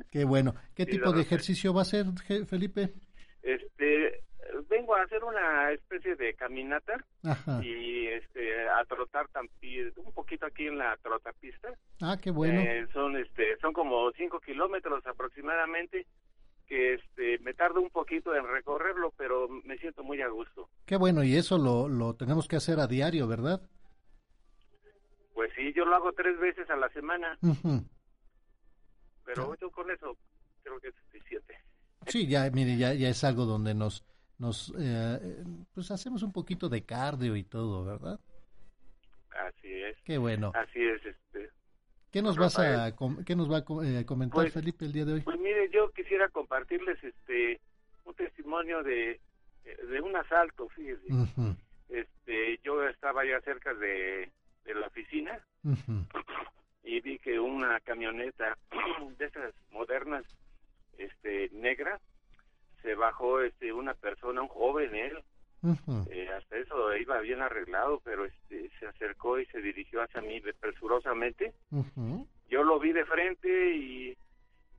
[0.09, 0.55] Qué bueno.
[0.73, 2.07] ¿Qué tipo de ejercicio va a hacer,
[2.47, 2.89] Felipe?
[3.43, 4.23] Este,
[4.67, 6.93] vengo a hacer una especie de caminata
[7.61, 9.27] y este a trotar
[9.97, 11.69] un poquito aquí en la trotapista.
[12.01, 12.59] Ah, qué bueno.
[12.59, 16.05] Eh, son este son como cinco kilómetros aproximadamente
[16.67, 20.69] que este me tardo un poquito en recorrerlo, pero me siento muy a gusto.
[20.85, 23.61] Qué bueno y eso lo lo tenemos que hacer a diario, ¿verdad?
[25.33, 27.37] Pues sí, yo lo hago tres veces a la semana.
[29.25, 30.17] Pero yo con eso
[30.63, 31.55] creo que es suficiente.
[32.07, 34.03] Sí, ya, mire, ya, ya es algo donde nos
[34.39, 35.43] nos eh,
[35.73, 38.19] pues hacemos un poquito de cardio y todo, ¿verdad?
[39.29, 39.97] Así es.
[40.03, 40.51] Qué bueno.
[40.55, 41.49] Así es, este.
[42.11, 42.95] ¿Qué nos vas a
[43.25, 45.21] qué nos va a eh, comentar pues, Felipe el día de hoy?
[45.21, 47.59] Pues mire, yo quisiera compartirles este
[48.05, 49.19] un testimonio de
[49.63, 51.07] de un asalto, fíjese.
[51.89, 54.31] Este, yo estaba ya cerca de,
[54.65, 55.39] de la oficina
[56.83, 58.57] y vi que una camioneta
[59.17, 60.23] de esas modernas
[60.97, 61.99] este negra
[62.81, 65.23] se bajó este una persona, un joven él,
[66.09, 70.41] eh, hasta eso iba bien arreglado, pero este se acercó y se dirigió hacia mí
[70.59, 71.53] presurosamente.
[72.49, 74.17] Yo lo vi de frente y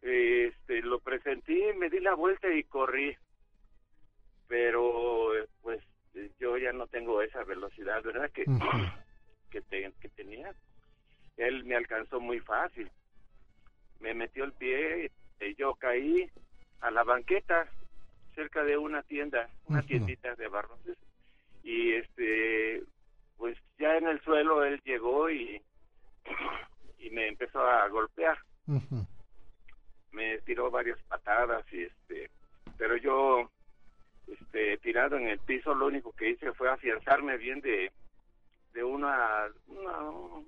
[0.00, 3.16] este lo presentí, me di la vuelta y corrí.
[4.48, 5.82] Pero pues
[6.38, 8.30] yo ya no tengo esa velocidad, ¿verdad?
[8.30, 8.44] Que,
[9.50, 10.54] que, que tenía.
[11.36, 12.90] él me alcanzó muy fácil.
[14.00, 16.30] Me metió el pie y yo caí
[16.80, 17.68] a la banqueta
[18.34, 20.96] cerca de una tienda, una tiendita de barrotes.
[21.62, 22.82] Y este,
[23.36, 25.60] pues ya en el suelo él llegó y,
[26.98, 28.38] y me empezó a golpear.
[30.12, 32.30] Me tiró varias patadas y este,
[32.76, 33.50] pero yo
[34.26, 37.90] este tirado en el piso lo único que hice fue afianzarme bien de
[38.72, 39.48] de una,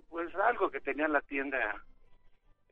[0.08, 1.82] pues algo que tenía en la tienda.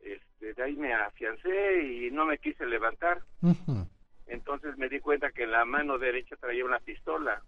[0.00, 3.20] Este de ahí me afiancé y no me quise levantar
[4.30, 7.42] entonces me di cuenta que en la mano derecha traía una pistola.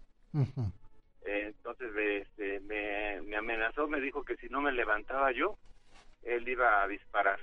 [1.25, 5.57] Entonces este, me, me amenazó me dijo que si no me levantaba yo
[6.23, 7.39] él iba a disparar.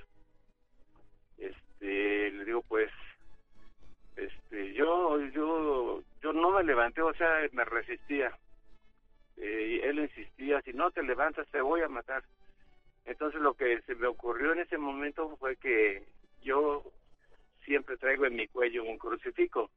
[1.39, 2.91] Este le digo pues
[4.15, 8.37] este yo yo yo no me levanté o sea me resistía.
[9.37, 12.23] Eh, y él insistía si no te levantas te voy a matar.
[13.05, 16.03] Entonces lo que se me ocurrió en ese momento fue que
[16.43, 16.83] yo
[17.65, 19.69] siempre traigo en mi cuello un crucifijo.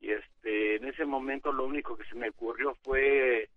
[0.00, 3.48] Y este en ese momento lo único que se me ocurrió fue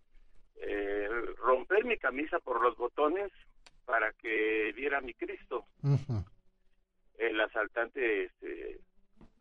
[0.56, 3.32] eh, romper mi camisa por los botones
[3.86, 5.66] para que viera mi Cristo.
[7.18, 8.80] El asaltante este,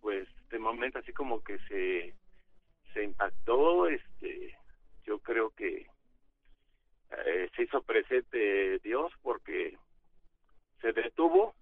[0.00, 2.14] pues de momento así como que se
[2.92, 4.56] se impactó este
[5.04, 5.86] yo creo que
[7.24, 9.76] eh, se hizo presente Dios porque
[10.80, 11.54] se detuvo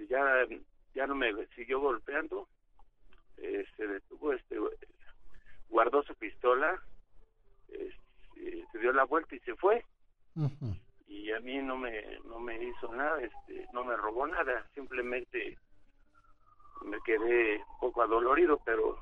[0.00, 0.46] este, ya
[0.94, 2.48] ya no me siguió golpeando
[3.38, 4.56] eh, se detuvo este
[5.68, 6.80] guardó su pistola
[7.68, 9.84] este, se dio la vuelta y se fue
[11.06, 15.58] y a mí no me no me hizo nada este no me robó nada simplemente
[16.84, 18.98] me quedé un poco adolorido, pero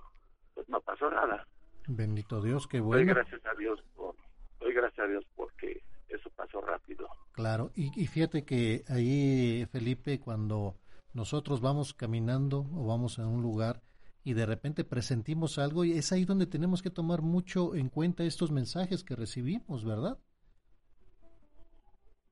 [0.54, 1.46] pues no pasó nada.
[1.86, 3.04] Bendito Dios, qué bueno.
[3.04, 4.14] Doy gracias a Dios por,
[4.60, 7.08] doy gracias a Dios porque eso pasó rápido.
[7.32, 10.76] Claro, y, y fíjate que ahí, Felipe, cuando
[11.18, 13.82] nosotros vamos caminando o vamos a un lugar
[14.22, 18.24] y de repente presentimos algo, y es ahí donde tenemos que tomar mucho en cuenta
[18.24, 20.18] estos mensajes que recibimos, ¿verdad?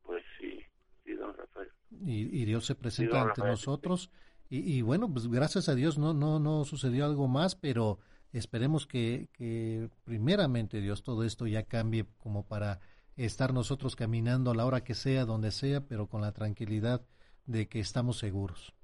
[0.02, 0.60] Pues sí,
[1.04, 1.68] sí, don Rafael.
[2.04, 4.10] Y, y Dios se presenta ante nosotros
[4.48, 7.98] y, bueno, pues gracias a Dios no, no, no sucedió algo más, pero
[8.32, 12.78] esperemos que, que primeramente Dios todo esto ya cambie como para
[13.16, 17.04] estar nosotros caminando a la hora que sea, donde sea, pero con la tranquilidad
[17.46, 18.75] de que estamos seguros.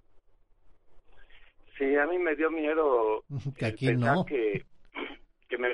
[1.78, 3.24] Sí, a mí me dio miedo
[3.56, 4.24] que aquí no.
[4.24, 4.64] Que,
[5.48, 5.68] que, me,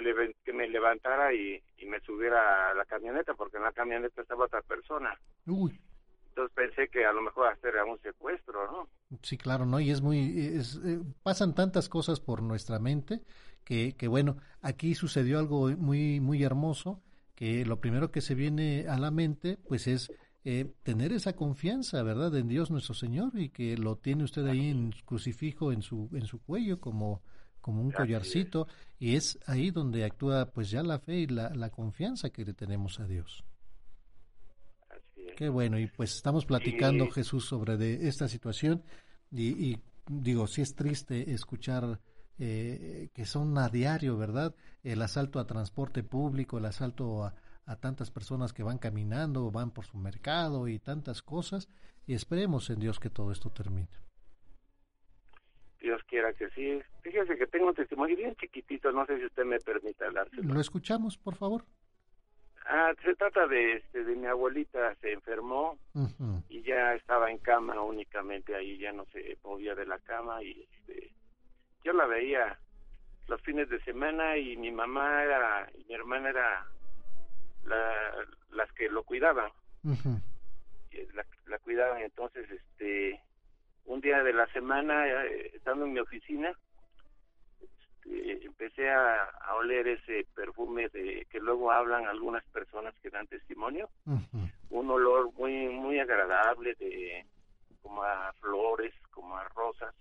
[0.44, 4.46] que me levantara y, y me subiera a la camioneta, porque en la camioneta estaba
[4.46, 5.18] otra persona.
[5.46, 5.80] Uy.
[6.30, 8.88] Entonces pensé que a lo mejor hacer un secuestro, ¿no?
[9.22, 9.80] Sí, claro, ¿no?
[9.80, 13.22] Y es muy, es, eh, pasan tantas cosas por nuestra mente
[13.64, 17.02] que, que, bueno, aquí sucedió algo muy, muy hermoso,
[17.34, 20.12] que lo primero que se viene a la mente, pues es
[20.50, 24.70] eh, tener esa confianza, ¿verdad?, en Dios nuestro Señor y que lo tiene usted ahí
[24.70, 27.20] en crucifijo en su, en su cuello como,
[27.60, 28.66] como un collarcito
[28.98, 32.54] y es ahí donde actúa pues ya la fe y la, la confianza que le
[32.54, 33.44] tenemos a Dios.
[35.36, 38.82] Qué bueno, y pues estamos platicando, Jesús, sobre de esta situación
[39.30, 39.76] y,
[40.06, 42.00] digo, sí es triste escuchar
[42.38, 44.54] eh, que son a diario, ¿verdad?
[44.82, 47.34] El asalto a transporte público, el asalto a,
[47.76, 51.68] tantas personas que van caminando, van por su mercado y tantas cosas,
[52.06, 53.88] y esperemos en Dios que todo esto termine.
[55.80, 56.80] Dios quiera que sí.
[57.02, 60.28] Fíjese que tengo un testimonio bien chiquitito, no sé si usted me permite hablar.
[60.32, 61.64] Lo escuchamos, por favor.
[62.70, 65.78] Ah, se trata de, este, de mi abuelita, se enfermó
[66.50, 70.66] y ya estaba en cama únicamente ahí, ya no se movía de la cama y
[70.70, 71.10] este,
[71.82, 72.58] yo la veía
[73.26, 76.66] los fines de semana y mi mamá era, y mi hermana era
[77.64, 77.94] la,
[78.50, 79.50] las que lo cuidaban.
[79.82, 83.20] la, la cuidaban, entonces este,
[83.88, 86.52] un día de la semana, eh, estando en mi oficina,
[87.60, 93.90] este, empecé a, oler ese perfume de que luego hablan algunas personas que dan testimonio,
[94.70, 97.26] un olor muy muy agradable de
[97.82, 99.94] como a flores, como a rosas,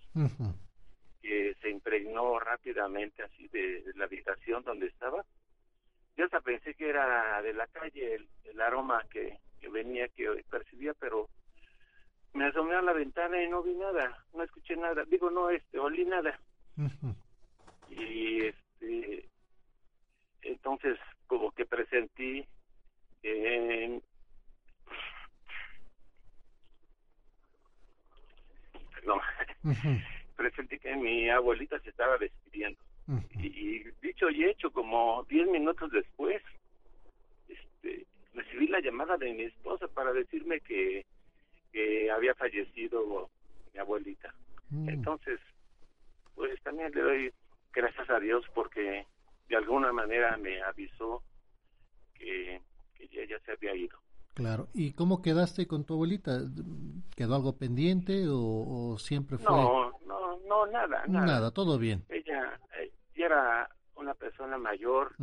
[1.20, 5.24] que se impregnó rápidamente así de, la habitación donde estaba.
[6.18, 9.38] Yo hasta pensé que era de la calle el, aroma que,
[9.70, 11.28] venía, que percibía, pero
[12.32, 15.78] me asomé a la ventana y no vi nada, no escuché nada, digo, no, este,
[15.78, 16.36] olí nada.
[17.88, 19.28] Y este
[20.42, 22.44] entonces como que presentí
[23.22, 24.00] eh,
[28.94, 29.20] perdón
[30.36, 32.80] presentí que mi abuelita se estaba despidiendo
[33.40, 36.42] y, dicho y hecho como diez minutos después
[37.48, 41.06] este recibí la llamada de mi esposa para decirme que,
[41.72, 43.30] que había fallecido
[43.72, 44.34] mi abuelita.
[44.70, 44.88] Mm.
[44.90, 45.40] Entonces,
[46.34, 47.32] pues también le doy
[47.72, 49.06] gracias a Dios porque
[49.48, 51.22] de alguna manera me avisó
[52.14, 52.60] que,
[52.94, 53.98] que ella se había ido.
[54.34, 54.68] Claro.
[54.72, 56.42] ¿Y cómo quedaste con tu abuelita?
[57.16, 59.50] ¿Quedó algo pendiente o, siempre fue?
[59.50, 61.26] No, no, no, nada, nada.
[61.26, 62.04] Nada, todo bien.
[62.08, 62.56] Ella,
[63.26, 65.14] era una persona mayor.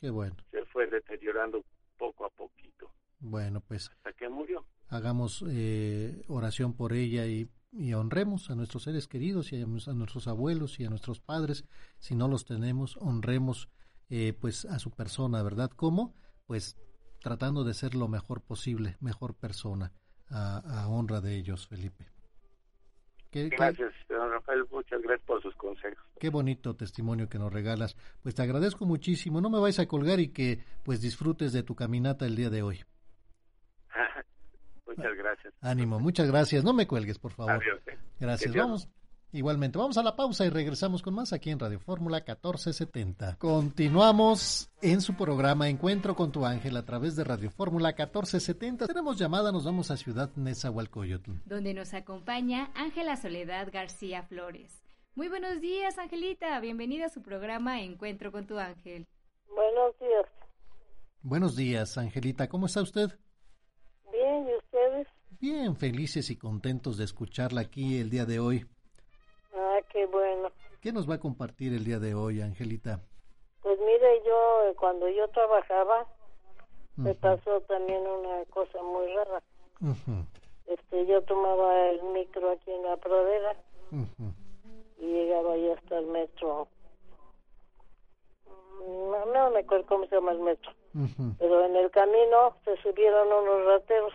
[0.00, 0.36] Qué bueno.
[0.50, 1.64] Se fue deteriorando
[1.98, 2.90] poco a poquito.
[3.18, 3.90] Bueno, pues.
[3.90, 4.64] Hasta que murió.
[4.88, 10.26] Hagamos eh, oración por ella y, y, honremos a nuestros seres queridos y a, nuestros
[10.26, 11.64] abuelos y a nuestros padres.
[11.98, 13.68] Si no los tenemos, honremos
[14.08, 15.70] eh, pues a su persona, ¿verdad?
[15.70, 16.14] ¿Cómo?
[16.46, 16.76] Pues
[17.20, 19.92] tratando de ser lo mejor posible, mejor persona,
[20.30, 22.06] a, honra de ellos, Felipe.
[23.32, 26.04] Gracias, Rafael, muchas gracias por sus consejos.
[26.18, 27.96] Qué bonito testimonio que nos regalas.
[28.22, 29.40] Pues te agradezco muchísimo.
[29.40, 32.62] No me vais a colgar y que pues disfrutes de tu caminata el día de
[32.62, 32.84] hoy.
[34.86, 35.54] muchas gracias.
[35.60, 36.64] Ánimo, muchas gracias.
[36.64, 37.52] No me cuelgues, por favor.
[37.52, 37.80] Adiós.
[37.86, 37.98] Eh.
[38.18, 38.54] Gracias.
[38.54, 38.88] Vamos.
[39.32, 43.36] Igualmente, vamos a la pausa y regresamos con más aquí en Radio Fórmula 1470.
[43.38, 48.88] Continuamos en su programa Encuentro con tu ángel a través de Radio Fórmula 1470.
[48.88, 51.30] Tenemos llamada, nos vamos a Ciudad Nezahualcóyotl.
[51.44, 54.82] Donde nos acompaña Ángela Soledad García Flores.
[55.14, 56.58] Muy buenos días, Angelita.
[56.58, 59.06] Bienvenida a su programa Encuentro con tu ángel.
[59.54, 60.26] Buenos días.
[61.22, 62.48] Buenos días, Angelita.
[62.48, 63.16] ¿Cómo está usted?
[64.10, 65.06] Bien, ¿y ustedes?
[65.38, 68.66] Bien, felices y contentos de escucharla aquí el día de hoy.
[69.54, 70.50] Ah, qué bueno.
[70.80, 73.00] ¿Qué nos va a compartir el día de hoy, Angelita?
[73.62, 76.06] Pues mire, yo eh, cuando yo trabajaba
[76.96, 79.42] me pasó también una cosa muy rara.
[80.66, 83.56] Este, yo tomaba el micro aquí en la pradera
[84.98, 86.68] y llegaba ya hasta el metro.
[88.86, 90.72] No, no me acuerdo cómo se llama el metro,
[91.38, 94.12] pero en el camino se subieron unos rateros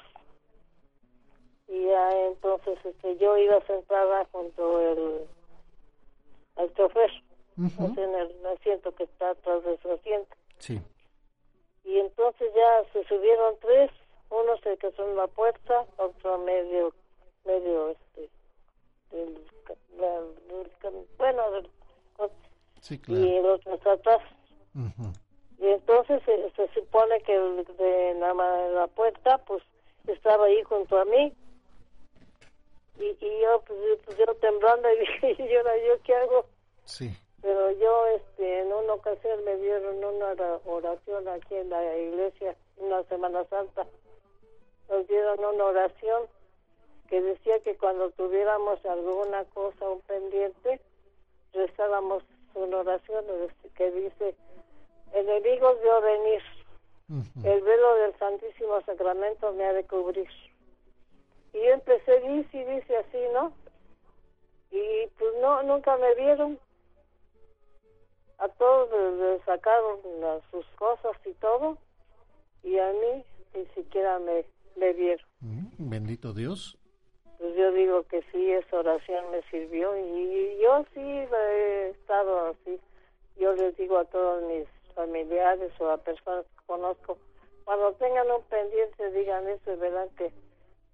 [1.68, 5.28] y ya entonces este yo iba sentada junto el
[6.56, 7.12] al chofer
[7.58, 10.36] en el asiento que está atrás de su asiento.
[10.60, 10.82] Sí.
[11.84, 13.92] Y entonces ya se subieron tres
[14.30, 16.94] uno se quedó en la puerta otro medio
[17.46, 18.30] medio este
[19.12, 19.48] del,
[21.18, 21.44] bueno
[22.82, 23.22] sí, claro.
[23.22, 24.22] y el otro está atrás.
[25.58, 29.64] Y entonces se, supone que el de la, la puerta pues
[30.08, 31.34] estaba ahí junto a mí
[33.00, 36.46] y, y yo pues, pues, yo temblando y dije yo yo qué hago
[36.86, 37.10] sí.
[37.42, 40.34] Pero yo este en una ocasión me dieron una
[40.66, 43.86] oración aquí en la iglesia una semana santa.
[44.90, 46.24] Nos dieron una oración
[47.08, 50.82] que decía que cuando tuviéramos alguna cosa un pendiente
[51.54, 52.24] rezábamos
[52.56, 53.26] una oración
[53.76, 54.36] que dice
[55.14, 56.42] enemigos de venir
[57.44, 60.28] el velo del Santísimo Sacramento me ha de cubrir
[61.56, 63.53] y yo empecé, dice y dice así, ¿no?
[64.72, 66.60] Y pues no, nunca me vieron.
[68.40, 69.99] A todos les, sacaron
[70.52, 71.77] sus cosas y todo.
[72.61, 74.43] Y a mí ni siquiera me,
[74.75, 75.25] me vieron.
[75.40, 76.77] Mm, bendito Dios.
[77.38, 79.95] Pues yo digo que sí, esa oración me sirvió.
[79.98, 82.82] Y, yo sí he estado así.
[83.38, 87.17] Yo les digo a todos mis familiares o a personas que conozco,
[87.64, 90.08] cuando tengan un pendiente, digan eso, ¿verdad?
[90.17, 90.32] Que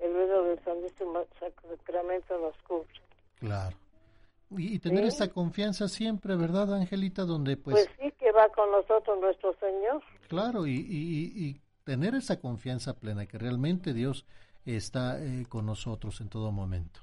[0.01, 2.87] el velo del Santísimo Sacramento nos cubre.
[3.39, 3.75] Claro.
[4.57, 7.23] Y, tener esa confianza siempre, ¿verdad, Angelita?
[7.23, 7.75] Donde pues...
[7.75, 10.03] Pues sí, que va con nosotros nuestro Señor.
[10.27, 14.25] Claro, y, y, tener esa confianza plena, que realmente Dios
[14.65, 16.99] está eh, con nosotros en todo momento.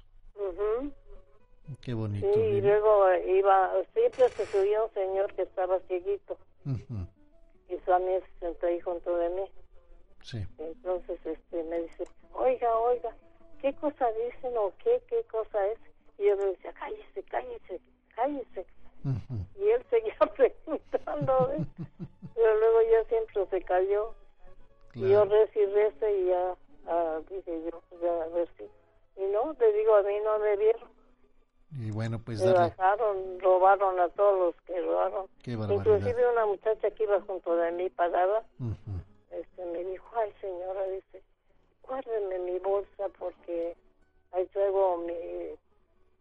[1.82, 2.26] Qué bonito.
[2.32, 6.38] Sí, y luego iba, siempre se subió un señor que estaba cieguito.
[7.68, 9.42] Y su amigo se sentó ahí junto de mí.
[10.28, 10.46] Sí.
[10.58, 13.10] Entonces este, me dice, oiga, oiga,
[13.62, 15.78] ¿qué cosa dicen o qué, qué cosa es?
[16.18, 17.80] Y yo me decía, cállese, cállese,
[18.14, 18.66] cállese.
[19.58, 21.64] Y él seguía preguntando, ¿eh?
[22.34, 24.14] pero luego ya siempre se cayó.
[24.94, 26.56] Y yo recé y y ya
[26.88, 28.64] ah, dije yo, ya a ver si.
[29.22, 30.90] Y no, te digo, a mí no me vieron.
[31.78, 35.26] Y bueno, pues me bajaron, robaron a todos los que robaron.
[35.46, 38.42] Inclusive una muchacha que iba junto de mí parada,
[39.30, 41.22] este, me dijo, ay señora, dice,
[41.82, 43.76] guárdeme mi bolsa porque
[44.32, 45.14] ahí traigo mi,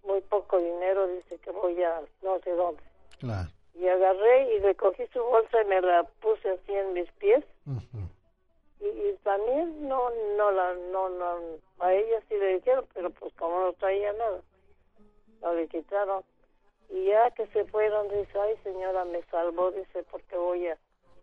[0.03, 2.81] muy poco dinero, dice que voy a no sé dónde.
[3.19, 3.49] Claro.
[3.75, 7.43] Y agarré y recogí su bolsa y me la puse así en mis pies.
[8.79, 11.39] y, también no, no la, no, no,
[11.79, 14.41] a ella sí le dijeron, pero pues como no traía nada,
[15.41, 16.23] no le quitaron.
[16.89, 20.77] Y ya que se fueron, dice, ay señora, me salvó, dice, porque voy a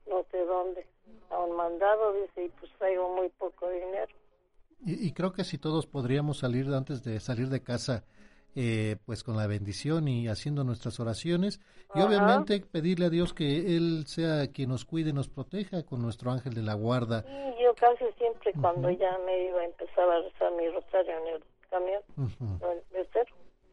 [0.08, 0.86] no sé dónde
[1.30, 4.12] a un mandado, dice, y pues traigo muy poco dinero.
[4.86, 8.04] Y, creo que si todos podríamos salir antes de salir de casa,
[8.54, 11.60] eh, pues con la bendición y haciendo nuestras oraciones,
[11.94, 16.02] y obviamente pedirle a Dios que Él sea quien nos cuide y nos proteja con
[16.02, 17.22] nuestro ángel de la guarda.
[17.22, 21.44] Sí, yo casi siempre cuando ya me iba empezaba a rezar mi rosario en el
[21.70, 22.02] camión,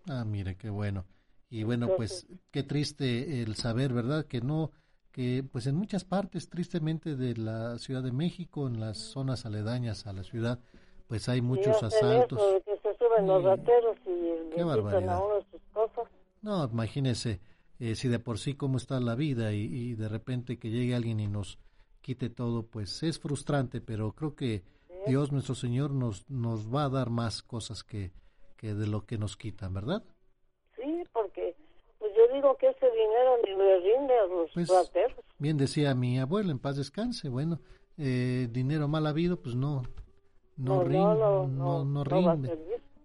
[0.09, 1.05] Ah, mire, qué bueno.
[1.49, 4.25] Y bueno, pues qué triste el saber, ¿verdad?
[4.25, 4.71] Que no,
[5.11, 10.07] que pues en muchas partes, tristemente, de la Ciudad de México, en las zonas aledañas
[10.07, 10.59] a la ciudad,
[11.07, 12.40] pues hay muchos asaltos.
[12.65, 15.15] que se suben los rateros y qué barbaridad.
[15.15, 16.06] a uno sus cosas.
[16.41, 17.41] No, imagínese,
[17.80, 21.19] eh, si de por sí cómo está la vida y, de repente que llegue alguien
[21.19, 21.59] y nos
[22.01, 24.64] quite todo, pues es frustrante, pero creo que
[25.06, 28.11] Dios nuestro Señor nos, nos va a dar más cosas que,
[28.56, 30.03] que de lo que nos quitan, ¿verdad?
[30.75, 31.56] Sí, porque
[31.99, 34.69] pues yo digo que ese dinero ni le rinde a los pues.
[35.37, 37.59] Bien decía mi abuelo, en paz descanse, bueno,
[37.97, 39.83] eh, dinero mal habido, pues no,
[40.57, 42.57] no, rinde, no, no, rinde.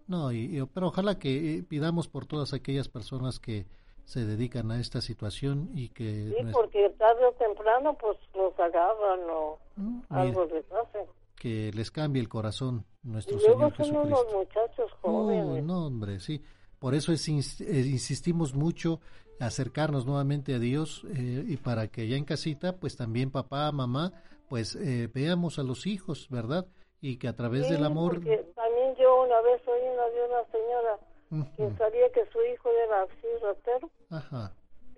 [0.07, 3.65] No, y, pero ojalá que eh, pidamos por todas aquellas personas que
[4.05, 6.33] se dedican a esta situación y que...
[6.37, 11.05] Sí, porque tarde o temprano pues los agarran o mm, algo les hacen.
[11.35, 15.63] Que les cambie el corazón nuestro y luego son unos muchachos jóvenes.
[15.63, 16.41] no, hombre, sí.
[16.79, 18.99] Por eso es, eh, insistimos mucho
[19.39, 24.13] acercarnos nuevamente a Dios eh, y para que ya en casita, pues también papá, mamá,
[24.49, 26.65] pues eh, veamos a los hijos, ¿verdad?
[27.01, 28.15] Y que a través del amor...
[28.15, 33.03] también yo una vez oí una de una señora que sabía que su hijo era
[33.03, 33.89] así ratero.
[34.09, 34.53] Ajá.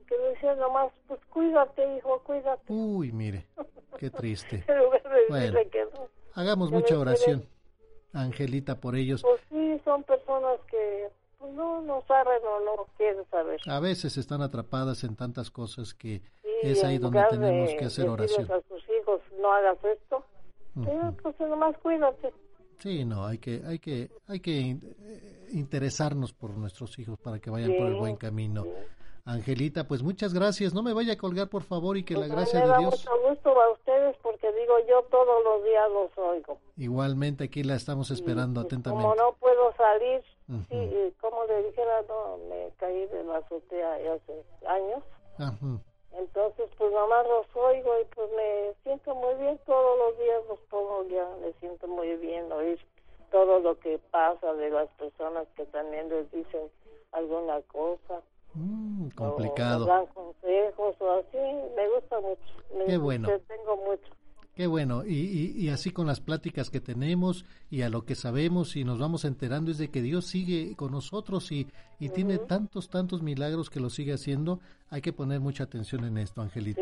[0.07, 2.63] Que le decía nomás, pues cuídate, hijo, cuídate.
[2.71, 3.47] Uy, mire,
[3.97, 4.63] qué triste.
[5.29, 5.59] bueno,
[6.33, 7.45] hagamos mucha oración,
[8.13, 9.21] Angelita, por ellos.
[9.21, 11.09] Pues sí, son personas que
[11.39, 13.59] pues, no, no saben o no quieren saber.
[13.67, 16.21] A veces están atrapadas en tantas cosas que
[16.61, 18.51] es ahí donde tenemos que hacer oración.
[18.51, 20.23] a sus hijos, no hagas esto,
[21.23, 22.33] pues nomás cuídate.
[22.79, 27.49] Sí, no, hay que, hay que, hay que eh, interesarnos por nuestros hijos para que
[27.49, 28.65] vayan por el buen camino.
[29.25, 30.73] Angelita, pues muchas gracias.
[30.73, 33.05] No me vaya a colgar, por favor, y que la pues, gracia de Dios.
[33.05, 36.57] Mucho gusto a ustedes porque digo yo todos los días los oigo.
[36.77, 39.03] Igualmente aquí la estamos esperando atentamente.
[39.03, 40.23] Como no puedo salir,
[40.69, 45.03] sí, como le dijera, no, me caí de la azotea hace años.
[46.11, 50.59] Entonces, pues nomás los oigo y pues me siento muy bien todos los días, los
[50.69, 52.79] pongo ya, me siento muy bien oír
[53.31, 56.69] todo lo que pasa de las personas que también les dicen
[57.11, 58.21] alguna cosa.
[58.55, 59.85] Mm, complicado.
[59.85, 61.37] O dan consejos o así,
[61.75, 62.85] me gusta mucho.
[62.87, 63.29] Qué bueno.
[63.47, 64.09] Tengo mucho.
[64.59, 68.75] Qué bueno, y, y, así con las pláticas que tenemos y a lo que sabemos
[68.75, 72.89] y nos vamos enterando es de que Dios sigue con nosotros y, y tiene tantos,
[72.89, 74.59] tantos milagros que lo sigue haciendo.
[74.89, 76.81] Hay que poner mucha atención en esto, Angelita.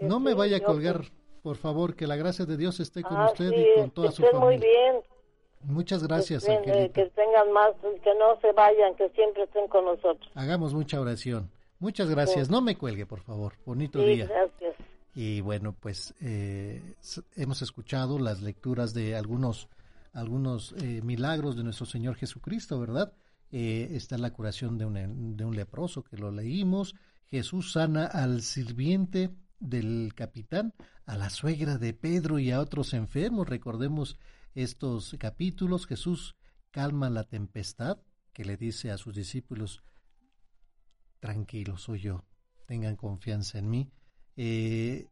[0.00, 1.00] no me vaya a colgar,
[1.42, 4.22] por favor, que la gracia de Dios esté con ah, usted y con toda su
[4.22, 4.40] familia.
[4.44, 5.02] muy bien.
[5.62, 6.92] Muchas gracias, que, Angelita.
[6.92, 7.72] Que tengan más,
[8.04, 10.30] que no se vayan, que siempre estén con nosotros.
[10.36, 11.50] Hagamos mucha oración.
[11.80, 12.48] Muchas gracias.
[12.48, 13.54] No me cuelgue, por favor.
[13.64, 14.26] Bonito día.
[14.26, 14.76] Gracias.
[15.18, 16.94] Y bueno, pues eh,
[17.36, 19.66] hemos escuchado las lecturas de algunos,
[20.12, 23.14] algunos eh, milagros de nuestro Señor Jesucristo, ¿verdad?
[23.50, 26.94] Eh, está la curación de un, de un leproso que lo leímos.
[27.30, 30.74] Jesús sana al sirviente del capitán,
[31.06, 33.48] a la suegra de Pedro y a otros enfermos.
[33.48, 34.18] Recordemos
[34.54, 35.86] estos capítulos.
[35.86, 36.36] Jesús
[36.70, 37.96] calma la tempestad
[38.34, 39.82] que le dice a sus discípulos,
[41.20, 42.26] tranquilo, soy yo,
[42.66, 43.90] tengan confianza en mí.
[44.36, 45.08] Eh,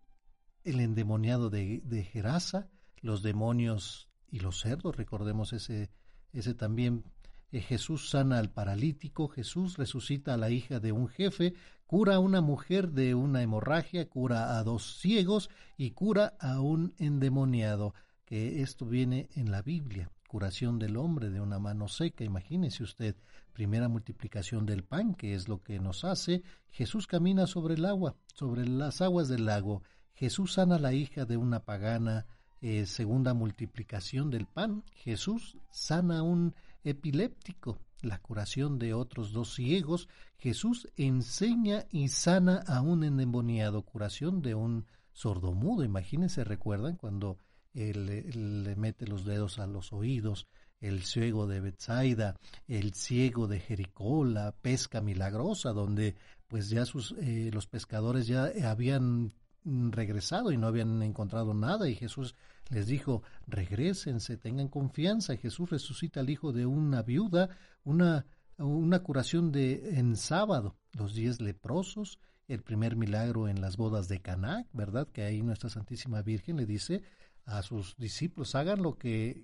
[0.64, 2.68] el endemoniado de, de Gerasa,
[3.00, 5.90] los demonios y los cerdos, recordemos ese,
[6.32, 7.04] ese también.
[7.52, 11.54] Eh, Jesús sana al paralítico, Jesús resucita a la hija de un jefe,
[11.86, 16.94] cura a una mujer de una hemorragia, cura a dos ciegos y cura a un
[16.98, 17.94] endemoniado,
[18.24, 22.24] que esto viene en la Biblia curación del hombre de una mano seca.
[22.24, 23.14] Imagínese usted,
[23.52, 26.42] primera multiplicación del pan, que es lo que nos hace.
[26.70, 29.84] Jesús camina sobre el agua, sobre las aguas del lago.
[30.12, 32.26] Jesús sana a la hija de una pagana.
[32.60, 34.82] Eh, segunda multiplicación del pan.
[34.94, 37.78] Jesús sana a un epiléptico.
[38.02, 40.08] La curación de otros dos ciegos.
[40.36, 43.82] Jesús enseña y sana a un endemoniado.
[43.82, 45.84] Curación de un sordomudo.
[45.84, 47.38] Imagínense, recuerdan cuando
[47.74, 50.46] él, le mete los dedos a los oídos,
[50.80, 52.36] el ciego de Betsaida,
[52.68, 56.14] el ciego de Jericó, la pesca milagrosa, donde
[56.48, 59.32] pues ya sus, eh, los pescadores ya habían
[59.64, 62.34] regresado y no habían encontrado nada y Jesús
[62.68, 65.36] les dijo, regresense, tengan confianza.
[65.36, 67.48] Jesús resucita al hijo de una viuda,
[67.82, 68.26] una,
[68.58, 74.20] una curación de en sábado, los diez leprosos el primer milagro en las bodas de
[74.20, 75.08] Caná, ¿verdad?
[75.12, 77.02] Que ahí nuestra Santísima Virgen le dice
[77.46, 79.42] a sus discípulos, hagan lo que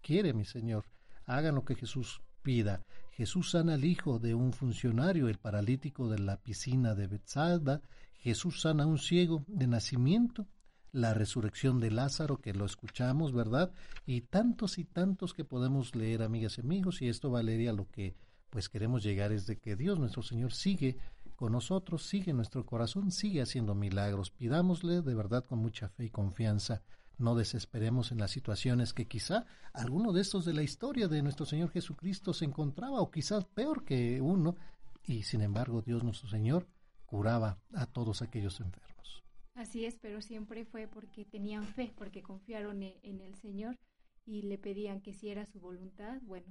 [0.00, 0.84] quiere mi Señor,
[1.24, 2.82] hagan lo que Jesús pida.
[3.10, 7.82] Jesús sana al hijo de un funcionario, el paralítico de la piscina de Bethsaida.
[8.14, 10.46] Jesús sana a un ciego de nacimiento.
[10.92, 13.72] La resurrección de Lázaro, que lo escuchamos, ¿verdad?
[14.06, 18.14] Y tantos y tantos que podemos leer, amigas y amigos, y esto valería lo que
[18.50, 20.96] pues queremos llegar es de que Dios nuestro Señor sigue
[21.36, 24.30] con nosotros, sigue nuestro corazón, sigue haciendo milagros.
[24.30, 26.82] Pidámosle de verdad con mucha fe y confianza
[27.18, 31.46] no desesperemos en las situaciones que quizá alguno de estos de la historia de nuestro
[31.46, 34.56] Señor Jesucristo se encontraba o quizás peor que uno
[35.04, 36.66] y sin embargo Dios nuestro Señor
[37.06, 39.24] curaba a todos aquellos enfermos.
[39.54, 43.76] Así es, pero siempre fue porque tenían fe, porque confiaron e-, en el Señor
[44.24, 46.46] y le pedían que si era su voluntad, bueno,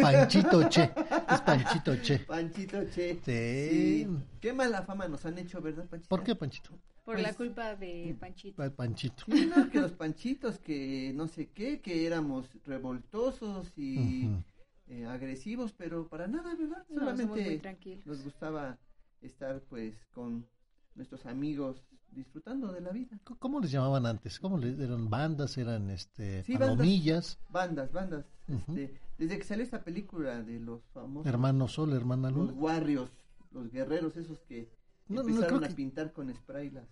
[0.00, 0.92] Panchito Che,
[1.28, 2.18] es Panchito Che.
[2.20, 3.20] Panchito Che.
[3.22, 4.06] Sí.
[4.40, 6.08] Qué mala fama nos han hecho, ¿verdad, Panchito?
[6.08, 6.70] ¿Por qué Panchito?
[7.04, 8.56] Por Pues, la culpa de Panchito.
[8.56, 9.24] Pa- Panchito.
[9.26, 14.42] Sí, no, que los panchitos, que no sé qué, que éramos revoltosos y Ujú.
[14.88, 16.84] eh, agresivos, pero para nada, ¿verdad?
[16.88, 18.06] No, somos muy Solamente tranquilos.
[18.06, 18.78] nos gustaba
[19.22, 20.46] estar pues con
[20.94, 21.82] nuestros amigos
[22.12, 23.18] disfrutando de la vida.
[23.38, 24.38] ¿Cómo les llamaban antes?
[24.40, 25.56] ¿Cómo les eran bandas?
[25.58, 27.38] ¿Eran este Sí, bandas.
[27.50, 28.24] Bandas, bandas.
[28.48, 28.72] Ujú.
[28.72, 32.52] este, desde que salió esta película de los famosos Hermano Sol, hermana los Luna.
[32.54, 33.12] warriors,
[33.52, 34.68] los guerreros esos que
[35.08, 36.84] No, no, empezaron creo a que- pintar con spray las,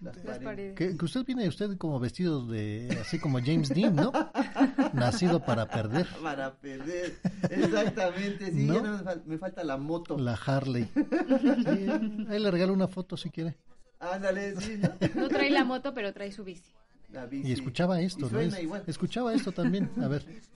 [0.00, 0.44] las Las paredes.
[0.44, 0.74] paredes.
[0.76, 4.12] Que, que usted viene usted como vestido de así como James Dean, ¿no?
[4.92, 6.06] Nacido para perder.
[6.22, 7.14] Para perder.
[7.50, 8.74] Exactamente, sí, ¿No?
[8.74, 10.18] ya más fal- me falta la moto.
[10.18, 10.88] La Harley.
[10.94, 13.56] Sí, ahí le regalo una foto si quiere.
[14.00, 14.90] Ándale, sí, ¿no?
[15.22, 16.70] No trae la moto, pero trae su bici.
[17.10, 17.48] La bici.
[17.48, 18.42] Y escuchaba esto, Y ¿no?
[18.60, 18.82] igual.
[18.86, 19.88] Escuchaba esto también.
[20.02, 20.26] A ver.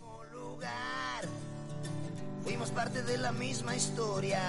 [2.45, 4.41] Fuimos parte de la misma historia,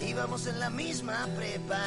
[0.00, 1.80] íbamos en la misma prepa.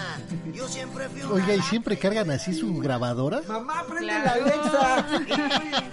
[0.54, 3.42] Yo siempre fui un Oiga, ¿y siempre cargan así su grabadora?
[3.48, 4.46] Mamá, prende Claro.
[4.46, 5.92] la Alexa.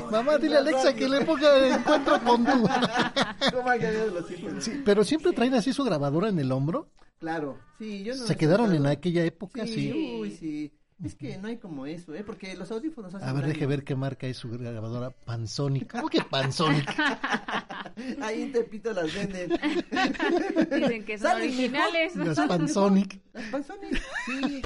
[0.10, 2.52] Mamá, dile a Alexa que le ponga encuentro con tu...
[3.52, 4.64] ¿Cómo ha cambiado los tiempos?
[4.64, 6.90] Sí, pero siempre traen así su grabadora en el hombro.
[7.18, 10.18] Claro, sí, yo no Se quedaron en aquella época, Sí, sí.
[10.20, 10.72] uy, sí.
[11.02, 12.22] Es que no hay como eso, ¿eh?
[12.24, 15.90] Porque los audífonos hacen A ver, deje ver qué marca es su grabadora Panasonic.
[15.90, 16.88] ¿Cómo que Panasonic?
[18.22, 19.50] Ahí en Tepito las venden.
[20.70, 22.14] Dicen que son originales.
[22.16, 23.20] Las Pansonic.
[23.32, 24.62] Las Panasonic, sí.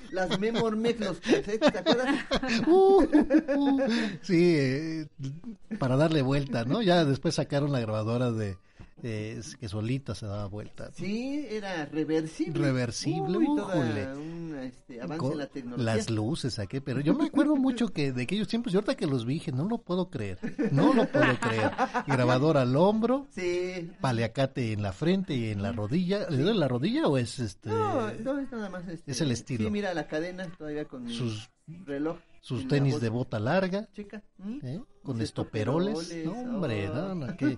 [0.10, 2.24] Las Memormex, los cassettes, ¿te acuerdas?
[2.66, 3.04] Uh,
[3.56, 3.82] uh,
[4.22, 5.06] sí, eh,
[5.78, 6.82] para darle vuelta, ¿no?
[6.82, 8.58] Ya después sacaron la grabadora de
[9.02, 10.90] eh, que solita se daba vuelta.
[10.92, 12.58] Sí, era reversible.
[12.60, 13.76] Reversible, Uy, toda
[14.16, 15.84] un este, avance Con en la tecnología.
[15.96, 19.06] las luces aquí, pero yo me acuerdo mucho que de aquellos tiempos, y ahorita que
[19.06, 20.38] los vi, dije, no lo puedo creer,
[20.72, 21.70] no lo puedo creer.
[22.06, 23.90] Grabadora al hombro, Sí.
[24.00, 26.28] paliacate en la frente y en la rodilla.
[26.30, 29.10] ¿Le duele la rodilla o es este No, no es nada más este.
[29.10, 29.64] Es el estilo.
[29.66, 31.48] Sí, mira la cadena todavía con Sus-
[31.86, 32.18] reloj.
[32.40, 33.04] sus tenis bolsa.
[33.04, 33.88] de bota larga?
[33.92, 34.22] Chica.
[34.44, 34.58] ¿m?
[34.62, 34.80] ¿eh?
[35.02, 35.98] Con estoperoles.
[36.10, 36.94] estoperoles, No, hombre, oh.
[36.94, 37.56] no, no, qué,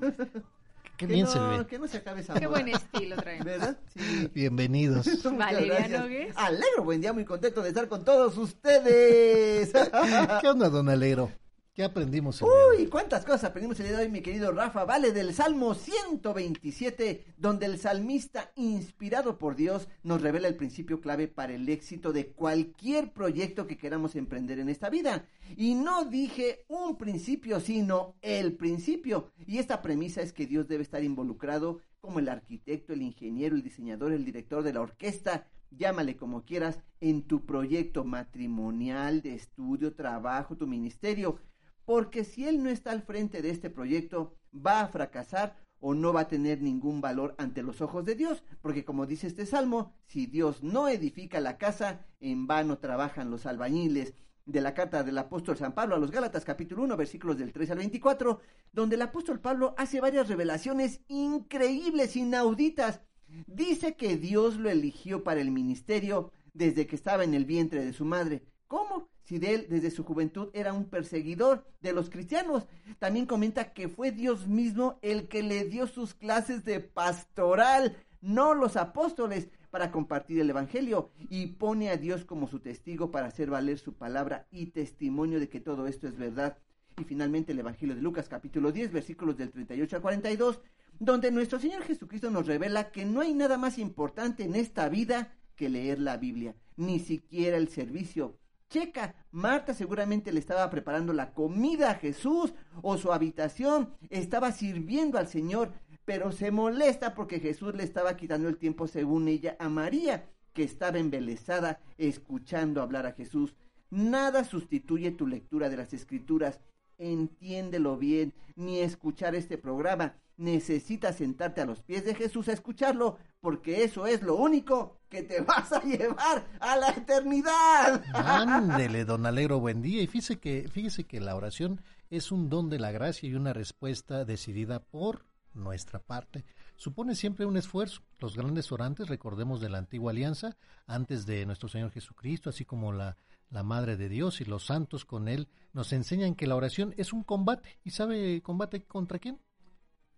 [1.00, 1.66] qué Que bien no, se ve.
[1.66, 2.60] Que no se acabe esa Qué moda.
[2.62, 3.42] buen estilo traen.
[3.42, 3.78] ¿Verdad?
[3.96, 4.30] Sí.
[4.34, 5.06] Bienvenidos.
[5.24, 6.00] Muchas Valeria gracias.
[6.02, 6.36] Nogues.
[6.36, 9.72] Alegro, buen día, muy contento de estar con todos ustedes.
[10.42, 11.32] ¿Qué onda, don Alegro?
[11.80, 12.76] ¿Qué aprendimos el día de hoy?
[12.82, 14.84] Uy, cuántas cosas aprendimos el día de hoy, mi querido Rafa.
[14.84, 21.26] Vale del Salmo 127, donde el salmista, inspirado por Dios, nos revela el principio clave
[21.26, 25.24] para el éxito de cualquier proyecto que queramos emprender en esta vida.
[25.56, 29.30] Y no dije un principio, sino el principio.
[29.46, 33.62] Y esta premisa es que Dios debe estar involucrado como el arquitecto, el ingeniero, el
[33.62, 39.94] diseñador, el director de la orquesta, llámale como quieras, en tu proyecto matrimonial, de estudio,
[39.94, 41.38] trabajo, tu ministerio
[41.84, 46.12] porque si él no está al frente de este proyecto, va a fracasar o no
[46.12, 49.94] va a tener ningún valor ante los ojos de Dios, porque como dice este salmo,
[50.06, 54.14] si Dios no edifica la casa, en vano trabajan los albañiles.
[54.46, 57.70] De la carta del apóstol San Pablo a los Gálatas capítulo 1 versículos del 3
[57.70, 58.40] al 24,
[58.72, 63.00] donde el apóstol Pablo hace varias revelaciones increíbles, inauditas.
[63.46, 67.92] Dice que Dios lo eligió para el ministerio desde que estaba en el vientre de
[67.92, 68.42] su madre.
[68.66, 69.09] ¿Cómo?
[69.30, 72.66] Si de él desde su juventud era un perseguidor de los cristianos.
[72.98, 78.54] También comenta que fue Dios mismo el que le dio sus clases de pastoral, no
[78.54, 83.50] los apóstoles, para compartir el Evangelio y pone a Dios como su testigo para hacer
[83.50, 86.58] valer su palabra y testimonio de que todo esto es verdad.
[86.98, 90.60] Y finalmente el Evangelio de Lucas capítulo 10 versículos del 38 al 42,
[90.98, 95.32] donde nuestro Señor Jesucristo nos revela que no hay nada más importante en esta vida
[95.54, 98.40] que leer la Biblia, ni siquiera el servicio
[98.70, 105.18] Checa, Marta seguramente le estaba preparando la comida a Jesús o su habitación, estaba sirviendo
[105.18, 105.72] al Señor,
[106.04, 110.62] pero se molesta porque Jesús le estaba quitando el tiempo, según ella, a María, que
[110.62, 113.56] estaba embelesada escuchando hablar a Jesús.
[113.90, 116.60] Nada sustituye tu lectura de las escrituras.
[116.96, 120.14] Entiéndelo bien, ni escuchar este programa.
[120.36, 125.24] Necesitas sentarte a los pies de Jesús a escucharlo, porque eso es lo único que
[125.24, 128.02] te vas a llevar a la eternidad.
[128.14, 130.02] Ándele, don Alegro, buen día.
[130.02, 133.52] Y fíjese que, fíjese que la oración es un don de la gracia y una
[133.52, 136.44] respuesta decidida por nuestra parte.
[136.76, 138.02] Supone siempre un esfuerzo.
[138.20, 140.56] Los grandes orantes, recordemos de la antigua alianza,
[140.86, 143.16] antes de nuestro Señor Jesucristo, así como la,
[143.50, 147.12] la Madre de Dios y los santos con él, nos enseñan que la oración es
[147.12, 147.80] un combate.
[147.84, 149.40] ¿Y sabe combate contra quién?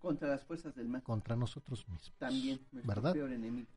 [0.02, 1.00] Contra las fuerzas del mal.
[1.04, 2.12] Contra nosotros mismos.
[2.18, 3.14] También, ¿verdad?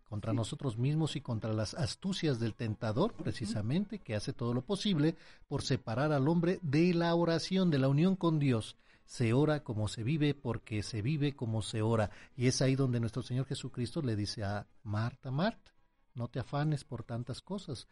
[0.09, 5.15] Contra nosotros mismos y contra las astucias del tentador, precisamente, que hace todo lo posible
[5.47, 8.75] por separar al hombre de la oración, de la unión con Dios.
[9.05, 12.09] Se ora como se vive porque se vive como se ora.
[12.35, 15.73] Y es ahí donde nuestro Señor Jesucristo le dice a Marta, Marta,
[16.15, 17.87] no te afanes por tantas cosas.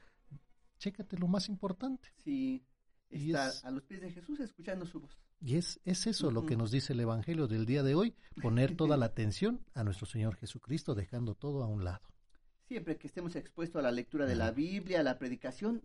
[0.80, 2.10] Chécate lo más importante.
[2.24, 2.66] Sí,
[3.12, 5.16] está a los pies de Jesús escuchando su voz.
[5.44, 8.76] Y es, es eso lo que nos dice el Evangelio del día de hoy, poner
[8.78, 12.02] toda la atención a nuestro Señor Jesucristo, dejando todo a un lado.
[12.70, 15.84] Siempre que estemos expuestos a la lectura de la Biblia, a la predicación,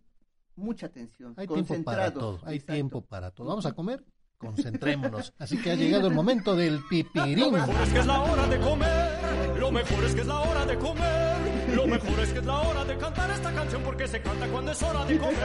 [0.54, 1.34] mucha atención.
[1.36, 3.48] Hay tiempo para todo, hay tiempo para todo.
[3.48, 4.04] Vamos a comer,
[4.38, 5.34] concentrémonos.
[5.38, 7.40] Así que ha llegado el momento del pipirín.
[7.40, 10.38] Lo mejor es que es la hora de comer, lo mejor es que es la
[10.38, 11.37] hora de comer.
[11.74, 14.72] Lo mejor es que es la hora de cantar esta canción porque se canta cuando
[14.72, 15.36] es hora de comer.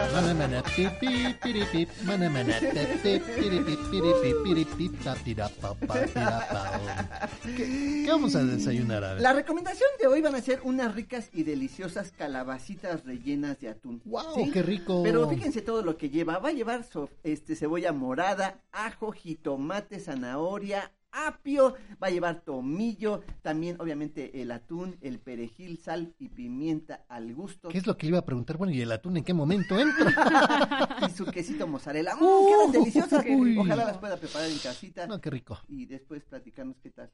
[7.55, 9.03] ¿Qué, vamos a desayunar?
[9.03, 9.21] A ver?
[9.21, 14.01] La recomendación de hoy van a ser unas ricas y deliciosas calabacitas rellenas de atún.
[14.05, 14.51] ¡Wow!
[14.51, 15.03] ¡Qué rico!
[15.03, 16.39] Pero fíjense todo lo que lleva.
[16.39, 16.85] Va a llevar
[17.23, 24.97] este, cebolla morada, ajo, jitomate, zanahoria, apio, va a llevar tomillo, también obviamente el atún,
[25.01, 27.69] el perejil, sal y pimienta al gusto.
[27.69, 28.57] ¿Qué es lo que iba a preguntar?
[28.57, 30.97] Bueno, ¿y el atún en qué momento entra?
[31.07, 32.15] y su quesito mozzarella.
[32.19, 33.25] ¡Uh, quedan deliciosas!
[33.57, 35.07] Ojalá las pueda preparar en casita.
[35.07, 35.59] No, qué rico.
[35.67, 37.11] Y después platicarnos qué tal.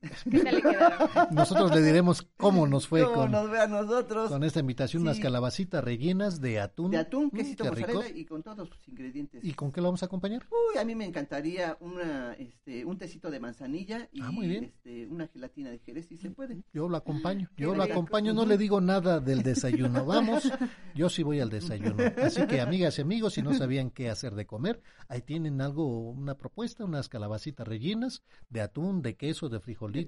[1.32, 4.30] Nosotros le diremos cómo nos fue con, nos ve a nosotros.
[4.30, 6.92] con esta invitación, unas calabacitas rellenas de atún.
[6.92, 9.44] De atún, mm, quesito mozzarella y con todos sus ingredientes.
[9.44, 10.46] ¿Y con qué lo vamos a acompañar?
[10.50, 14.64] Uy, a mí me encantaría una, este, un tecito de manzanilla y ah, muy bien.
[14.64, 16.62] Este, una gelatina de jerez, si se puede.
[16.72, 20.48] Yo lo acompaño, yo lo acompaño, no le digo nada del desayuno, vamos,
[20.94, 21.96] yo sí voy al desayuno.
[22.22, 26.10] Así que amigas y amigos, si no sabían qué hacer de comer, ahí tienen algo,
[26.10, 30.06] una propuesta, unas calabacitas rellenas de atún, de queso, de frijol de,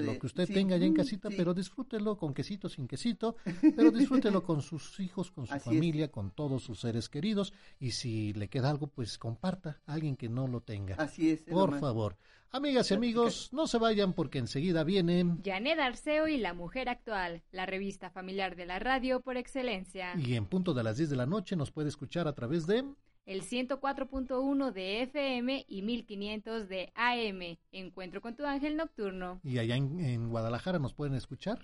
[0.00, 3.36] lo que usted tenga ya en casita, pero disfrútelo con quesito, sin quesito,
[3.76, 8.32] pero disfrútelo con sus hijos, con su familia, con todos sus seres queridos, y si
[8.32, 10.96] le queda algo, pues comparta a alguien que no lo tenga.
[10.96, 11.42] Así es.
[11.42, 12.16] Por favor.
[12.50, 17.42] Amigas y amigos, no se vayan porque enseguida viene Janet Arceo y la Mujer Actual,
[17.52, 20.14] la revista familiar de la radio por excelencia.
[20.16, 22.86] Y en punto de las 10 de la noche nos puede escuchar a través de
[23.28, 27.58] el 104.1 de FM y 1500 de AM.
[27.72, 29.38] Encuentro con tu ángel nocturno.
[29.44, 31.58] ¿Y allá en, Guadalajara nos pueden escuchar?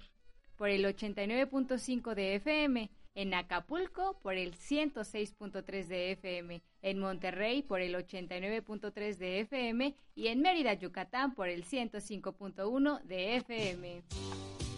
[0.56, 2.90] Por el 89.5 de FM.
[3.14, 10.26] En Acapulco por el 106.3 de FM, en Monterrey por el 89.3 de FM y
[10.26, 14.02] en Mérida, Yucatán por el 105.1 de FM.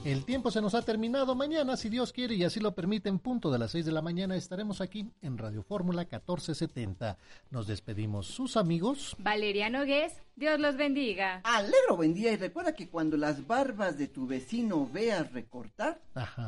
[0.06, 1.34] El tiempo se nos ha terminado.
[1.34, 4.02] Mañana, si Dios quiere y así lo permite, en punto de las 6 de la
[4.02, 7.18] mañana estaremos aquí en Radio Fórmula 1470.
[7.50, 9.16] Nos despedimos sus amigos.
[9.18, 11.40] Valeria Nogués, Dios los bendiga.
[11.42, 16.00] Alegro buen día y recuerda que cuando las barbas de tu vecino veas recortar,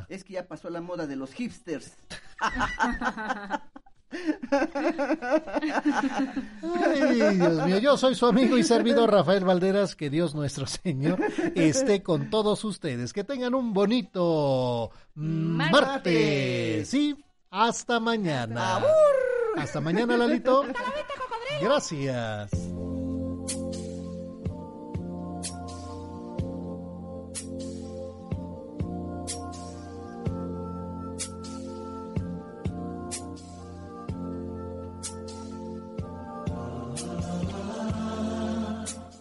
[0.09, 1.97] es que ya pasó la moda de los hipsters.
[6.62, 11.19] Ay, Dios mío, yo soy su amigo y servidor Rafael Valderas, que Dios nuestro Señor
[11.55, 15.83] esté con todos ustedes, que tengan un bonito martes.
[15.83, 16.89] martes.
[16.89, 17.17] Sí,
[17.51, 18.81] hasta mañana.
[19.57, 20.65] Hasta mañana, Lalito.
[21.61, 22.51] Gracias.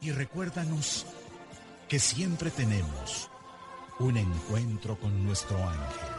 [0.00, 1.06] y recuérdanos
[1.88, 3.30] que siempre tenemos
[3.98, 6.16] un encuentro con nuestro ángel.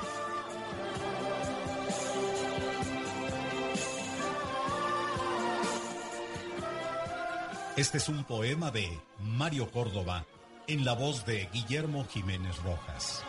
[7.76, 10.26] Este es un poema de Mario Córdoba
[10.66, 13.24] en la voz de Guillermo Jiménez Rojas.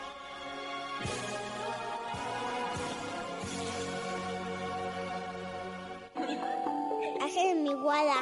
[7.20, 8.16] Hace mi guada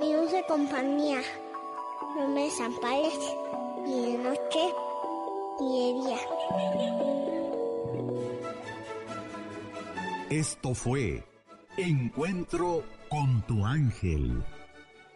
[0.00, 1.20] mi dulce compañía.
[2.16, 3.18] No me desampares
[3.86, 4.74] ni de noche
[5.60, 6.18] ni de día.
[10.30, 11.24] Esto fue
[11.76, 14.42] Encuentro con tu ángel.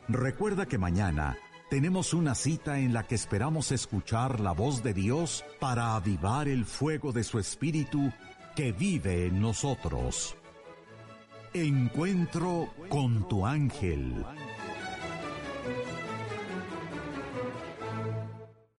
[0.09, 1.37] Recuerda que mañana
[1.71, 6.65] tenemos una cita en la que esperamos escuchar la voz de Dios para avivar el
[6.65, 8.13] fuego de su espíritu
[8.57, 10.37] que vive en nosotros.
[11.53, 14.25] Encuentro con tu ángel